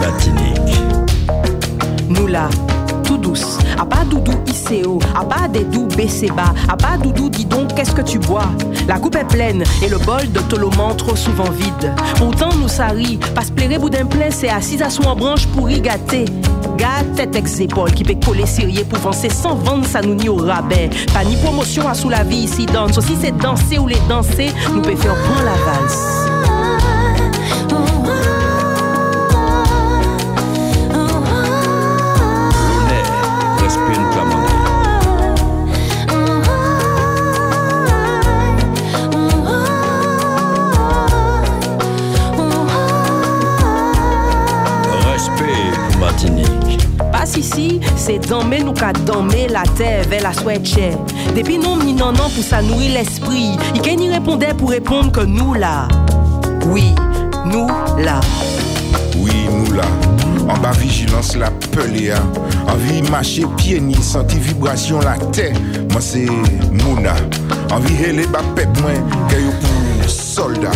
Matinique. 0.00 0.80
Nous 2.08 2.26
là, 2.26 2.48
tout 3.04 3.18
douce. 3.18 3.58
À 3.78 3.84
pas 3.84 4.04
doudou 4.04 4.32
ICO, 4.46 4.98
à 5.14 5.24
pas 5.24 5.48
des 5.48 5.64
doux 5.64 5.86
bas, 6.34 6.54
à 6.68 6.76
pas 6.76 6.96
doudou 7.02 7.28
dis 7.28 7.44
donc 7.44 7.74
qu'est-ce 7.74 7.92
que 7.92 8.02
tu 8.02 8.18
bois? 8.18 8.48
La 8.88 8.98
coupe 8.98 9.16
est 9.16 9.24
pleine 9.24 9.62
et 9.82 9.88
le 9.88 9.98
bol 9.98 10.30
de 10.32 10.40
Toloman 10.40 10.96
trop 10.96 11.16
souvent 11.16 11.50
vide. 11.50 11.92
Pourtant 12.16 12.50
nous 12.60 12.68
ça 12.68 12.86
rit, 12.86 13.18
passe 13.34 13.50
plaire 13.50 13.78
boudin 13.80 14.06
plein, 14.06 14.30
c'est 14.30 14.48
assis 14.48 14.82
à 14.82 14.90
son 14.90 15.14
branche 15.14 15.46
pour 15.48 15.68
y 15.68 15.80
gâter. 15.80 16.24
Tête 17.16 17.34
ex 17.34 17.60
épaule 17.60 17.92
qui 17.92 18.04
peut 18.04 18.14
coller 18.24 18.46
sérieux 18.46 18.84
pour 18.84 18.98
avancer 18.98 19.30
sans 19.30 19.54
vendre 19.54 19.86
ça 19.86 20.02
nous 20.02 20.14
ni 20.14 20.28
au 20.28 20.36
rabais. 20.36 20.90
Pas 21.12 21.24
ni 21.24 21.36
promotion 21.36 21.88
à 21.88 21.94
sous 21.94 22.10
la 22.10 22.22
vie 22.24 22.44
ici 22.44 22.66
donne. 22.66 22.92
So, 22.92 23.00
si 23.00 23.16
c'est 23.20 23.36
danser 23.36 23.78
ou 23.78 23.86
les 23.86 24.00
danser, 24.08 24.50
nous 24.74 24.82
peut 24.82 24.96
faire 24.96 25.14
point 25.14 25.42
la 25.44 25.54
valse. 25.64 26.25
C'est 48.22 48.28
dammer 48.28 48.62
nous 48.62 48.72
qu'à 48.72 48.92
dammer 48.92 49.48
la 49.48 49.62
la 50.20 50.32
souhaite 50.32 50.66
chère. 50.66 50.96
Depuis 51.34 51.58
nous, 51.58 51.82
ni 51.82 51.92
non, 51.92 52.12
non, 52.12 52.30
pour 52.30 52.44
ça 52.44 52.62
nourrir 52.62 52.92
l'esprit. 52.94 53.56
Il 53.74 53.80
qu'est 53.80 53.96
ni 53.96 54.10
répondait 54.10 54.54
pour 54.54 54.70
répondre 54.70 55.12
que 55.12 55.20
nous 55.20 55.54
là. 55.54 55.88
Oui, 56.66 56.94
nous 57.46 57.68
là. 57.98 58.20
Oui, 59.18 59.32
nous 59.50 59.72
là. 59.74 59.84
En 60.48 60.56
bas 60.58 60.72
vigilance 60.72 61.36
la 61.36 61.50
peléa. 61.50 62.16
Envie 62.68 63.02
marcher 63.10 63.46
pieds 63.56 63.80
ni 63.80 63.94
senti 63.94 64.38
vibration 64.38 65.00
la 65.00 65.16
terre. 65.32 65.56
Moi 65.90 66.00
c'est 66.00 66.26
Mouna. 66.84 67.14
Envie 67.70 67.94
hele 68.04 68.26
bas 68.28 68.42
pep 68.54 68.68
moins 68.80 68.94
que 69.28 69.36
yo 69.36 69.50
pour 69.60 70.10
soldat. 70.10 70.70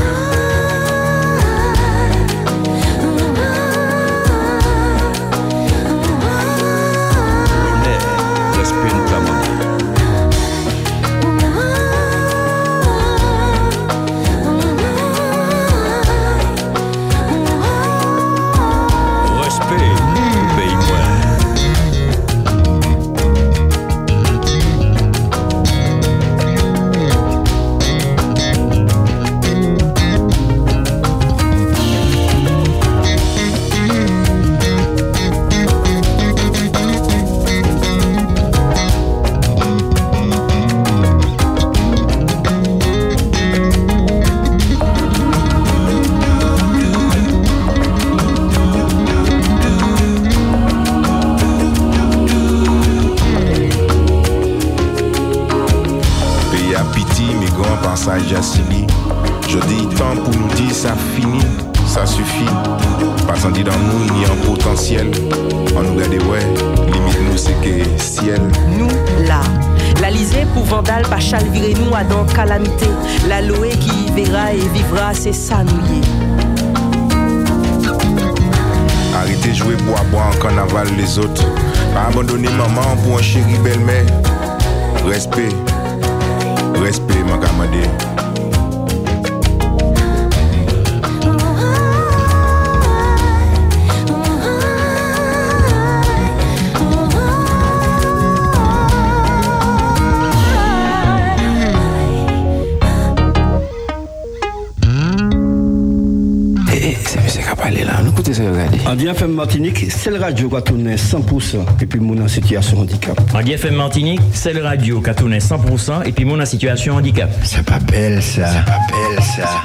Martinique, 110.01 110.03
c'est 110.03 110.11
le 110.11 110.24
radio 110.24 110.48
qui 110.48 110.57
a 110.57 110.62
tourné 110.62 110.96
100% 110.96 111.82
et 111.82 111.86
puis 111.86 112.01
mon 112.01 112.22
en 112.22 112.28
situation 112.28 112.76
de 112.76 112.82
handicap. 112.82 113.20
En 113.34 113.42
DFM 113.42 113.74
Martinique, 113.74 114.20
c'est 114.32 114.53
le 114.53 114.62
radio 114.62 115.01
qui 115.01 115.11
a 115.11 115.14
tourné 115.14 115.38
100% 115.38 116.07
et 116.07 116.12
puis 116.12 116.24
mon 116.24 116.40
en 116.40 116.46
situation 116.46 116.94
handicap. 116.94 117.30
C'est 117.42 117.64
pas 117.64 117.78
belle 117.80 118.22
ça. 118.22 118.48
C'est 118.48 118.64
pas 118.64 118.78
belle 118.88 119.22
ça. 119.22 119.64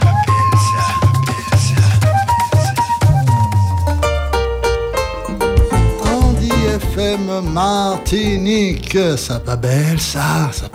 FM 6.98 7.52
Martinique, 7.52 8.98
ça 9.18 9.40
pas 9.40 9.56
belle 9.56 10.00
ça, 10.00 10.50
ça 10.52 10.70
pas 10.70 10.75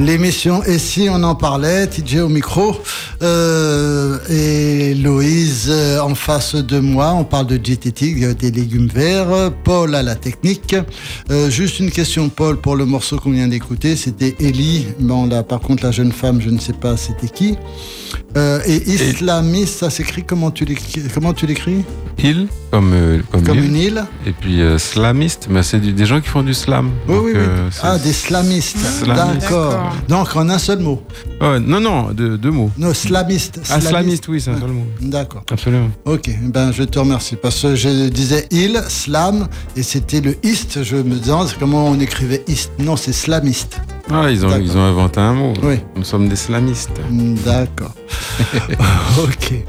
L'émission 0.00 0.64
Et 0.64 0.78
si 0.78 1.08
on 1.10 1.22
en 1.22 1.34
parlait, 1.34 1.86
TJ 1.86 2.20
au 2.20 2.30
micro 2.30 2.74
euh, 3.22 4.18
et 4.30 4.94
Loïse 4.94 5.66
euh, 5.68 6.00
en 6.00 6.14
face 6.14 6.54
de 6.54 6.80
moi. 6.80 7.12
On 7.12 7.24
parle 7.24 7.46
de 7.48 7.58
diététique, 7.58 8.22
euh, 8.22 8.32
des 8.32 8.50
légumes 8.50 8.88
verts. 8.88 9.52
Paul 9.62 9.94
à 9.94 10.02
la 10.02 10.14
technique. 10.14 10.74
Euh, 11.30 11.50
juste 11.50 11.80
une 11.80 11.90
question, 11.90 12.30
Paul, 12.30 12.56
pour 12.56 12.76
le 12.76 12.86
morceau 12.86 13.18
qu'on 13.18 13.32
vient 13.32 13.48
d'écouter, 13.48 13.94
c'était 13.94 14.34
Ellie. 14.40 14.86
Bon 15.00 15.26
là, 15.26 15.42
par 15.42 15.60
contre, 15.60 15.84
la 15.84 15.90
jeune 15.90 16.12
femme, 16.12 16.40
je 16.40 16.48
ne 16.48 16.58
sais 16.58 16.72
pas 16.72 16.96
c'était 16.96 17.28
qui. 17.28 17.58
Euh, 18.38 18.60
et 18.66 18.76
islamiste, 18.90 19.80
ça 19.80 19.90
s'écrit 19.90 20.24
comment 20.24 20.50
tu 20.50 20.64
l'écris 20.64 21.02
Comment 21.12 21.34
tu 21.34 21.44
l'écris? 21.44 21.84
Il, 22.18 22.48
comme, 22.70 22.92
euh, 22.94 23.20
comme, 23.32 23.42
Comme 23.42 23.58
une 23.58 23.76
île 23.76 24.04
Et 24.26 24.32
puis 24.32 24.60
euh, 24.62 24.78
slamiste, 24.78 25.48
mais 25.50 25.62
c'est 25.62 25.80
des 25.80 26.06
gens 26.06 26.20
qui 26.20 26.28
font 26.28 26.42
du 26.42 26.54
slam. 26.54 26.90
Oui, 27.08 27.14
Donc, 27.14 27.24
oui, 27.24 27.32
oui. 27.34 27.40
euh, 27.40 27.68
Ah, 27.82 27.98
des 27.98 28.12
slamistes. 28.12 28.78
Slamistes. 28.78 29.40
D'accord. 29.40 29.92
Donc, 30.08 30.36
en 30.36 30.48
un 30.48 30.58
seul 30.58 30.78
mot. 30.78 31.02
Non, 31.40 31.80
non, 31.80 32.12
deux, 32.12 32.38
deux 32.38 32.50
mots. 32.50 32.70
Non, 32.78 32.94
slamiste. 32.94 33.60
Ah, 33.70 33.80
slamiste, 33.80 34.28
oui, 34.28 34.40
c'est 34.40 34.50
un 34.50 34.60
seul 34.60 34.70
mot. 34.70 34.86
D'accord. 35.00 35.42
Absolument. 35.50 35.90
Ok, 36.04 36.30
ben 36.44 36.70
je 36.72 36.84
te 36.84 36.98
remercie. 36.98 37.36
Parce 37.36 37.60
que 37.62 37.74
je 37.74 38.08
disais 38.08 38.46
il, 38.50 38.80
slam, 38.88 39.48
et 39.76 39.82
c'était 39.82 40.20
le 40.20 40.36
ist. 40.44 40.82
Je 40.82 40.96
me 40.96 41.16
demande 41.18 41.48
comment 41.58 41.88
on 41.88 41.98
écrivait 41.98 42.44
ist. 42.46 42.70
Non, 42.78 42.96
c'est 42.96 43.12
slamiste. 43.12 43.80
Ah, 44.12 44.30
ils 44.30 44.44
ont, 44.44 44.56
ils 44.60 44.76
ont 44.76 44.82
inventé 44.84 45.20
un 45.20 45.32
mot. 45.34 45.52
Oui. 45.62 45.76
Nous 45.96 46.04
sommes 46.04 46.28
des 46.28 46.36
slamistes. 46.36 46.90
D'accord. 47.44 47.94
ok. 49.22 49.64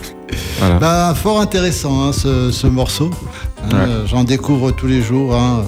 Voilà. 0.59 0.79
Ben, 0.79 1.13
fort 1.15 1.39
intéressant 1.41 2.03
hein, 2.07 2.13
ce, 2.13 2.51
ce 2.51 2.67
morceau. 2.67 3.09
Hein, 3.63 3.67
Ouais. 3.71 4.07
J'en 4.07 4.23
découvre 4.23 4.71
tous 4.71 4.87
les 4.87 5.01
jours. 5.01 5.35
hein. 5.35 5.63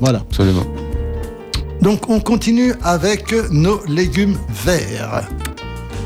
Voilà. 0.00 0.20
Absolument. 0.20 0.64
Donc 1.80 2.08
on 2.08 2.20
continue 2.20 2.74
avec 2.82 3.34
nos 3.50 3.80
légumes 3.86 4.36
verts. 4.64 5.28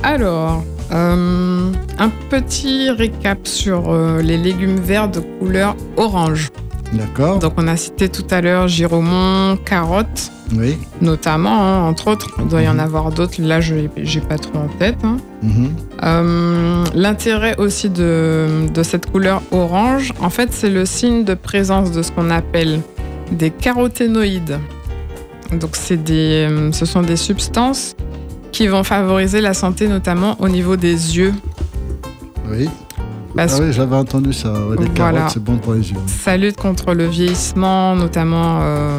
Alors, 0.02 0.64
euh, 0.92 1.70
un 1.98 2.08
petit 2.30 2.90
récap 2.90 3.46
sur 3.46 3.90
euh, 3.92 4.22
les 4.22 4.36
légumes 4.38 4.80
verts 4.80 5.08
de 5.08 5.20
couleur 5.20 5.76
orange. 5.96 6.48
D'accord 6.92 7.38
Donc, 7.38 7.52
on 7.58 7.68
a 7.68 7.76
cité 7.76 8.08
tout 8.08 8.24
à 8.30 8.40
l'heure 8.40 8.66
giromon, 8.66 9.56
carottes, 9.64 10.30
Oui. 10.56 10.78
notamment, 11.02 11.60
hein, 11.62 11.82
entre 11.88 12.08
autres. 12.10 12.28
Il 12.38 12.48
doit 12.48 12.62
y 12.62 12.68
en 12.68 12.74
Mhm. 12.74 12.80
avoir 12.80 13.10
d'autres. 13.12 13.40
Là, 13.42 13.60
je 13.60 13.74
n'ai 13.74 13.88
pas 14.28 14.38
trop 14.38 14.58
en 14.58 14.68
tête. 14.78 14.96
hein. 15.04 15.18
Mhm. 15.42 15.70
Euh, 16.02 16.84
L'intérêt 16.94 17.56
aussi 17.58 17.90
de, 17.90 18.46
de 18.72 18.82
cette 18.82 19.10
couleur 19.10 19.42
orange, 19.50 20.12
en 20.20 20.30
fait, 20.30 20.52
c'est 20.52 20.70
le 20.70 20.86
signe 20.86 21.24
de 21.24 21.34
présence 21.34 21.90
de 21.92 22.02
ce 22.02 22.10
qu'on 22.10 22.30
appelle 22.30 22.80
des 23.32 23.50
caroténoïdes. 23.50 24.58
Donc, 25.52 25.76
des, 25.90 26.46
euh, 26.50 26.72
ce 26.72 26.86
sont 26.86 27.02
des 27.02 27.16
substances 27.16 27.94
qui 28.52 28.66
vont 28.66 28.82
favoriser 28.84 29.40
la 29.42 29.52
santé, 29.52 29.88
notamment 29.88 30.36
au 30.40 30.48
niveau 30.48 30.76
des 30.76 31.16
yeux. 31.18 31.34
Oui. 32.50 32.68
Parce 33.38 33.54
Ah 33.60 33.62
oui, 33.62 33.72
j'avais 33.72 33.94
entendu 33.94 34.32
ça. 34.32 34.50
Ouais, 34.52 34.76
les 34.80 34.86
Voilà. 34.96 35.12
carottes, 35.18 35.30
c'est 35.32 35.44
bon 35.44 35.58
pour 35.58 35.74
les 35.74 35.88
yeux. 35.92 35.96
ça 36.08 36.36
lutte 36.36 36.56
contre 36.56 36.92
le 36.92 37.06
vieillissement, 37.06 37.94
notamment 37.94 38.58
euh, 38.62 38.98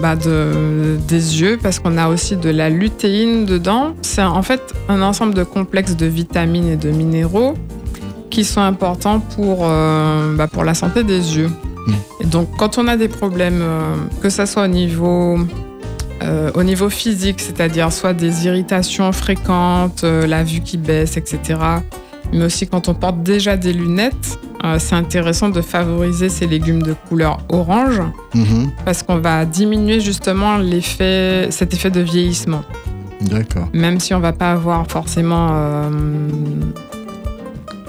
bah, 0.00 0.16
de- 0.16 0.96
des 1.06 1.40
yeux, 1.42 1.58
parce 1.62 1.78
qu'on 1.78 1.98
a 1.98 2.08
aussi 2.08 2.36
de 2.36 2.48
la 2.48 2.70
lutéine 2.70 3.44
dedans. 3.44 3.92
C'est 4.00 4.22
en 4.22 4.40
fait 4.42 4.62
un 4.88 5.02
ensemble 5.02 5.34
de 5.34 5.44
complexes 5.44 5.94
de 5.94 6.06
vitamines 6.06 6.68
et 6.68 6.76
de 6.76 6.90
minéraux 6.90 7.52
qui 8.30 8.44
sont 8.44 8.62
importants 8.62 9.20
pour, 9.20 9.58
euh, 9.64 10.34
bah, 10.34 10.46
pour 10.48 10.64
la 10.64 10.72
santé 10.72 11.04
des 11.04 11.36
yeux. 11.36 11.50
Et 12.20 12.24
donc, 12.26 12.48
quand 12.56 12.78
on 12.78 12.88
a 12.88 12.96
des 12.96 13.08
problèmes, 13.08 13.60
euh, 13.60 13.94
que 14.22 14.30
ce 14.30 14.46
soit 14.46 14.64
au 14.64 14.68
niveau, 14.68 15.38
euh, 16.22 16.50
au 16.54 16.62
niveau 16.62 16.88
physique, 16.88 17.40
c'est-à-dire 17.40 17.92
soit 17.92 18.14
des 18.14 18.46
irritations 18.46 19.12
fréquentes, 19.12 20.02
euh, 20.04 20.26
la 20.26 20.42
vue 20.42 20.60
qui 20.60 20.78
baisse, 20.78 21.18
etc., 21.18 21.58
mais 22.34 22.44
aussi 22.44 22.66
quand 22.66 22.88
on 22.88 22.94
porte 22.94 23.22
déjà 23.22 23.56
des 23.56 23.72
lunettes, 23.72 24.38
euh, 24.64 24.76
c'est 24.78 24.94
intéressant 24.96 25.48
de 25.48 25.60
favoriser 25.62 26.28
ces 26.28 26.46
légumes 26.46 26.82
de 26.82 26.94
couleur 27.08 27.38
orange 27.48 28.02
Mhm. 28.34 28.70
parce 28.84 29.02
qu'on 29.02 29.18
va 29.18 29.44
diminuer 29.46 30.00
justement 30.00 30.58
l'effet, 30.58 31.46
cet 31.50 31.72
effet 31.72 31.90
de 31.90 32.00
vieillissement. 32.00 32.62
D'accord. 33.20 33.68
Même 33.72 34.00
si 34.00 34.12
on 34.12 34.20
va 34.20 34.32
pas 34.32 34.52
avoir 34.52 34.86
forcément 34.90 35.48
euh, 35.52 35.88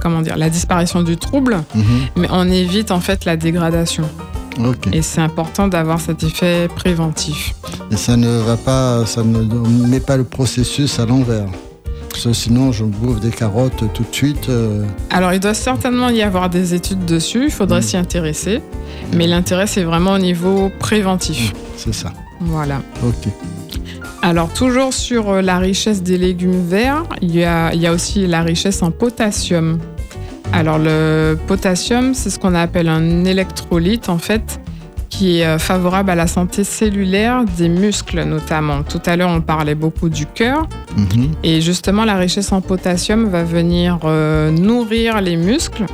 comment 0.02 0.22
dire 0.22 0.38
la 0.38 0.50
disparition 0.50 1.02
du 1.04 1.18
trouble, 1.18 1.64
Mhm. 1.74 1.84
mais 2.18 2.28
on 2.32 2.48
évite 2.50 2.92
en 2.92 3.00
fait 3.00 3.26
la 3.26 3.36
dégradation. 3.38 4.04
Et 4.94 5.02
c'est 5.02 5.20
important 5.20 5.68
d'avoir 5.68 6.00
cet 6.00 6.24
effet 6.24 6.70
préventif. 6.74 7.54
Et 7.92 7.98
ça 7.98 8.16
ne 8.16 8.38
va 8.40 8.56
pas, 8.56 9.06
ça 9.06 9.22
ne 9.22 9.40
met 9.88 10.00
pas 10.00 10.16
le 10.16 10.24
processus 10.24 10.98
à 10.98 11.06
l'envers. 11.06 11.48
Parce 12.16 12.28
que 12.28 12.34
sinon, 12.34 12.72
je 12.72 12.86
bouffe 12.86 13.20
des 13.20 13.30
carottes 13.30 13.84
tout 13.94 14.04
de 14.10 14.16
suite. 14.16 14.48
euh, 14.48 14.86
Alors, 15.10 15.34
il 15.34 15.42
doit 15.42 15.54
certainement 15.54 16.08
y 16.08 16.22
avoir 16.22 16.50
des 16.50 16.74
études 16.74 17.04
dessus, 17.04 17.44
il 17.48 17.52
faudrait 17.52 17.82
s'y 17.82 17.98
intéresser, 17.98 18.62
mais 19.12 19.28
l'intérêt 19.28 19.68
c'est 19.68 19.84
vraiment 19.84 20.14
au 20.14 20.18
niveau 20.18 20.72
préventif. 20.80 21.52
c'est 21.76 21.94
ça. 21.94 22.14
Voilà. 22.40 22.82
Ok. 23.06 23.30
Alors, 24.22 24.48
toujours 24.54 24.94
sur 24.94 25.30
euh, 25.30 25.42
la 25.42 25.60
richesse 25.60 26.04
des 26.04 26.18
légumes 26.18 26.66
verts, 26.66 27.04
il 27.22 27.36
y 27.36 27.44
a, 27.44 27.74
il 27.74 27.82
y 27.82 27.86
a 27.88 27.92
aussi 27.92 28.26
la 28.28 28.44
richesse 28.44 28.82
en 28.82 28.92
potassium. 28.92 29.78
Alors, 30.54 30.78
le 30.80 31.38
potassium, 31.48 32.14
c'est 32.14 32.30
ce 32.30 32.40
qu'on 32.40 32.56
appelle 32.56 32.88
un 32.88 33.26
électrolyte, 33.26 34.08
en 34.08 34.20
fait, 34.20 34.62
qui 35.18 35.40
est 35.40 35.46
euh, 35.46 35.58
favorable 35.58 36.10
à 36.10 36.16
la 36.16 36.28
santé 36.28 36.64
cellulaire 36.64 37.46
des 37.58 37.70
muscles, 37.70 38.24
notamment. 38.24 38.84
Tout 38.84 39.02
à 39.06 39.16
l'heure, 39.16 39.30
on 39.30 39.42
parlait 39.42 39.76
beaucoup 39.76 40.10
du 40.10 40.26
cœur. 40.26 40.68
Mhm. 40.98 41.32
Et 41.44 41.62
justement, 41.62 42.06
la 42.06 42.16
richesse 42.16 42.52
en 42.52 42.62
potassium 42.62 43.30
va 43.30 43.44
venir 43.44 44.00
euh, 44.04 44.52
nourrir 44.52 45.22
les 45.22 45.38
muscles 45.38 45.86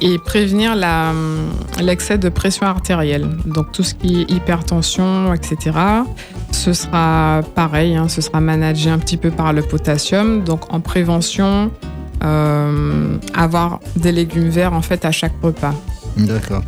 et 0.00 0.18
prévenir 0.18 0.72
hum, 0.72 1.50
l'excès 1.80 2.18
de 2.18 2.28
pression 2.28 2.66
artérielle. 2.66 3.26
Donc 3.46 3.72
tout 3.72 3.82
ce 3.82 3.94
qui 3.94 4.22
est 4.22 4.30
hypertension, 4.30 5.32
etc. 5.34 5.76
Ce 6.50 6.72
sera 6.72 7.40
pareil, 7.54 7.96
hein, 7.96 8.08
ce 8.08 8.20
sera 8.20 8.40
managé 8.40 8.90
un 8.90 8.98
petit 8.98 9.16
peu 9.16 9.30
par 9.30 9.52
le 9.52 9.62
potassium. 9.62 10.44
Donc 10.44 10.72
en 10.72 10.80
prévention, 10.80 11.70
euh, 12.24 13.16
avoir 13.34 13.80
des 13.96 14.12
légumes 14.12 14.48
verts 14.48 14.72
en 14.72 14.82
fait 14.82 15.04
à 15.04 15.12
chaque 15.12 15.34
repas. 15.42 15.74
D'accord. 16.16 16.62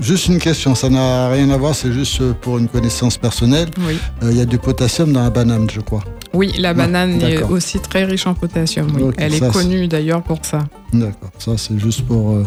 Juste, 0.00 0.26
une 0.28 0.38
question, 0.38 0.74
ça 0.74 0.88
n'a 0.88 1.28
rien 1.30 1.48
à 1.50 1.56
voir, 1.56 1.74
c'est 1.74 1.92
juste 1.92 2.32
pour 2.40 2.58
une 2.58 2.68
connaissance 2.68 3.16
personnelle. 3.16 3.68
Oui. 3.86 3.96
Euh, 4.22 4.30
Il 4.32 4.38
y 4.38 4.40
a 4.40 4.44
du 4.44 4.58
potassium 4.58 5.12
dans 5.12 5.22
la 5.22 5.30
banane, 5.30 5.68
je 5.72 5.80
crois. 5.80 6.02
Oui, 6.32 6.52
la 6.58 6.74
banane 6.74 7.22
est 7.22 7.42
aussi 7.42 7.78
très 7.78 8.04
riche 8.04 8.26
en 8.26 8.34
potassium. 8.34 8.88
oui. 8.94 9.12
Elle 9.16 9.32
ça, 9.32 9.46
est 9.46 9.52
c'est- 9.52 9.58
connue 9.58 9.88
d'ailleurs 9.88 10.22
pour 10.22 10.38
ça. 10.44 10.64
D'accord. 10.92 11.30
Ça, 11.38 11.52
c'est 11.56 11.78
juste 11.78 12.02
pour 12.02 12.32
euh, 12.32 12.44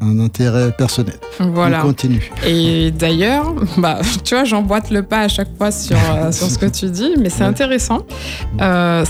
un 0.00 0.20
intérêt 0.20 0.70
personnel. 0.70 1.16
Voilà. 1.40 1.80
On 1.80 1.88
continue. 1.88 2.30
Et 2.46 2.90
d'ailleurs, 2.90 3.54
bah, 3.78 4.00
tu 4.24 4.34
vois, 4.34 4.44
j'emboîte 4.44 4.90
le 4.90 5.02
pas 5.02 5.22
à 5.22 5.28
chaque 5.28 5.56
fois 5.56 5.70
sur, 5.70 5.96
euh, 5.96 6.30
sur 6.32 6.48
ce 6.48 6.58
que 6.58 6.66
tu 6.66 6.90
dis, 6.90 7.14
mais 7.18 7.30
c'est 7.30 7.40
Ouais. 7.40 7.46
intéressant. 7.48 8.06
Euh, 8.60 9.04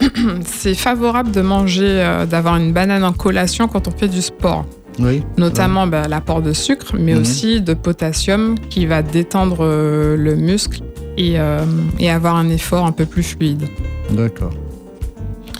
c'est 0.44 0.74
favorable 0.74 1.30
de 1.30 1.40
manger, 1.40 2.24
d'avoir 2.28 2.56
une 2.56 2.72
banane 2.72 3.04
en 3.04 3.12
collation 3.12 3.68
quand 3.68 3.86
on 3.86 3.90
fait 3.92 4.08
du 4.08 4.22
sport. 4.22 4.64
Oui. 4.98 5.22
notamment 5.38 5.86
bah, 5.86 6.06
l'apport 6.08 6.40
de 6.42 6.52
sucre, 6.52 6.94
mais 6.98 7.14
Mhm. 7.14 7.20
aussi 7.20 7.60
de 7.60 7.74
potassium 7.74 8.54
qui 8.70 8.86
va 8.86 9.02
détendre 9.02 9.58
euh, 9.60 10.16
le 10.16 10.36
muscle 10.36 10.82
et, 11.16 11.38
euh, 11.38 11.64
et 11.98 12.10
avoir 12.10 12.36
un 12.36 12.48
effort 12.48 12.86
un 12.86 12.92
peu 12.92 13.04
plus 13.06 13.22
fluide. 13.24 13.64
D'accord. 14.10 14.52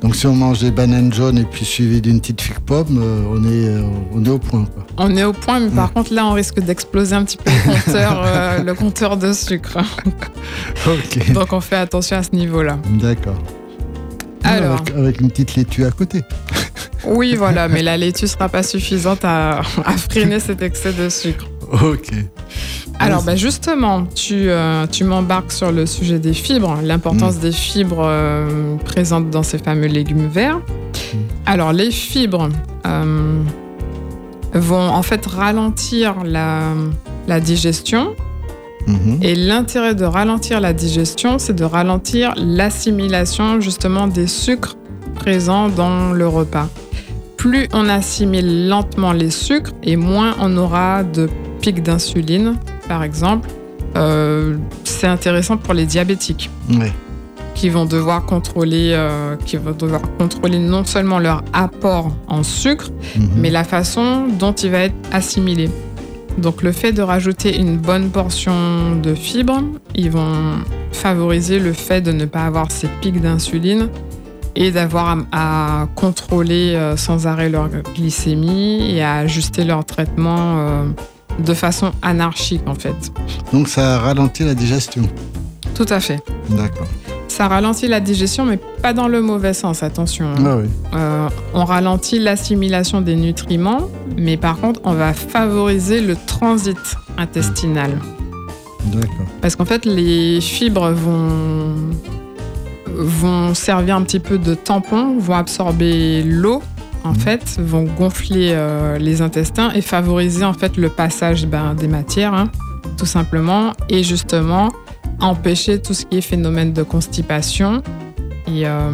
Donc 0.03 0.15
si 0.17 0.27
on 0.27 0.35
mange 0.35 0.61
des 0.61 0.71
bananes 0.71 1.13
jaunes 1.13 1.39
et 1.39 1.45
puis 1.45 1.65
suivi 1.65 2.01
d'une 2.03 2.21
petite 2.21 2.41
figue 2.43 2.59
pomme, 2.59 3.01
euh, 3.03 3.23
on, 3.31 3.43
est, 3.45 3.83
on 4.13 4.25
est 4.25 4.29
au 4.29 4.39
point. 4.39 4.67
Quoi. 4.67 4.85
On 4.99 5.17
est 5.17 5.25
au 5.25 5.33
point, 5.33 5.61
mais 5.61 5.71
par 5.71 5.93
contre 5.95 6.13
là, 6.13 6.27
on 6.27 6.33
risque 6.35 6.61
d'exploser 6.61 7.15
un 7.17 7.25
petit 7.25 7.39
peu 7.39 7.51
le 7.51 7.73
compteur, 7.87 8.63
le 8.65 8.75
compteur 8.75 9.17
de 9.17 9.33
sucre. 9.33 9.79
Donc 11.33 11.53
on 11.53 11.61
fait 11.61 11.77
attention 11.77 12.19
à 12.19 12.23
ce 12.23 12.33
niveau-là. 12.37 12.79
D'accord. 13.01 13.43
Alors. 14.43 14.75
Avec, 14.81 14.95
avec 14.95 15.21
une 15.23 15.31
petite 15.31 15.57
laitue 15.57 15.85
à 15.87 15.91
côté. 15.91 16.23
Oui, 17.07 17.35
voilà, 17.37 17.69
mais 17.69 17.83
la 17.83 17.97
laitue 17.97 18.27
sera 18.27 18.49
pas 18.49 18.63
suffisante 18.63 19.25
à, 19.25 19.61
à 19.85 19.97
freiner 19.97 20.41
cet 20.41 20.63
excès 20.63 20.93
de 20.93 21.09
sucre. 21.09 21.47
Ok. 21.71 22.11
Alors, 22.99 23.23
bah, 23.23 23.37
justement, 23.37 24.07
tu, 24.07 24.49
euh, 24.49 24.87
tu 24.87 25.05
m'embarques 25.05 25.53
sur 25.53 25.73
le 25.73 25.87
sujet 25.87 26.19
des 26.19 26.33
fibres, 26.33 26.79
l'importance 26.83 27.39
des 27.39 27.53
fibres 27.53 28.05
euh, 28.07 28.77
présentes 28.85 29.31
dans 29.31 29.43
ces 29.43 29.59
fameux 29.59 29.89
légumes 29.89 30.29
verts. 30.29 30.61
Alors, 31.47 31.73
les 31.73 31.91
fibres 31.91 32.49
euh, 32.87 33.43
vont 34.53 34.89
en 34.89 35.03
fait 35.03 35.27
ralentir 35.27 36.23
la, 36.25 36.61
la 37.27 37.41
digestion. 37.41 38.15
Mhm. 38.87 39.19
Et 39.23 39.35
l'intérêt 39.35 39.95
de 39.95 40.05
ralentir 40.05 40.61
la 40.61 40.73
digestion, 40.73 41.39
c'est 41.39 41.55
de 41.55 41.65
ralentir 41.65 42.35
l'assimilation 42.37 43.61
justement 43.61 44.07
des 44.07 44.27
sucres 44.27 44.77
présents 45.15 45.69
dans 45.69 46.13
le 46.13 46.29
repas. 46.29 46.69
Plus 47.45 47.69
on 47.75 47.91
assimile 47.91 48.69
lentement 48.71 49.13
les 49.13 49.29
sucres 49.31 49.73
et 49.83 49.97
moins 49.97 50.35
on 50.41 50.57
aura 50.57 51.05
de 51.05 51.29
pics 51.61 51.83
d'insuline, 51.83 52.55
par 52.89 53.03
exemple. 53.03 53.51
Euh, 53.97 54.57
c'est 54.85 55.07
intéressant 55.09 55.59
pour 55.59 55.75
les 55.75 55.85
diabétiques 55.85 56.49
qui 57.55 57.69
vont 57.69 57.85
devoir 57.85 58.25
contrôler, 58.25 58.93
euh, 58.95 59.37
qui 59.45 59.59
vont 59.59 59.73
devoir 59.73 60.01
contrôler 60.19 60.59
non 60.59 60.87
seulement 60.87 61.19
leur 61.19 61.45
apport 61.53 62.17
en 62.29 62.43
sucre, 62.43 62.89
Mhm. 63.15 63.29
mais 63.37 63.51
la 63.51 63.65
façon 63.65 64.27
dont 64.39 64.53
il 64.55 64.71
va 64.71 64.79
être 64.79 64.95
assimilé. 65.13 65.69
Donc 66.39 66.63
le 66.63 66.73
fait 66.73 66.93
de 66.93 67.03
rajouter 67.03 67.55
une 67.59 67.77
bonne 67.77 68.09
portion 68.09 68.97
de 69.03 69.15
fibres, 69.15 69.61
ils 69.95 70.11
vont 70.11 70.33
favoriser 70.93 71.59
le 71.59 71.75
fait 71.75 72.01
de 72.01 72.11
ne 72.11 72.25
pas 72.25 72.47
avoir 72.47 72.71
ces 72.73 72.89
pics 73.03 73.21
d'insuline 73.21 73.91
et 74.57 74.71
d'avoir 74.71 75.19
à, 75.33 75.81
à 75.83 75.87
contrôler 75.95 76.75
euh, 76.75 76.97
sans 76.97 77.27
arrêt 77.27 77.49
leur 77.49 77.69
glycémie 77.95 78.91
et 78.91 79.03
à 79.03 79.15
ajuster 79.17 79.65
leur 79.65 79.85
traitement 79.85 80.59
euh, 80.59 80.85
de 81.39 81.55
façon 81.55 81.93
anarchique 82.03 82.63
en 82.67 82.75
fait. 82.75 82.95
Donc 83.53 83.69
ça 83.69 83.99
ralentit 83.99 84.45
la 84.45 84.55
digestion. 84.55 85.03
Tout 85.75 85.87
à 85.89 85.99
fait. 86.01 86.21
D'accord. 86.51 86.87
Ça 87.27 87.49
ralentit 87.49 87.89
la 87.89 87.99
digestion, 87.99 88.45
mais 88.45 88.61
pas 88.81 88.93
dans 88.93 89.09
le 89.09 89.21
mauvais 89.21 89.55
sens, 89.55 89.83
attention. 89.83 90.27
hein. 90.27 90.45
Ah 90.47 90.57
oui. 90.59 90.69
Euh, 90.95 91.29
on 91.53 91.65
ralentit 91.65 92.21
l'assimilation 92.21 93.01
des 93.01 93.17
nutriments, 93.17 93.89
mais 94.17 94.37
par 94.37 94.59
contre, 94.59 94.79
on 94.85 94.93
va 94.93 95.13
favoriser 95.15 96.01
le 96.01 96.15
transit 96.27 96.79
intestinal. 97.19 97.91
D'accord. 98.85 99.27
Parce 99.41 99.57
qu'en 99.57 99.65
fait, 99.65 99.85
les 99.85 100.41
fibres 100.41 100.91
vont, 100.93 101.75
vont 102.97 103.55
servir 103.55 103.97
un 103.97 104.03
petit 104.03 104.21
peu 104.21 104.39
de 104.39 104.55
tampon, 104.55 105.19
vont 105.19 105.35
absorber 105.35 106.23
l'eau, 106.23 106.63
en 107.05 107.11
Mhm. 107.11 107.17
fait, 107.19 107.59
vont 107.61 107.85
gonfler 107.85 108.51
euh, 108.53 108.99
les 108.99 109.21
intestins 109.23 109.71
et 109.73 109.83
favoriser 109.83 110.45
en 110.45 110.55
fait 110.55 110.77
le 110.77 110.89
passage 110.89 111.47
ben, 111.47 111.75
des 111.75 111.89
matières, 111.89 112.33
hein, 112.35 112.51
tout 112.97 113.07
simplement, 113.07 113.73
et 113.89 114.03
justement 114.03 114.71
empêcher 115.21 115.81
tout 115.81 115.95
ce 115.95 116.07
qui 116.07 116.19
est 116.19 116.21
phénomène 116.23 116.73
de 116.73 116.83
constipation 116.83 117.83
et, 118.49 118.67
euh, 118.67 118.91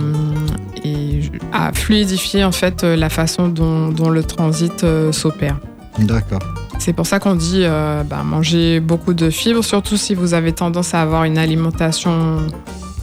et 0.85 1.21
à 1.53 1.73
fluidifier 1.73 2.45
en 2.45 2.53
fait 2.53 2.85
euh, 2.85 2.95
la 2.97 3.09
façon 3.09 3.49
dont, 3.49 3.89
dont 3.89 4.11
le 4.11 4.23
transit 4.23 4.85
euh, 4.85 5.13
s'opère. 5.13 5.59
D'accord. 5.99 6.41
C'est 6.79 6.93
pour 6.93 7.07
ça 7.07 7.19
qu'on 7.21 7.35
dit 7.35 7.65
bah, 7.65 8.23
manger 8.25 8.81
beaucoup 8.81 9.13
de 9.13 9.29
fibres, 9.29 9.63
surtout 9.63 9.99
si 9.99 10.15
vous 10.15 10.33
avez 10.33 10.53
tendance 10.53 10.95
à 10.95 11.03
avoir 11.03 11.25
une 11.25 11.37
alimentation 11.37 12.39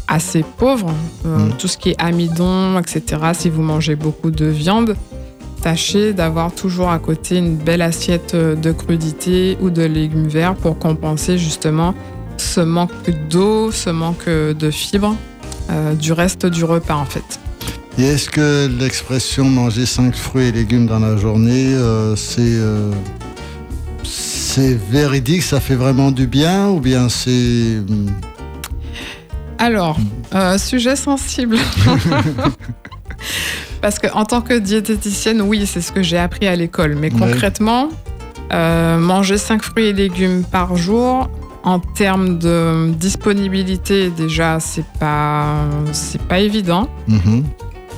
assez 0.08 0.43
pauvre, 0.58 0.91
euh, 1.26 1.38
Mm. 1.47 1.51
tout 1.58 1.68
ce 1.68 1.78
qui 1.78 1.89
est 1.89 2.01
amidon, 2.01 2.80
etc. 2.80 3.01
Si 3.34 3.49
vous 3.49 3.62
mangez 3.62 3.95
beaucoup 3.95 4.32
de 4.32 4.45
viande, 4.45 4.95
tâchez 5.62 6.14
d'avoir 6.14 6.53
toujours 6.53 6.89
à 6.91 6.99
côté 6.99 7.38
une 7.38 7.55
belle 7.55 7.82
assiette 7.82 8.34
euh, 8.36 8.55
de 8.55 8.72
crudités 8.72 9.58
ou 9.62 9.70
de 9.70 9.84
légumes 9.84 10.28
verts 10.28 10.55
pour 10.55 10.78
compenser 10.80 11.38
justement 11.38 11.93
ce 12.38 12.62
manque 12.62 12.91
d'eau, 13.30 13.72
ce 13.72 13.89
manque 13.89 14.28
de 14.30 14.72
fibres 14.72 15.16
euh, 15.70 15.93
du 15.95 16.14
reste 16.14 16.45
du 16.45 16.64
repas 16.64 16.95
en 16.95 17.05
fait. 17.05 17.39
Et 17.97 18.03
est-ce 18.03 18.30
que 18.30 18.70
l'expression 18.80 19.45
manger 19.45 19.88
5 19.88 20.16
fruits 20.16 20.45
et 20.45 20.51
légumes 20.51 20.86
dans 20.86 20.99
la 20.99 21.18
journée, 21.18 21.74
euh, 21.74 22.16
c'est 22.16 22.41
euh, 22.43 22.91
c'est 24.03 24.78
véridique, 24.89 25.41
ça 25.43 25.60
fait 25.60 25.76
vraiment 25.76 26.12
du 26.12 26.28
bien 26.28 26.70
ou 26.70 26.80
bien 26.80 27.10
c'est 27.10 27.78
hum, 27.89 28.08
Alors, 29.60 29.97
euh, 30.36 30.58
sujet 30.58 30.95
sensible. 30.95 31.58
Parce 33.82 33.99
que 33.99 34.08
en 34.14 34.26
tant 34.26 34.41
que 34.41 34.58
diététicienne, 34.58 35.41
oui, 35.41 35.66
c'est 35.66 35.82
ce 35.82 35.91
que 35.91 36.01
j'ai 36.03 36.18
appris 36.18 36.47
à 36.47 36.55
l'école. 36.55 36.95
Mais 36.95 37.12
Ouais. 37.14 37.20
concrètement, 37.20 37.89
euh, 38.53 38.97
manger 38.97 39.38
5 39.38 39.62
fruits 39.64 39.86
et 39.88 39.93
légumes 39.93 40.43
par 40.43 40.76
jour, 40.76 41.30
en 41.64 41.80
termes 41.80 42.38
de 42.39 42.91
disponibilité, 42.93 44.10
déjà, 44.10 44.60
c'est 44.60 44.86
pas, 44.99 45.66
c'est 45.91 46.22
pas 46.22 46.39
évident. 46.39 46.88
mhm, 47.08 47.43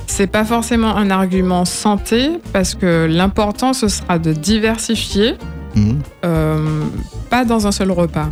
C'est 0.06 0.26
pas 0.26 0.44
forcément 0.44 0.96
un 0.96 1.10
argument 1.10 1.64
santé, 1.64 2.30
parce 2.52 2.74
que 2.74 3.06
l'important, 3.08 3.72
ce 3.72 3.86
sera 3.88 4.18
de 4.18 4.32
diversifier, 4.32 5.34
mhm. 5.76 5.98
euh, 6.24 6.84
pas 7.30 7.44
dans 7.44 7.66
un 7.68 7.72
seul 7.72 7.90
repas. 7.92 8.28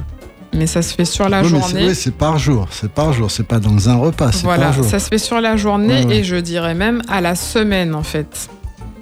Mais 0.55 0.67
ça 0.67 0.83
se 0.83 0.95
fait 0.95 1.05
sur 1.05 1.29
la 1.29 1.43
Oui, 1.43 1.49
journée. 1.49 1.89
oui, 1.89 1.95
c'est 1.95 2.15
par 2.15 2.39
jour, 2.39 2.69
c'est 2.71 2.91
par 2.91 3.13
jour, 3.13 3.31
c'est 3.31 3.47
pas 3.47 3.59
dans 3.61 3.89
un 3.89 3.97
repas, 3.97 4.33
c'est 4.33 4.45
Voilà, 4.45 4.65
par 4.67 4.73
jour. 4.75 4.85
ça 4.87 4.99
se 4.99 5.09
fait 5.09 5.19
sur 5.19 5.41
la 5.41 5.57
journée 5.57 6.01
Ouais, 6.01 6.07
ouais. 6.07 6.17
et 6.19 6.25
je 6.25 6.37
dirais 6.37 6.75
même 6.75 7.03
à 7.09 7.21
la 7.21 7.35
semaine 7.35 7.95
en 7.95 8.03
fait. 8.03 8.49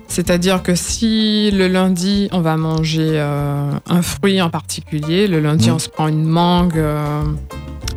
C'est-à-dire 0.09 0.63
que 0.63 0.75
si 0.75 1.51
le 1.53 1.67
lundi 1.69 2.29
on 2.33 2.41
va 2.41 2.57
manger 2.57 3.11
euh, 3.15 3.71
un 3.89 4.03
fruit 4.03 4.41
en 4.43 4.51
particulier, 4.51 5.27
le 5.29 5.41
lundi 5.41 5.71
Mm. 5.71 5.75
on 5.75 5.79
se 5.79 5.89
prend 5.89 6.09
une 6.09 6.25
mangue 6.25 6.77
euh, 6.79 7.23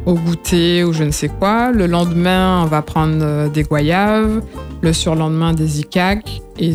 au 0.06 0.14
goûter 0.16 0.84
ou 0.84 0.94
je 0.94 1.04
ne 1.04 1.12
sais 1.12 1.28
quoi, 1.30 1.72
le 1.72 1.86
lendemain 1.88 2.62
on 2.64 2.66
va 2.68 2.82
prendre 2.82 3.18
euh, 3.22 3.50
des 3.50 3.64
goyaves, 3.64 4.42
le 4.82 4.94
surlendemain 4.94 5.54
des 5.54 5.80
icacs 5.82 6.42
et 6.58 6.74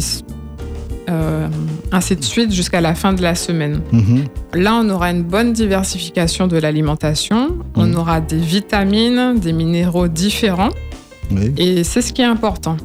euh, 1.11 1.48
ainsi 1.92 2.16
de 2.16 2.24
suite 2.24 2.52
jusqu'à 2.52 2.80
la 2.80 2.94
fin 2.94 3.12
de 3.12 3.22
la 3.22 3.34
semaine. 3.34 3.80
Mhm, 3.92 4.24
Là, 4.55 4.74
on 4.82 4.88
aura 4.90 5.11
une 5.11 5.22
bonne 5.22 5.52
diversification 5.52 6.46
de 6.46 6.57
l'alimentation. 6.57 7.57
On 7.76 7.86
Mhm. 7.86 7.96
aura 7.98 8.20
des 8.20 8.36
vitamines, 8.38 9.38
des 9.38 9.52
minéraux 9.52 10.09
différents. 10.09 10.70
oui. 11.30 11.52
Et 11.57 11.84
c'est 11.84 12.02
ce 12.02 12.12
qui 12.12 12.22
est 12.22 12.26
important. 12.26 12.76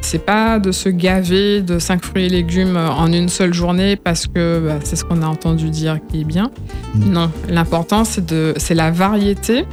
C'est 0.00 0.24
pas 0.24 0.58
de 0.58 0.72
se 0.72 0.88
gaver 0.88 1.60
de 1.60 1.78
5 1.78 2.02
fruits 2.04 2.24
et 2.26 2.28
légumes 2.28 2.76
en 2.76 3.12
une 3.12 3.28
seule 3.28 3.52
journée 3.52 3.96
parce 3.96 4.26
que 4.26 4.60
bah, 4.66 4.76
c'est 4.84 4.96
ce 4.96 5.04
qu'on 5.04 5.20
a 5.22 5.26
entendu 5.26 5.68
dire 5.70 5.98
qui 6.08 6.20
est 6.22 6.24
bien. 6.24 6.50
Mhm. 6.94 7.12
Non, 7.12 7.30
l'important 7.48 8.04
c'est 8.04 8.24
de 8.24 8.54
c'est 8.56 8.74
la 8.74 8.90
variété 8.90 9.64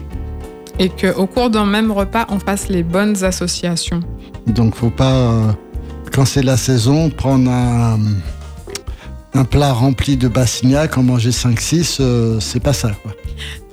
et 0.80 0.90
qu'au 0.90 1.26
cours 1.28 1.50
d'un 1.50 1.66
même 1.66 1.90
repas, 1.92 2.26
on 2.30 2.40
fasse 2.40 2.68
les 2.68 2.84
bonnes 2.84 3.24
associations. 3.24 4.02
Donc 4.48 4.76
faut 4.76 4.90
pas, 4.90 5.14
euh, 5.14 5.52
quand 6.16 6.26
c'est 6.26 6.44
la 6.44 6.58
saison, 6.58 7.10
prendre 7.10 7.52
un, 7.52 8.00
un 9.34 9.44
plat 9.44 9.74
rempli 9.74 10.16
de 10.18 10.28
bassignac, 10.30 10.98
en 10.98 11.04
manger 11.04 11.32
5-6, 11.32 11.98
euh, 12.00 12.40
c'est 12.40 12.62
pas 12.62 12.74
ça. 12.74 12.92
Quoi. 13.04 13.12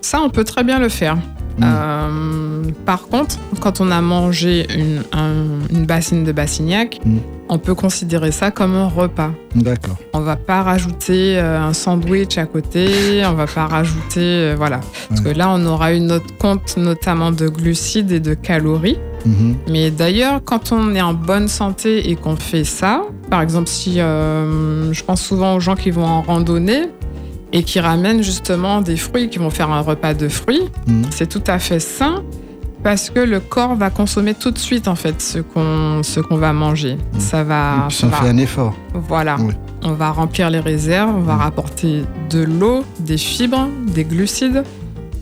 Ça, 0.00 0.20
on 0.20 0.28
peut 0.30 0.44
très 0.44 0.64
bien 0.64 0.78
le 0.80 0.88
faire. 0.88 1.16
Mm. 1.16 1.62
Euh, 1.62 2.62
par 2.84 3.02
contre, 3.06 3.36
quand 3.60 3.80
on 3.80 3.90
a 3.90 4.00
mangé 4.00 4.66
une, 4.76 5.02
un- 5.12 5.60
une 5.70 5.84
bassine 5.86 6.24
de 6.24 6.32
bassignac, 6.32 6.98
Mm. 7.04 7.18
On 7.52 7.58
peut 7.58 7.74
considérer 7.74 8.32
ça 8.32 8.50
comme 8.50 8.74
un 8.74 8.88
repas. 8.88 9.30
D'accord. 9.54 9.96
On 10.14 10.20
va 10.20 10.36
pas 10.36 10.62
rajouter 10.62 11.36
euh, 11.36 11.60
un 11.60 11.74
sandwich 11.74 12.38
à 12.38 12.46
côté, 12.46 13.22
on 13.26 13.34
va 13.34 13.46
pas 13.46 13.66
rajouter, 13.66 14.20
euh, 14.20 14.54
voilà, 14.56 14.80
parce 15.10 15.20
que 15.20 15.28
là 15.28 15.50
on 15.50 15.66
aura 15.66 15.92
eu 15.92 16.00
notre 16.00 16.34
compte 16.38 16.78
notamment 16.78 17.30
de 17.30 17.48
glucides 17.48 18.10
et 18.10 18.20
de 18.20 18.32
calories. 18.32 18.96
Mhm, 19.26 19.56
Mais 19.68 19.90
d'ailleurs, 19.90 20.40
quand 20.42 20.72
on 20.72 20.94
est 20.94 21.02
en 21.02 21.12
bonne 21.12 21.46
santé 21.46 22.10
et 22.10 22.16
qu'on 22.16 22.36
fait 22.36 22.64
ça, 22.64 23.02
par 23.30 23.42
exemple, 23.42 23.68
si 23.68 24.00
euh, 24.00 24.90
je 24.92 25.04
pense 25.04 25.20
souvent 25.20 25.54
aux 25.54 25.60
gens 25.60 25.76
qui 25.76 25.90
vont 25.90 26.06
en 26.06 26.22
randonnée 26.22 26.88
et 27.52 27.64
qui 27.64 27.80
ramènent 27.80 28.22
justement 28.22 28.80
des 28.80 28.96
fruits, 28.96 29.28
qui 29.28 29.38
vont 29.38 29.50
faire 29.50 29.70
un 29.70 29.82
repas 29.82 30.14
de 30.14 30.28
fruits, 30.28 30.64
mhm. 30.86 31.04
c'est 31.10 31.28
tout 31.28 31.44
à 31.46 31.58
fait 31.58 31.80
sain. 31.80 32.22
Parce 32.82 33.10
que 33.10 33.20
le 33.20 33.38
corps 33.38 33.76
va 33.76 33.90
consommer 33.90 34.34
tout 34.34 34.50
de 34.50 34.58
suite 34.58 34.88
en 34.88 34.96
fait 34.96 35.20
ce 35.22 35.38
qu'on 35.38 36.02
ce 36.02 36.18
qu'on 36.20 36.36
va 36.36 36.52
manger. 36.52 36.98
Ça 37.18 37.44
va. 37.44 37.86
Ça 37.90 38.08
va- 38.08 38.16
fait 38.16 38.28
un 38.28 38.38
effort. 38.38 38.74
Voilà. 38.92 39.36
Oui. 39.38 39.54
On 39.84 39.92
va 39.92 40.10
remplir 40.10 40.50
les 40.50 40.60
réserves, 40.60 41.10
on 41.16 41.20
va 41.22 41.36
rapporter 41.36 42.02
de 42.30 42.42
l'eau, 42.42 42.84
des 43.00 43.16
fibres, 43.18 43.68
des 43.88 44.04
glucides, 44.04 44.62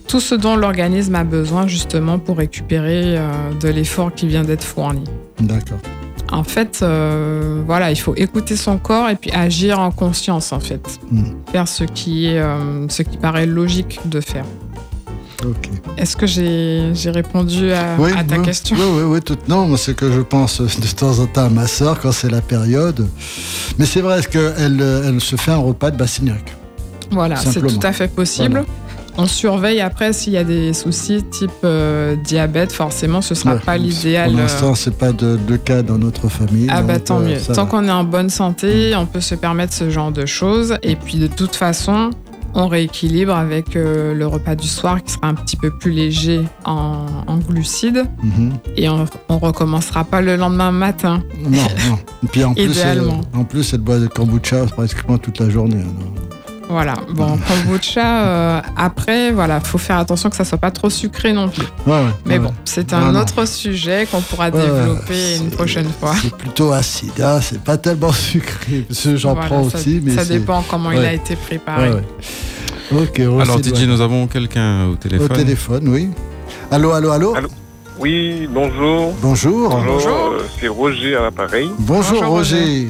tout 0.06 0.20
ce 0.20 0.34
dont 0.34 0.54
l'organisme 0.56 1.14
a 1.14 1.24
besoin 1.24 1.66
justement 1.66 2.18
pour 2.18 2.36
récupérer 2.38 3.16
euh, 3.18 3.28
de 3.60 3.68
l'effort 3.68 4.12
qui 4.14 4.26
vient 4.26 4.42
d'être 4.44 4.64
fourni. 4.64 5.04
D'accord. 5.38 5.78
En 6.32 6.44
fait, 6.44 6.80
euh, 6.82 7.62
voilà, 7.66 7.90
il 7.90 7.96
faut 7.96 8.14
écouter 8.16 8.54
son 8.54 8.78
corps 8.78 9.08
et 9.08 9.16
puis 9.16 9.32
agir 9.32 9.80
en 9.80 9.90
conscience 9.90 10.52
en 10.52 10.60
fait, 10.60 11.00
Mm. 11.10 11.22
faire 11.52 11.66
ce 11.68 11.84
qui 11.84 12.26
est, 12.26 12.38
euh, 12.38 12.86
ce 12.88 13.02
qui 13.02 13.16
paraît 13.16 13.46
logique 13.46 13.98
de 14.04 14.20
faire. 14.20 14.44
Est-ce 15.96 16.16
que 16.16 16.26
j'ai 16.26 17.10
répondu 17.10 17.72
à, 17.72 17.96
Oui, 17.98 18.12
à 18.16 18.24
ta 18.24 18.36
oui, 18.36 18.44
question 18.44 18.76
Oui, 18.78 18.84
oui, 18.96 19.02
oui. 19.04 19.20
Tout, 19.20 19.36
non, 19.48 19.76
c'est 19.76 19.94
que 19.94 20.10
je 20.10 20.20
pense 20.20 20.60
euh, 20.60 20.64
de 20.64 20.86
temps 20.94 21.18
en 21.18 21.26
temps 21.26 21.46
à 21.46 21.50
ma 21.50 21.66
sœur 21.66 22.00
quand 22.00 22.12
c'est 22.12 22.30
la 22.30 22.40
période. 22.40 23.06
Mais 23.78 23.86
c'est 23.86 24.00
vrai 24.00 24.20
qu'elle 24.30 24.80
elle 24.80 25.20
se 25.20 25.36
fait 25.36 25.52
un 25.52 25.58
repas 25.58 25.90
de 25.90 25.96
bassiniaque. 25.96 26.54
Voilà, 27.10 27.36
c'est 27.36 27.60
tout 27.60 27.80
à 27.82 27.92
fait 27.92 28.08
possible. 28.08 28.50
Voilà. 28.50 28.66
On 29.18 29.26
surveille 29.26 29.80
après 29.80 30.12
s'il 30.12 30.32
y 30.32 30.36
a 30.36 30.44
des 30.44 30.72
soucis 30.72 31.22
type 31.24 31.50
euh, 31.64 32.16
diabète, 32.16 32.72
forcément 32.72 33.20
ce 33.20 33.34
sera 33.34 33.54
Ouais, 33.54 33.60
pas 33.60 33.76
l'idéal. 33.76 34.30
Pour 34.30 34.38
euh, 34.38 34.42
l'instant, 34.42 34.74
c'est 34.74 34.96
pas 34.96 35.12
de, 35.12 35.36
de 35.36 35.56
cas 35.56 35.82
dans 35.82 35.98
notre 35.98 36.28
famille. 36.28 36.68
Ah 36.70 36.82
bah 36.82 36.98
tant 37.00 37.20
euh, 37.20 37.28
mieux. 37.28 37.54
Tant 37.54 37.66
qu'on 37.66 37.86
est 37.86 37.90
en 37.90 38.04
bonne 38.04 38.30
santé, 38.30 38.94
on 38.96 39.06
peut 39.06 39.20
se 39.20 39.34
permettre 39.34 39.74
ce 39.74 39.90
genre 39.90 40.12
de 40.12 40.26
choses. 40.26 40.76
Et 40.82 40.96
puis 40.96 41.18
de 41.18 41.26
toute 41.26 41.56
façon, 41.56 42.10
on 42.54 42.68
rééquilibre 42.68 43.34
avec 43.34 43.76
euh, 43.76 44.14
le 44.14 44.26
repas 44.26 44.54
du 44.54 44.66
soir 44.68 45.02
qui 45.02 45.12
sera 45.12 45.28
un 45.28 45.34
petit 45.34 45.56
peu 45.56 45.70
plus 45.70 45.92
léger 45.92 46.42
en, 46.64 47.06
en 47.26 47.38
glucides. 47.38 48.04
Mhm. 48.22 48.52
Et 48.76 48.88
on, 48.88 49.04
on 49.28 49.38
recommencera 49.38 50.04
pas 50.04 50.20
le 50.20 50.36
lendemain 50.36 50.70
matin. 50.72 51.22
Non, 51.38 51.50
non. 51.88 51.98
Et 52.24 52.26
puis 52.26 52.44
en 52.44 52.54
plus, 52.54 52.78
elle, 52.78 53.02
en 53.34 53.44
plus, 53.44 53.72
elle 53.74 53.80
boit 53.80 53.98
du 53.98 54.08
kombucha 54.08 54.64
pratiquement 54.66 55.18
toute 55.18 55.38
la 55.38 55.50
journée. 55.50 55.76
alors. 55.76 56.39
Voilà. 56.70 56.94
Bon, 57.10 57.36
kombucha, 57.36 58.26
euh, 58.26 58.60
après, 58.76 59.32
voilà, 59.32 59.58
faut 59.60 59.76
faire 59.76 59.98
attention 59.98 60.30
que 60.30 60.36
ça 60.36 60.44
soit 60.44 60.56
pas 60.58 60.70
trop 60.70 60.88
sucré 60.88 61.32
non 61.32 61.48
plus. 61.48 61.64
Ouais, 61.86 61.92
ouais, 61.94 61.98
Mais 62.24 62.34
ouais. 62.34 62.38
bon, 62.38 62.54
c'est 62.64 62.92
un 62.92 63.00
Non, 63.06 63.12
non. 63.12 63.20
autre 63.22 63.44
sujet 63.46 64.06
qu'on 64.10 64.20
pourra 64.20 64.50
Ouais, 64.50 64.62
développer 64.62 65.36
une 65.38 65.50
prochaine 65.50 65.88
fois. 65.98 66.14
C'est 66.22 66.32
plutôt 66.36 66.72
acide, 66.72 67.20
hein, 67.20 67.40
c'est 67.42 67.60
pas 67.60 67.76
tellement 67.76 68.12
sucré. 68.30 68.86
J'en 69.16 69.34
Voilà, 69.34 69.48
prends 69.48 69.68
ça, 69.68 69.78
aussi, 69.78 70.00
mais 70.02 70.14
ça 70.14 70.24
dépend 70.24 70.62
comment 70.62 70.92
il 70.92 70.98
a 71.00 71.12
été 71.12 71.34
préparé. 71.34 71.88
Ouais, 71.90 71.94
ouais. 71.96 73.02
Ok, 73.02 73.20
on 73.28 73.40
Alors. 73.40 73.58
DJ, 73.58 73.82
nous 73.86 74.00
avons 74.00 74.26
quelqu'un 74.28 74.86
au 74.88 74.94
téléphone. 74.94 75.26
Au 75.30 75.34
téléphone, 75.34 75.88
oui. 75.88 76.08
Allô, 76.70 76.92
allô, 76.92 77.10
allô 77.10 77.34
Oui, 77.98 78.48
bonjour. 78.52 79.12
Bonjour. 79.20 79.70
Bonjour, 79.70 80.08
euh, 80.34 80.42
c'est 80.60 80.68
Roger 80.68 81.16
à 81.16 81.22
l'appareil. 81.22 81.68
Bonjour, 81.80 82.18
Bonjour, 82.20 82.30
Roger. 82.34 82.88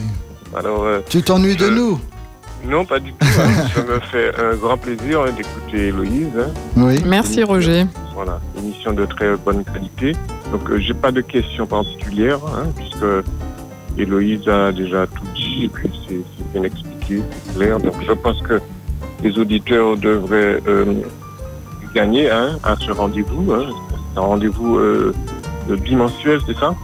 Alors, 0.59 0.85
euh, 0.85 1.01
Tu 1.09 1.23
t'ennuies 1.23 1.57
de 1.57 1.69
nous 1.69 1.99
non, 2.67 2.85
pas 2.85 2.99
du 2.99 3.13
tout. 3.13 3.27
hein. 3.39 3.67
Ça 3.75 3.83
me 3.83 3.99
fait 4.01 4.33
un 4.39 4.55
grand 4.57 4.77
plaisir 4.77 5.23
hein, 5.23 5.33
d'écouter 5.37 5.89
Héloïse. 5.89 6.29
hein. 6.39 6.51
Oui. 6.77 7.03
Merci 7.07 7.43
Roger. 7.43 7.85
Voilà, 8.15 8.41
émission 8.59 8.93
de 8.93 9.07
très 9.07 9.37
bonne 9.37 9.65
qualité. 9.65 10.13
Donc, 10.53 10.69
euh, 10.71 10.79
j'ai 10.79 10.95
pas 10.95 11.11
de 11.13 11.21
questions 11.23 11.67
particulières, 11.67 12.41
hein, 12.47 12.67
puisque 12.77 13.05
Héloïse 13.99 14.47
a 14.49 14.73
déjà 14.73 15.07
tout 15.07 15.25
dit 15.35 15.65
et 15.65 15.69
puis 15.69 15.91
c'est 16.09 16.21
c'est 16.37 16.53
bien 16.53 16.63
expliqué, 16.65 17.23
c'est 17.47 17.55
clair. 17.57 17.79
Donc, 17.81 17.95
je 18.07 18.13
pense 18.13 18.41
que 18.43 18.61
les 19.23 19.39
auditeurs 19.39 19.97
devraient 19.97 20.61
euh, 20.67 20.85
gagner 21.95 22.31
hein, 22.31 22.59
à 22.63 22.77
ce 22.77 22.91
rendez-vous. 22.93 23.53
Hein. 23.53 23.67
C'est 24.13 24.19
un 24.19 24.23
rendez-vous 24.23 24.77
euh, 24.79 25.15
bimensuel, 25.69 26.41
c'est 26.47 26.57
ça? 26.59 26.75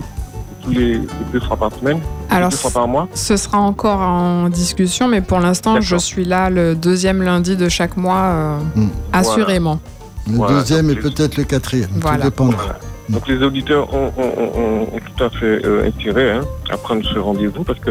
Tous 0.67 0.73
les, 0.73 0.95
les 0.95 1.01
deux 1.33 1.41
fois 1.41 1.57
par 1.57 1.73
semaine 1.73 2.01
Alors, 2.29 2.51
Deux 2.51 2.57
fois 2.57 2.71
par 2.73 2.89
mois 2.89 3.09
Ce 3.15 3.37
sera 3.37 3.59
encore 3.59 4.01
en 4.01 4.49
discussion, 4.49 5.07
mais 5.09 5.21
pour 5.21 5.39
l'instant, 5.41 5.81
je 5.81 5.97
suis 5.97 6.25
là 6.25 6.51
le 6.51 6.75
deuxième 6.75 7.23
lundi 7.23 7.57
de 7.57 7.69
chaque 7.69 7.97
mois, 7.97 8.25
euh, 8.25 8.59
Mm. 8.75 8.89
assurément. 9.13 9.79
Le 10.29 10.37
Voilà, 10.37 10.59
deuxième 10.59 10.91
et 10.91 10.95
les- 10.97 11.01
peut-être 11.01 11.37
le 11.37 11.45
quatrième. 11.45 11.89
Voilà. 12.01 12.19
Tout 12.19 12.31
dépendra. 12.31 12.57
Voilà. 12.63 12.79
Donc 13.09 13.29
les 13.29 13.41
auditeurs 13.41 13.95
ont, 13.95 14.11
ont- 14.19 14.33
ont- 14.43 14.61
ont- 14.61 14.83
ont 14.95 15.01
tout 15.17 15.23
à 15.25 15.31
fait 15.31 15.65
euh, 15.65 15.87
intérêt 15.87 16.33
hein, 16.33 16.41
à 16.69 16.77
prendre 16.77 17.05
ce 17.05 17.17
rendez-vous 17.21 17.63
parce 17.63 17.79
que 17.79 17.91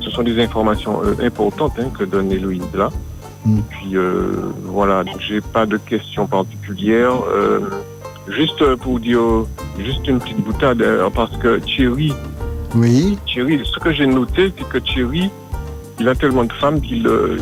ce 0.00 0.10
sont 0.10 0.24
des 0.24 0.42
informations 0.42 1.00
euh, 1.04 1.14
importantes 1.24 1.74
hein, 1.78 1.86
que 1.96 2.02
donne 2.02 2.32
Héloïse 2.32 2.62
là. 2.74 2.88
Mm. 3.46 3.58
Et 3.58 3.62
puis 3.70 3.96
euh, 3.96 4.52
voilà, 4.64 5.04
donc 5.04 5.20
j'ai 5.20 5.40
pas 5.40 5.64
de 5.66 5.76
questions 5.76 6.26
particulières. 6.26 7.12
Euh, 8.28 8.32
juste 8.32 8.74
pour 8.76 9.00
dire, 9.00 9.20
juste 9.78 10.06
une 10.06 10.18
petite 10.18 10.40
boutade 10.44 10.82
euh, 10.82 11.08
parce 11.14 11.36
que 11.38 11.58
Thierry, 11.58 12.12
Oui. 12.74 13.18
Thierry, 13.26 13.60
ce 13.64 13.78
que 13.78 13.92
j'ai 13.92 14.06
noté, 14.06 14.52
c'est 14.56 14.68
que 14.68 14.78
Thierry, 14.78 15.30
il 16.00 16.08
a 16.08 16.14
tellement 16.14 16.44
de 16.44 16.52
femmes 16.52 16.80
qu'il 16.80 17.06
euh, 17.06 17.38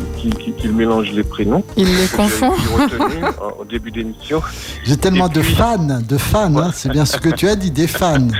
mélange 0.73 1.11
les 1.11 1.23
prénoms. 1.23 1.63
Il 1.75 1.85
les 1.85 1.91
Que 1.93 1.99
j'ai- 2.01 2.17
confond. 2.17 2.51
en- 2.51 3.53
au 3.61 3.65
début 3.65 3.91
d'émission. 3.91 4.41
J'ai 4.83 4.97
tellement 4.97 5.27
de 5.29 5.41
fans, 5.41 5.99
de 6.07 6.17
fans, 6.17 6.55
hein, 6.57 6.71
c'est 6.73 6.89
bien 6.91 7.05
ce 7.05 7.17
que 7.17 7.29
tu 7.29 7.47
as 7.47 7.55
dit, 7.55 7.71
des 7.71 7.87
fans. 7.87 8.27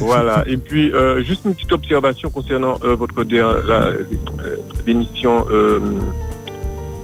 Voilà. 0.00 0.44
Et 0.46 0.58
puis, 0.58 0.92
euh, 0.92 1.24
juste 1.24 1.40
une 1.46 1.54
petite 1.54 1.72
observation 1.72 2.28
concernant 2.30 2.76
euh, 2.84 2.94
votre 2.94 3.14
euh, 3.18 4.16
l'émission 4.86 5.46
euh, 5.50 5.80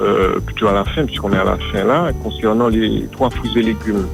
euh, 0.02 0.38
plutôt 0.40 0.68
à 0.68 0.72
la 0.72 0.84
fin, 0.84 1.04
puisqu'on 1.06 1.32
est 1.32 1.38
à 1.38 1.44
la 1.44 1.56
fin 1.72 1.82
là, 1.82 2.12
concernant 2.22 2.68
les 2.68 3.08
trois 3.10 3.30
fruits 3.30 3.50
et 3.56 3.62
légumes. 3.62 4.06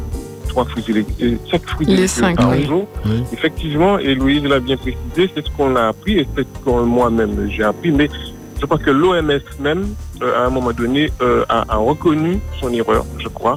Trois 0.51 0.64
fruits 0.64 0.84
et 0.88 0.92
légumes, 0.92 1.14
euh, 1.22 1.36
cinq 1.51 1.62
fruits 1.68 1.86
et 1.86 1.90
Les 1.90 1.96
légumes 1.96 2.09
cinq, 2.09 2.36
par 2.36 2.51
oui. 2.51 2.64
jour. 2.66 2.86
Oui. 3.07 3.22
Effectivement, 3.32 3.98
et 4.01 4.14
Louise 4.16 4.42
l'a 4.42 4.59
bien 4.59 4.76
précisé, 4.76 5.30
c'est 5.32 5.46
ce 5.46 5.51
qu'on 5.57 5.76
a 5.76 5.84
appris 5.92 6.18
et 6.18 6.26
c'est 6.34 6.42
ce 6.42 6.64
que 6.64 6.70
moi-même 6.84 7.48
j'ai 7.55 7.62
appris. 7.62 7.92
Mais 7.92 8.09
je 8.61 8.66
crois 8.66 8.78
que 8.78 8.90
l'OMS 8.90 9.30
même, 9.61 9.84
euh, 10.22 10.36
à 10.42 10.46
un 10.46 10.51
moment 10.51 10.72
donné, 10.72 11.11
euh, 11.22 11.44
a, 11.48 11.64
a 11.68 11.76
reconnu 11.76 12.40
son 12.61 12.70
erreur, 12.72 13.05
je 13.18 13.28
crois. 13.28 13.55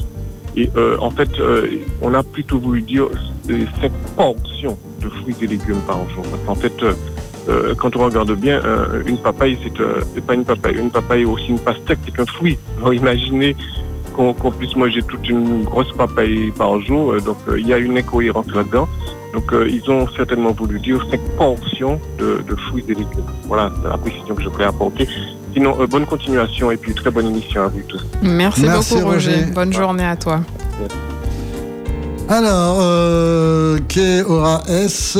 Et 0.55 0.69
euh, 0.77 0.95
en 0.99 1.09
fait, 1.09 1.31
euh, 1.39 1.67
on 2.03 2.13
a 2.13 2.21
plutôt 2.21 2.59
voulu 2.59 2.81
dire 2.83 3.07
cinq 3.81 3.91
portions 4.15 4.77
de 5.01 5.09
fruits 5.09 5.35
et 5.41 5.47
légumes 5.47 5.81
par 5.87 5.97
jour. 6.11 6.23
Parce 6.29 6.43
qu'en 6.45 6.55
fait, 6.55 6.83
euh, 6.83 6.93
euh, 7.49 7.73
quand 7.75 7.95
on 7.97 8.05
regarde 8.05 8.31
bien, 8.35 8.61
euh, 8.63 9.01
une 9.07 9.17
papaye, 9.17 9.57
c'est 9.63 9.79
euh, 9.81 10.01
pas 10.27 10.35
une 10.35 10.45
papaye. 10.45 10.75
Une 10.77 10.91
papaye 10.91 11.23
est 11.23 11.25
aussi 11.25 11.47
une 11.47 11.59
pastèque, 11.59 11.97
c'est 12.05 12.21
un 12.21 12.25
fruit. 12.27 12.59
Alors 12.77 12.93
imaginez 12.93 13.55
qu'on 14.13 14.33
qu'on 14.33 14.51
puisse 14.51 14.75
manger 14.75 15.01
toute 15.03 15.27
une 15.27 15.63
grosse 15.63 15.91
papaye 15.97 16.51
par 16.57 16.79
jour. 16.81 17.13
euh, 17.13 17.19
donc 17.19 17.37
euh, 17.47 17.59
il 17.59 17.67
y 17.67 17.73
a 17.73 17.77
une 17.77 17.97
incohérence 17.97 18.47
là-dedans. 18.53 18.87
Donc 19.33 19.51
euh, 19.51 19.67
ils 19.67 19.89
ont 19.89 20.07
certainement 20.15 20.51
voulu 20.51 20.79
dire 20.79 21.03
cinq 21.09 21.19
portions 21.37 21.99
de, 22.19 22.43
de 22.47 22.55
fruits 22.67 22.85
et 22.87 22.93
légumes. 22.93 23.25
Voilà 23.47 23.71
c'est 23.81 23.89
la 23.89 23.97
précision 23.97 24.35
que 24.35 24.43
je 24.43 24.49
voulais 24.49 24.65
apporter. 24.65 25.07
Sinon, 25.53 25.75
euh, 25.79 25.87
bonne 25.87 26.05
continuation 26.05 26.71
et 26.71 26.77
puis 26.77 26.93
très 26.93 27.11
bonne 27.11 27.27
émission 27.27 27.63
à 27.63 27.67
vous 27.67 27.81
tous. 27.87 28.03
Merci, 28.21 28.63
Merci, 28.63 28.95
beaucoup 28.95 29.07
Roger. 29.09 29.31
Roger. 29.35 29.45
Bonne 29.53 29.73
journée 29.73 30.05
à 30.05 30.15
toi. 30.15 30.39
Alors, 32.29 32.77
euh, 32.81 33.77
K 33.89 34.27
aura 34.27 34.61
S. 34.67 35.17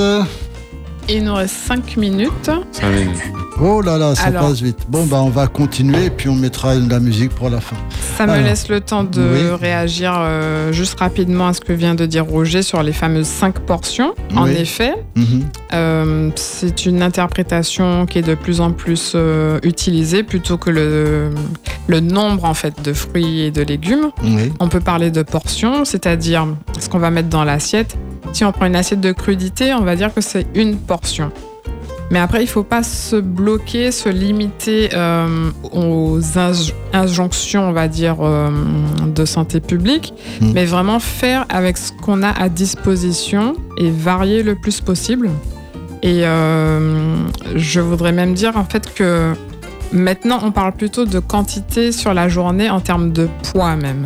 Il 1.09 1.25
nous 1.25 1.33
reste 1.33 1.55
5 1.67 1.97
minutes. 1.97 2.49
Cinq 2.71 2.89
minutes. 2.89 3.17
Oh 3.61 3.81
là 3.81 3.97
là, 3.97 4.15
ça 4.15 4.23
Alors. 4.27 4.47
passe 4.49 4.61
vite. 4.61 4.77
Bon, 4.89 5.05
bah, 5.05 5.21
on 5.21 5.29
va 5.29 5.47
continuer 5.47 6.05
et 6.05 6.09
puis 6.09 6.27
on 6.29 6.33
mettra 6.35 6.75
de 6.75 6.89
la 6.89 6.99
musique 6.99 7.29
pour 7.31 7.49
la 7.49 7.59
fin. 7.61 7.75
Ça 8.17 8.25
me 8.25 8.39
laisse 8.41 8.67
le 8.69 8.79
temps 8.81 9.03
de 9.03 9.21
Oui. 9.21 9.41
réagir 9.61 10.13
euh, 10.17 10.71
juste 10.71 10.99
rapidement 10.99 11.47
à 11.47 11.53
ce 11.53 11.61
que 11.61 11.71
vient 11.73 11.93
de 11.93 12.05
dire 12.05 12.25
Roger 12.25 12.61
sur 12.63 12.81
les 12.81 12.93
fameuses 12.93 13.27
5 13.27 13.59
portions. 13.59 14.15
En 14.35 14.47
effet, 14.47 14.93
Mhm. 15.15 15.43
Euh, 15.73 16.29
c'est 16.35 16.85
une 16.85 17.01
interprétation 17.03 18.05
qui 18.05 18.19
est 18.19 18.23
de 18.27 18.35
plus 18.35 18.61
en 18.61 18.71
plus 18.71 19.13
euh, 19.15 19.59
utilisée 19.63 20.23
plutôt 20.23 20.57
que 20.57 20.69
le, 20.69 21.29
le 21.87 21.99
nombre 21.99 22.45
en 22.45 22.53
fait 22.53 22.81
de 22.83 22.93
fruits 22.93 23.41
et 23.41 23.51
de 23.51 23.61
légumes. 23.61 24.09
Oui. 24.23 24.51
On 24.59 24.67
peut 24.69 24.79
parler 24.79 25.11
de 25.11 25.21
portions, 25.21 25.83
c'est-à-dire 25.85 26.47
ce 26.79 26.89
qu'on 26.89 26.99
va 26.99 27.09
mettre 27.11 27.29
dans 27.29 27.43
l'assiette. 27.43 27.97
Si 28.31 28.43
on 28.45 28.51
prend 28.51 28.65
une 28.65 28.75
assiette 28.75 29.01
de 29.01 29.11
crudité, 29.11 29.73
on 29.73 29.81
va 29.83 29.95
dire 29.95 30.13
que 30.13 30.21
c'est 30.21 30.47
une 30.55 30.77
portion. 30.77 31.31
Mais 32.11 32.19
après, 32.19 32.39
il 32.39 32.45
ne 32.45 32.49
faut 32.49 32.63
pas 32.63 32.83
se 32.83 33.15
bloquer, 33.15 33.91
se 33.91 34.07
limiter 34.09 34.89
euh, 34.93 35.49
aux 35.71 36.19
inj- 36.19 36.73
injonctions, 36.93 37.67
on 37.69 37.71
va 37.71 37.87
dire, 37.87 38.17
euh, 38.21 38.49
de 39.07 39.25
santé 39.25 39.59
publique, 39.59 40.13
Mm. 40.41 40.51
mais 40.53 40.65
vraiment 40.65 40.99
faire 40.99 41.45
avec 41.49 41.77
ce 41.77 41.91
qu'on 41.91 42.21
a 42.21 42.29
à 42.29 42.49
disposition 42.49 43.55
et 43.77 43.89
varier 43.89 44.43
le 44.43 44.55
plus 44.55 44.79
possible. 44.81 45.29
Et 46.03 46.21
euh, 46.25 47.15
je 47.55 47.79
voudrais 47.79 48.11
même 48.11 48.33
dire 48.33 48.57
en 48.57 48.65
fait 48.65 48.93
que 48.93 49.33
maintenant, 49.91 50.39
on 50.43 50.51
parle 50.51 50.73
plutôt 50.73 51.05
de 51.05 51.19
quantité 51.19 51.91
sur 51.91 52.13
la 52.13 52.27
journée 52.29 52.69
en 52.69 52.79
termes 52.81 53.11
de 53.11 53.27
poids 53.51 53.75
même. 53.75 54.05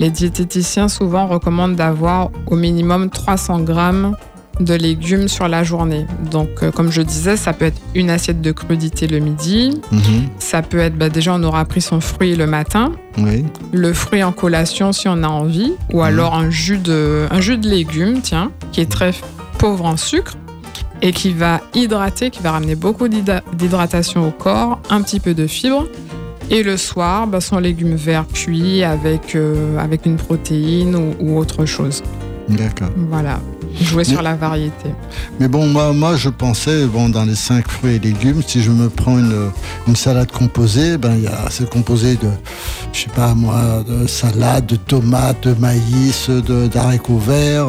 Les 0.00 0.10
diététiciens 0.10 0.88
souvent 0.88 1.26
recommandent 1.28 1.76
d'avoir 1.76 2.30
au 2.46 2.56
minimum 2.56 3.10
300 3.10 3.60
grammes 3.60 4.16
de 4.58 4.74
légumes 4.74 5.28
sur 5.28 5.46
la 5.48 5.62
journée. 5.62 6.06
Donc, 6.30 6.48
euh, 6.62 6.70
comme 6.70 6.90
je 6.90 7.00
disais, 7.00 7.36
ça 7.36 7.52
peut 7.54 7.66
être 7.66 7.80
une 7.94 8.10
assiette 8.10 8.42
de 8.42 8.52
crudité 8.52 9.06
le 9.06 9.18
midi. 9.18 9.80
Mhm. 9.92 10.00
Ça 10.38 10.60
peut 10.62 10.78
être, 10.80 10.96
bah, 10.98 11.08
déjà, 11.08 11.34
on 11.34 11.42
aura 11.42 11.64
pris 11.64 11.80
son 11.80 12.00
fruit 12.00 12.34
le 12.36 12.46
matin. 12.46 12.92
Oui. 13.16 13.44
Le 13.72 13.92
fruit 13.94 14.22
en 14.22 14.32
collation 14.32 14.92
si 14.92 15.08
on 15.08 15.22
a 15.22 15.28
envie. 15.28 15.72
Ou 15.92 16.02
alors 16.02 16.34
un 16.34 16.50
jus, 16.50 16.76
de, 16.78 17.26
un 17.30 17.40
jus 17.40 17.56
de 17.58 17.68
légumes, 17.68 18.20
tiens, 18.22 18.50
qui 18.72 18.80
est 18.82 18.90
très 18.90 19.12
pauvre 19.58 19.84
en 19.86 19.96
sucre 19.96 20.34
et 21.02 21.12
qui 21.12 21.32
va 21.32 21.60
hydrater, 21.74 22.28
qui 22.28 22.42
va 22.42 22.50
ramener 22.52 22.74
beaucoup 22.74 23.08
d'hydra- 23.08 23.40
d'hydratation 23.54 24.28
au 24.28 24.30
corps, 24.30 24.78
un 24.90 25.00
petit 25.00 25.20
peu 25.20 25.32
de 25.32 25.46
fibres. 25.46 25.86
Et 26.50 26.64
le 26.64 26.76
soir, 26.76 27.28
bah, 27.28 27.40
son 27.40 27.58
légume 27.58 27.94
vert 27.94 28.26
cuit 28.26 28.82
avec, 28.82 29.36
euh, 29.36 29.78
avec 29.78 30.04
une 30.04 30.16
protéine 30.16 30.96
ou, 30.96 31.14
ou 31.20 31.38
autre 31.38 31.64
chose. 31.64 32.02
D'accord. 32.48 32.90
Voilà. 32.96 33.40
Jouer 33.80 34.04
sur 34.04 34.22
la 34.22 34.34
variété. 34.34 34.90
Mais 35.38 35.48
bon, 35.48 35.66
moi, 35.66 35.92
moi, 35.92 36.16
je 36.16 36.28
pensais, 36.28 36.86
bon, 36.86 37.08
dans 37.08 37.24
les 37.24 37.34
cinq 37.34 37.68
fruits 37.68 37.96
et 37.96 37.98
légumes, 37.98 38.42
si 38.46 38.62
je 38.62 38.70
me 38.70 38.88
prends 38.88 39.18
une, 39.18 39.50
une 39.86 39.96
salade 39.96 40.30
composée, 40.30 40.98
ben, 40.98 41.14
il 41.16 41.24
y 41.24 41.26
a, 41.26 41.48
c'est 41.50 41.68
composé 41.68 42.16
de, 42.16 42.28
je 42.92 43.00
sais 43.00 43.10
pas 43.14 43.34
moi, 43.34 43.84
de 43.88 44.06
salade, 44.06 44.66
de 44.66 44.76
tomates, 44.76 45.46
de 45.46 45.54
maïs, 45.54 46.28
de, 46.28 46.66
d'haricots 46.66 47.18
verts. 47.18 47.68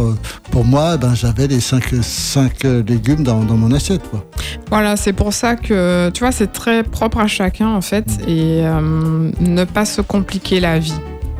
Pour 0.49 0.66
moi, 0.66 0.97
ben, 0.97 1.14
j'avais 1.14 1.47
les 1.47 1.60
cinq, 1.60 1.84
cinq 2.02 2.64
légumes 2.64 3.24
dans, 3.24 3.43
dans 3.43 3.58
mon 3.58 3.72
assiette, 3.72 4.10
quoi. 4.10 4.26
Voilà, 4.70 4.95
c'est 4.97 5.14
pour 5.14 5.34
ça 5.34 5.56
que, 5.56 6.10
tu 6.10 6.22
vois, 6.22 6.32
c'est 6.32 6.52
très 6.52 6.84
propre 6.84 7.20
à 7.20 7.28
chacun, 7.28 7.70
en 7.70 7.82
fait, 7.82 8.08
et 8.28 8.62
euh, 8.66 9.32
ne 9.39 9.64
pas 9.64 9.86
se 9.86 10.02
compliquer 10.02 10.60
la 10.60 10.80
vie. 10.80 10.93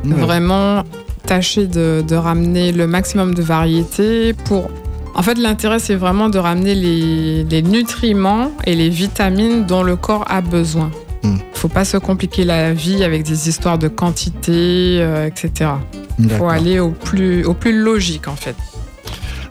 Ouais. 0.04 0.14
Vraiment, 0.14 0.82
tâcher 1.22 1.66
de, 1.66 2.02
de 2.06 2.14
ramener 2.16 2.72
le 2.72 2.86
maximum 2.86 3.34
de 3.34 3.42
variété 3.42 4.32
pour... 4.32 4.70
En 5.14 5.22
fait, 5.22 5.34
l'intérêt, 5.36 5.78
c'est 5.78 5.94
vraiment 5.94 6.28
de 6.30 6.38
ramener 6.38 6.74
les, 6.74 7.44
les 7.44 7.62
nutriments 7.62 8.50
et 8.64 8.74
les 8.74 8.88
vitamines 8.88 9.66
dont 9.66 9.82
le 9.82 9.96
corps 9.96 10.24
a 10.28 10.40
besoin. 10.40 10.90
Il 11.22 11.30
Mm. 11.30 11.38
faut 11.54 11.68
pas 11.68 11.84
se 11.84 11.96
compliquer 11.98 12.44
la 12.44 12.72
vie 12.72 13.04
avec 13.04 13.22
des 13.22 13.48
histoires 13.48 13.78
de 13.78 13.88
quantité, 13.88 14.98
euh, 15.00 15.26
etc. 15.28 15.70
Il 16.18 16.28
faut 16.30 16.48
aller 16.48 16.80
au 16.80 16.90
plus, 16.90 17.44
au 17.44 17.54
plus 17.54 17.80
logique, 17.80 18.26
en 18.26 18.36
fait. 18.36 18.56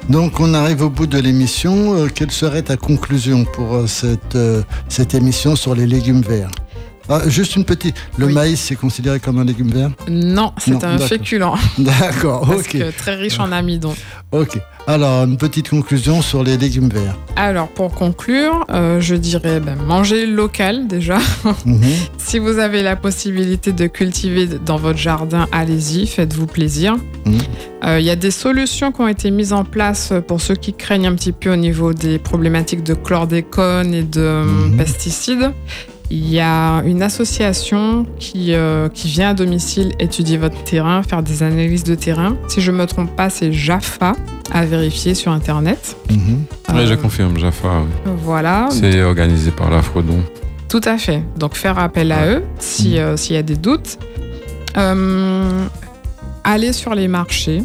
Donc, 0.09 0.39
on 0.39 0.53
arrive 0.53 0.82
au 0.82 0.89
bout 0.89 1.07
de 1.07 1.17
l'émission. 1.19 1.95
Euh, 1.95 2.07
quelle 2.13 2.32
serait 2.32 2.63
ta 2.63 2.76
conclusion 2.76 3.45
pour 3.45 3.88
cette, 3.88 4.36
euh, 4.36 4.63
cette 4.89 5.13
émission 5.13 5.55
sur 5.55 5.74
les 5.76 5.86
légumes 5.86 6.22
verts? 6.22 6.51
Ah, 7.14 7.22
Juste 7.28 7.57
une 7.57 7.66
petite. 7.66 7.95
Le 8.18 8.28
Oui. 8.28 8.34
maïs, 8.34 8.59
c'est 8.59 8.76
considéré 8.76 9.20
comme 9.20 9.38
un 9.38 9.43
légume 9.43 9.70
vert 9.70 9.89
Non, 10.09 10.53
c'est 10.57 10.82
un 10.84 10.97
féculent, 10.97 11.55
D'accord, 11.78 12.47
parce 12.47 12.62
ok. 12.62 12.70
que 12.72 12.91
très 12.97 13.16
riche 13.16 13.38
en 13.39 13.51
amidon. 13.51 13.93
Ok. 14.32 14.57
Alors, 14.88 15.26
une 15.26 15.36
petite 15.38 15.70
conclusion 15.70 16.22
sur 16.22 16.41
les 16.41 16.55
légumes 16.57 16.88
verts. 16.88 17.18
Alors, 17.36 17.68
pour 17.68 17.93
conclure, 17.93 18.66
euh, 18.70 19.01
je 19.01 19.16
dirais 19.16 19.59
ben, 19.59 19.76
manger 19.76 20.26
local 20.26 20.88
déjà. 20.88 21.18
Mhm. 21.66 21.82
si 22.18 22.39
vous 22.39 22.57
avez 22.59 22.82
la 22.82 22.95
possibilité 22.95 23.74
de 23.74 23.88
cultiver 23.88 24.47
dans 24.66 24.78
votre 24.78 24.97
jardin, 24.97 25.47
allez-y, 25.51 26.07
faites-vous 26.07 26.47
plaisir. 26.47 26.95
Mhm. 27.26 27.38
Euh, 27.84 27.99
Il 27.99 28.05
y 28.05 28.09
a 28.09 28.16
des 28.16 28.32
solutions 28.32 28.91
qui 28.93 29.01
ont 29.01 29.07
été 29.09 29.32
mises 29.32 29.51
en 29.53 29.66
place 29.66 30.14
pour 30.28 30.39
ceux 30.39 30.55
qui 30.55 30.74
craignent 30.74 31.07
un 31.07 31.16
petit 31.16 31.34
peu 31.34 31.51
au 31.51 31.55
niveau 31.57 31.91
des 31.93 32.20
problématiques 32.20 32.84
de 32.84 32.93
chlordécone 32.93 33.93
et 33.93 34.03
de 34.03 34.22
euh, 34.22 34.45
Mhm. 34.45 34.78
pesticides. 34.78 35.51
Il 36.14 36.30
y 36.30 36.41
a 36.41 36.82
une 36.86 37.01
association 37.03 38.05
qui, 38.20 38.53
euh, 38.53 38.89
qui 38.89 39.07
vient 39.07 39.30
à 39.30 39.34
domicile 39.34 39.93
étudier 39.97 40.36
votre 40.38 40.62
terrain, 40.66 41.03
faire 41.03 41.24
des 41.24 41.41
analyses 41.41 41.86
de 41.86 41.95
terrain. 41.95 42.36
Si 42.49 42.59
je 42.59 42.70
ne 42.70 42.76
me 42.78 42.86
trompe 42.86 43.16
pas, 43.16 43.30
c'est 43.30 43.53
Jaffa 43.53 44.14
à 44.51 44.66
vérifier 44.66 45.14
sur 45.16 45.32
Internet. 45.32 45.95
Mhm. 46.09 46.43
Ouais, 46.76 46.86
je 46.86 46.93
Euh, 46.93 46.97
confirme, 46.97 47.38
Jaffa. 47.39 47.70
oui. 48.05 48.12
Voilà, 48.26 48.68
C'est 48.72 49.01
organisé 49.03 49.51
par 49.51 49.70
l'Afrodon. 49.72 50.20
tout 50.68 50.82
à 50.84 50.97
fait. 50.97 51.24
Donc 51.38 51.55
faire 51.55 51.80
appel 51.80 52.12
à 52.12 52.28
eux 52.28 52.43
si, 52.59 52.97
euh, 52.97 53.16
s'il 53.16 53.36
y 53.36 53.39
a 53.39 53.43
des 53.43 53.55
doutes. 53.55 53.97
Euh, 54.78 55.64
aller 56.43 56.74
sur 56.74 56.93
les 56.95 57.07
marchés 57.07 57.62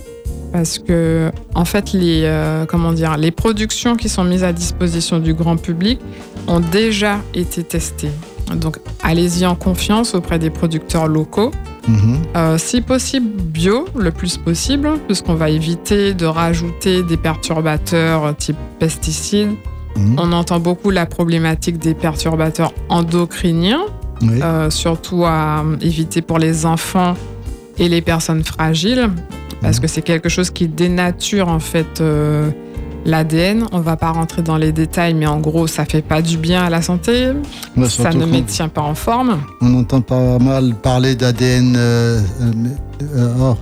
parce 0.52 0.78
que 0.78 1.30
en 1.54 1.64
fait 1.64 1.92
les 1.92 2.22
euh, 2.24 2.64
comment 2.66 2.92
dire 2.92 3.16
les 3.16 3.30
productions 3.30 3.96
qui 3.96 4.08
sont 4.08 4.24
mises 4.24 4.42
à 4.44 4.52
disposition 4.52 5.18
du 5.20 5.34
grand 5.34 5.56
public 5.56 6.00
ont 6.48 6.60
déjà 6.60 7.18
été 7.34 7.62
testées. 7.62 8.10
Donc 8.54 8.78
allez-y 9.02 9.44
en 9.46 9.54
confiance 9.56 10.14
auprès 10.14 10.38
des 10.38 10.50
producteurs 10.50 11.08
locaux. 11.08 11.50
Mhm. 11.88 12.18
Euh, 12.36 12.58
si 12.58 12.80
possible 12.80 13.28
bio 13.42 13.86
le 13.96 14.10
plus 14.10 14.36
possible, 14.38 14.90
puisqu'on 15.06 15.34
va 15.34 15.50
éviter 15.50 16.14
de 16.14 16.26
rajouter 16.26 17.02
des 17.02 17.16
perturbateurs 17.16 18.36
type 18.36 18.56
pesticides. 18.78 19.50
Mhm. 19.96 20.16
On 20.18 20.32
entend 20.32 20.60
beaucoup 20.60 20.90
la 20.90 21.06
problématique 21.06 21.78
des 21.78 21.94
perturbateurs 21.94 22.72
endocriniens, 22.88 23.84
Oui. 24.22 24.40
euh, 24.42 24.68
surtout 24.70 25.24
à 25.24 25.60
euh, 25.64 25.76
éviter 25.80 26.22
pour 26.22 26.38
les 26.38 26.66
enfants 26.66 27.14
et 27.78 27.88
les 27.88 28.00
personnes 28.02 28.42
fragiles, 28.44 29.08
parce 29.62 29.80
que 29.80 29.86
c'est 29.86 30.02
quelque 30.02 30.28
chose 30.28 30.50
qui 30.50 30.66
dénature 30.68 31.48
en 31.48 31.60
fait 31.60 32.00
euh, 32.00 32.50
l'ADN. 33.06 33.64
On 33.72 33.80
va 33.80 33.96
pas 33.96 34.10
rentrer 34.10 34.42
dans 34.42 34.56
les 34.56 34.72
détails, 34.72 35.14
mais 35.14 35.26
en 35.26 35.38
gros, 35.38 35.66
ça 35.66 35.84
fait 35.86 36.02
pas 36.02 36.20
du 36.20 36.36
bien 36.36 36.64
à 36.64 36.70
la 36.70 36.82
santé, 36.82 37.28
ça 37.88 38.10
ne 38.10 38.26
maintient 38.26 38.68
pas 38.68 38.82
en 38.82 38.94
forme. 38.94 39.38
On 39.62 39.72
entend 39.78 40.00
pas 40.02 40.38
mal 40.38 40.74
parler 40.74 41.14
d'ADN 41.14 41.74
euh, 41.76 42.20
euh, 42.42 42.52
euh, 43.16 43.32
oh, 43.40 43.56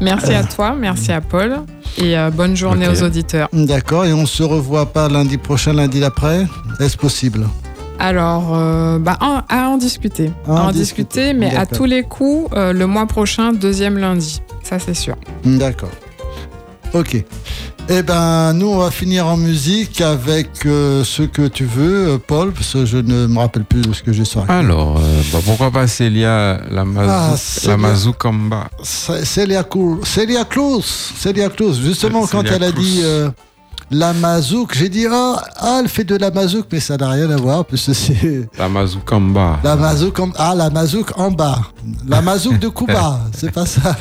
Merci 0.00 0.34
à 0.34 0.42
toi, 0.42 0.74
merci 0.76 1.12
à 1.12 1.20
Paul 1.20 1.60
et 1.96 2.18
euh, 2.18 2.30
bonne 2.30 2.56
journée 2.56 2.88
aux 2.88 3.04
auditeurs. 3.04 3.48
D'accord. 3.52 4.04
Et 4.04 4.12
on 4.12 4.26
se 4.26 4.42
revoit 4.42 4.86
pas 4.86 5.08
lundi 5.08 5.38
prochain, 5.38 5.72
lundi 5.74 6.00
d'après? 6.00 6.44
Est-ce 6.80 6.96
possible? 6.96 7.46
Alors, 8.00 8.48
euh, 8.56 8.98
bah, 8.98 9.16
en- 9.20 9.42
à 9.48 9.68
en 9.68 9.76
discuter. 9.76 10.32
À 10.48 10.50
en 10.64 10.72
discuter. 10.72 11.20
discuter, 11.30 11.34
mais 11.34 11.54
à 11.54 11.66
tous 11.66 11.84
les 11.84 12.02
coups, 12.02 12.50
euh, 12.56 12.72
le 12.72 12.88
mois 12.88 13.06
prochain, 13.06 13.52
deuxième 13.52 13.96
lundi. 13.96 14.42
Ça, 14.64 14.80
c'est 14.80 14.94
sûr. 14.94 15.14
D'accord. 15.44 15.90
Ok. 16.94 17.24
Eh 17.88 18.02
ben, 18.02 18.52
nous, 18.54 18.68
on 18.68 18.78
va 18.78 18.90
finir 18.90 19.26
en 19.26 19.36
musique 19.36 20.00
avec 20.00 20.64
euh, 20.66 21.04
ce 21.04 21.22
que 21.24 21.48
tu 21.48 21.64
veux, 21.64 22.10
euh, 22.12 22.18
Paul, 22.18 22.52
parce 22.52 22.72
que 22.72 22.86
je 22.86 22.96
ne 22.96 23.26
me 23.26 23.38
rappelle 23.38 23.64
plus 23.64 23.82
de 23.82 23.92
ce 23.92 24.02
que 24.02 24.12
j'ai 24.12 24.24
la 24.24 24.46
Alors, 24.48 24.98
euh, 24.98 25.20
bah, 25.32 25.40
pourquoi 25.44 25.70
pas 25.70 25.86
Célia 25.86 26.60
la, 26.70 26.84
mazou, 26.84 27.10
Ah, 27.12 27.34
Célia. 27.36 27.70
la 27.70 27.76
Mazoukamba 27.76 28.70
C'est- 28.82 29.24
Célia 29.24 29.64
Célia 31.18 31.48
Cruz. 31.50 31.80
Justement, 31.82 32.26
quand 32.26 32.44
elle 32.44 32.62
a 32.62 32.70
Cruz. 32.72 32.82
dit 32.84 33.00
euh, 33.02 33.28
la 33.92 34.12
mazouk, 34.12 34.74
j'ai 34.74 34.88
dit 34.88 35.06
ah, 35.10 35.36
ah, 35.56 35.78
elle 35.82 35.88
fait 35.88 36.04
de 36.04 36.16
la 36.16 36.30
mazouk, 36.30 36.66
mais 36.72 36.80
ça 36.80 36.96
n'a 36.96 37.08
rien 37.10 37.30
à 37.30 37.36
voir, 37.36 37.64
puisque 37.64 37.94
c'est 37.94 38.48
La 38.58 38.68
Mazoukamba. 38.68 39.60
la 39.62 39.76
mazouk 39.76 40.18
en, 40.18 40.30
ah 40.36 40.54
la 40.54 40.70
mazouk 40.70 41.10
en 41.18 41.30
bas, 41.30 41.60
la 42.08 42.22
mazouk 42.22 42.58
de 42.58 42.68
Cuba, 42.68 43.20
c'est 43.36 43.50
pas 43.50 43.66
ça, 43.66 43.96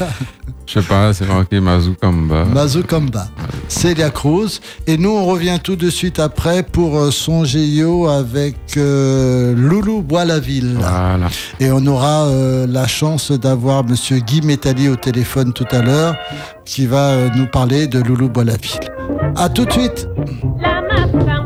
Je 0.66 0.80
sais 0.80 0.88
pas, 0.88 1.14
c'est 1.14 1.26
marqué 1.28 1.60
Mazoukamba. 1.60 2.46
mazouk 2.46 2.92
en 2.94 3.02
bas. 3.02 3.28
Célia 3.68 4.10
Cruz. 4.10 4.60
Et 4.88 4.98
nous, 4.98 5.10
on 5.10 5.26
revient 5.26 5.58
tout 5.62 5.76
de 5.76 5.90
suite 5.90 6.20
après 6.20 6.62
pour 6.64 6.98
euh, 6.98 7.12
son 7.12 7.44
Géo 7.46 8.08
avec 8.08 8.56
euh, 8.78 9.54
Loulou 9.56 10.02
Bois-la-Ville. 10.02 10.76
Voilà. 10.78 11.28
Et 11.60 11.72
on 11.72 11.86
aura 11.88 12.26
euh, 12.26 12.68
la 12.68 12.88
chance 12.88 13.32
d'avoir 13.32 13.84
Monsieur 13.86 14.20
Guy 14.20 14.42
Métalli 14.42 14.88
au 14.90 14.96
téléphone 14.98 15.54
tout 15.54 15.66
à 15.72 15.82
l'heure, 15.82 16.16
qui 16.66 16.86
va 16.86 17.12
euh, 17.12 17.30
nous 17.36 17.48
parler 17.48 17.88
de 17.88 18.00
Loulou 18.00 18.30
Bois-la-Ville. 18.30 18.90
À 19.36 19.50
tout 19.50 19.66
de 19.66 19.72
suite. 19.72 20.08
La 20.62 21.41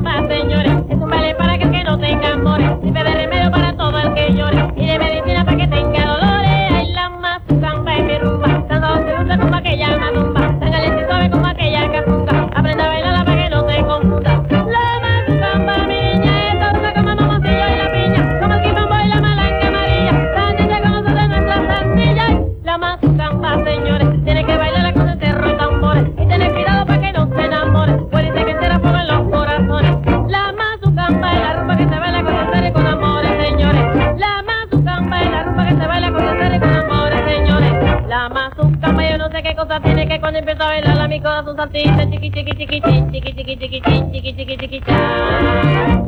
cuando 40.36 40.52
empiezo 40.52 40.64
a 40.64 40.74
bailarla 40.74 41.08
mi 41.08 41.22
corazón 41.22 41.56
saltita, 41.56 42.06
chiqui 42.10 42.30
chiqui 42.30 42.52
chiqui 42.58 42.82
chiqui 42.82 43.22
chiqui 43.22 43.58
chiqui 43.58 43.82
chiqui 44.12 44.36
chiqui 44.36 44.68
chiqui. 44.68 44.92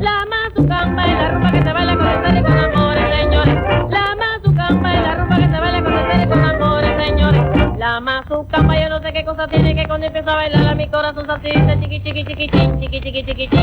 La 0.00 0.26
mazucamba 0.28 1.06
es 1.06 1.12
la 1.14 1.30
rumba 1.30 1.50
que 1.50 1.62
se 1.62 1.72
baila 1.72 1.96
con 1.96 2.04
placer 2.04 2.36
y 2.36 2.42
con 2.42 2.58
amores, 2.58 3.16
señores. 3.16 3.54
La 3.90 4.16
mazucamba 4.16 4.94
es 4.94 5.02
la 5.02 5.14
rumba 5.14 5.36
que 5.36 5.48
se 5.48 5.60
baila 5.60 5.82
con 5.82 5.92
placer 5.92 6.20
y 6.20 6.28
con 6.28 6.44
amores, 6.44 7.06
señores. 7.06 7.78
La 7.78 8.00
mazucamba 8.00 8.78
yo 8.78 8.88
no 8.90 9.00
sé 9.00 9.12
qué 9.14 9.24
cosa 9.24 9.48
tiene 9.48 9.74
que 9.74 9.88
cuando 9.88 10.06
empiezo 10.06 10.30
a 10.30 10.34
bailarla 10.34 10.74
mi 10.74 10.88
corazón 10.88 11.26
saltita, 11.26 11.80
chiqui 11.80 12.00
chiqui 12.02 12.24
chiqui 12.26 12.48
chiqui 12.50 13.00
chiqui 13.00 13.24
chiqui 13.24 13.57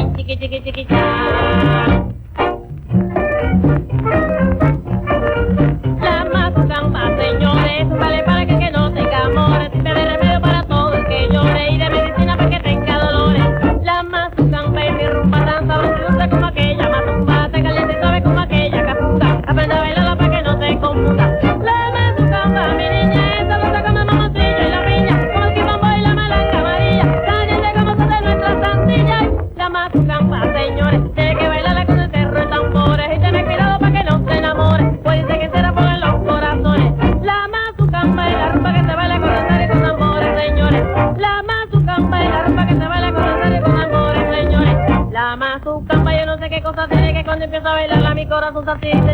mi 48.66 49.05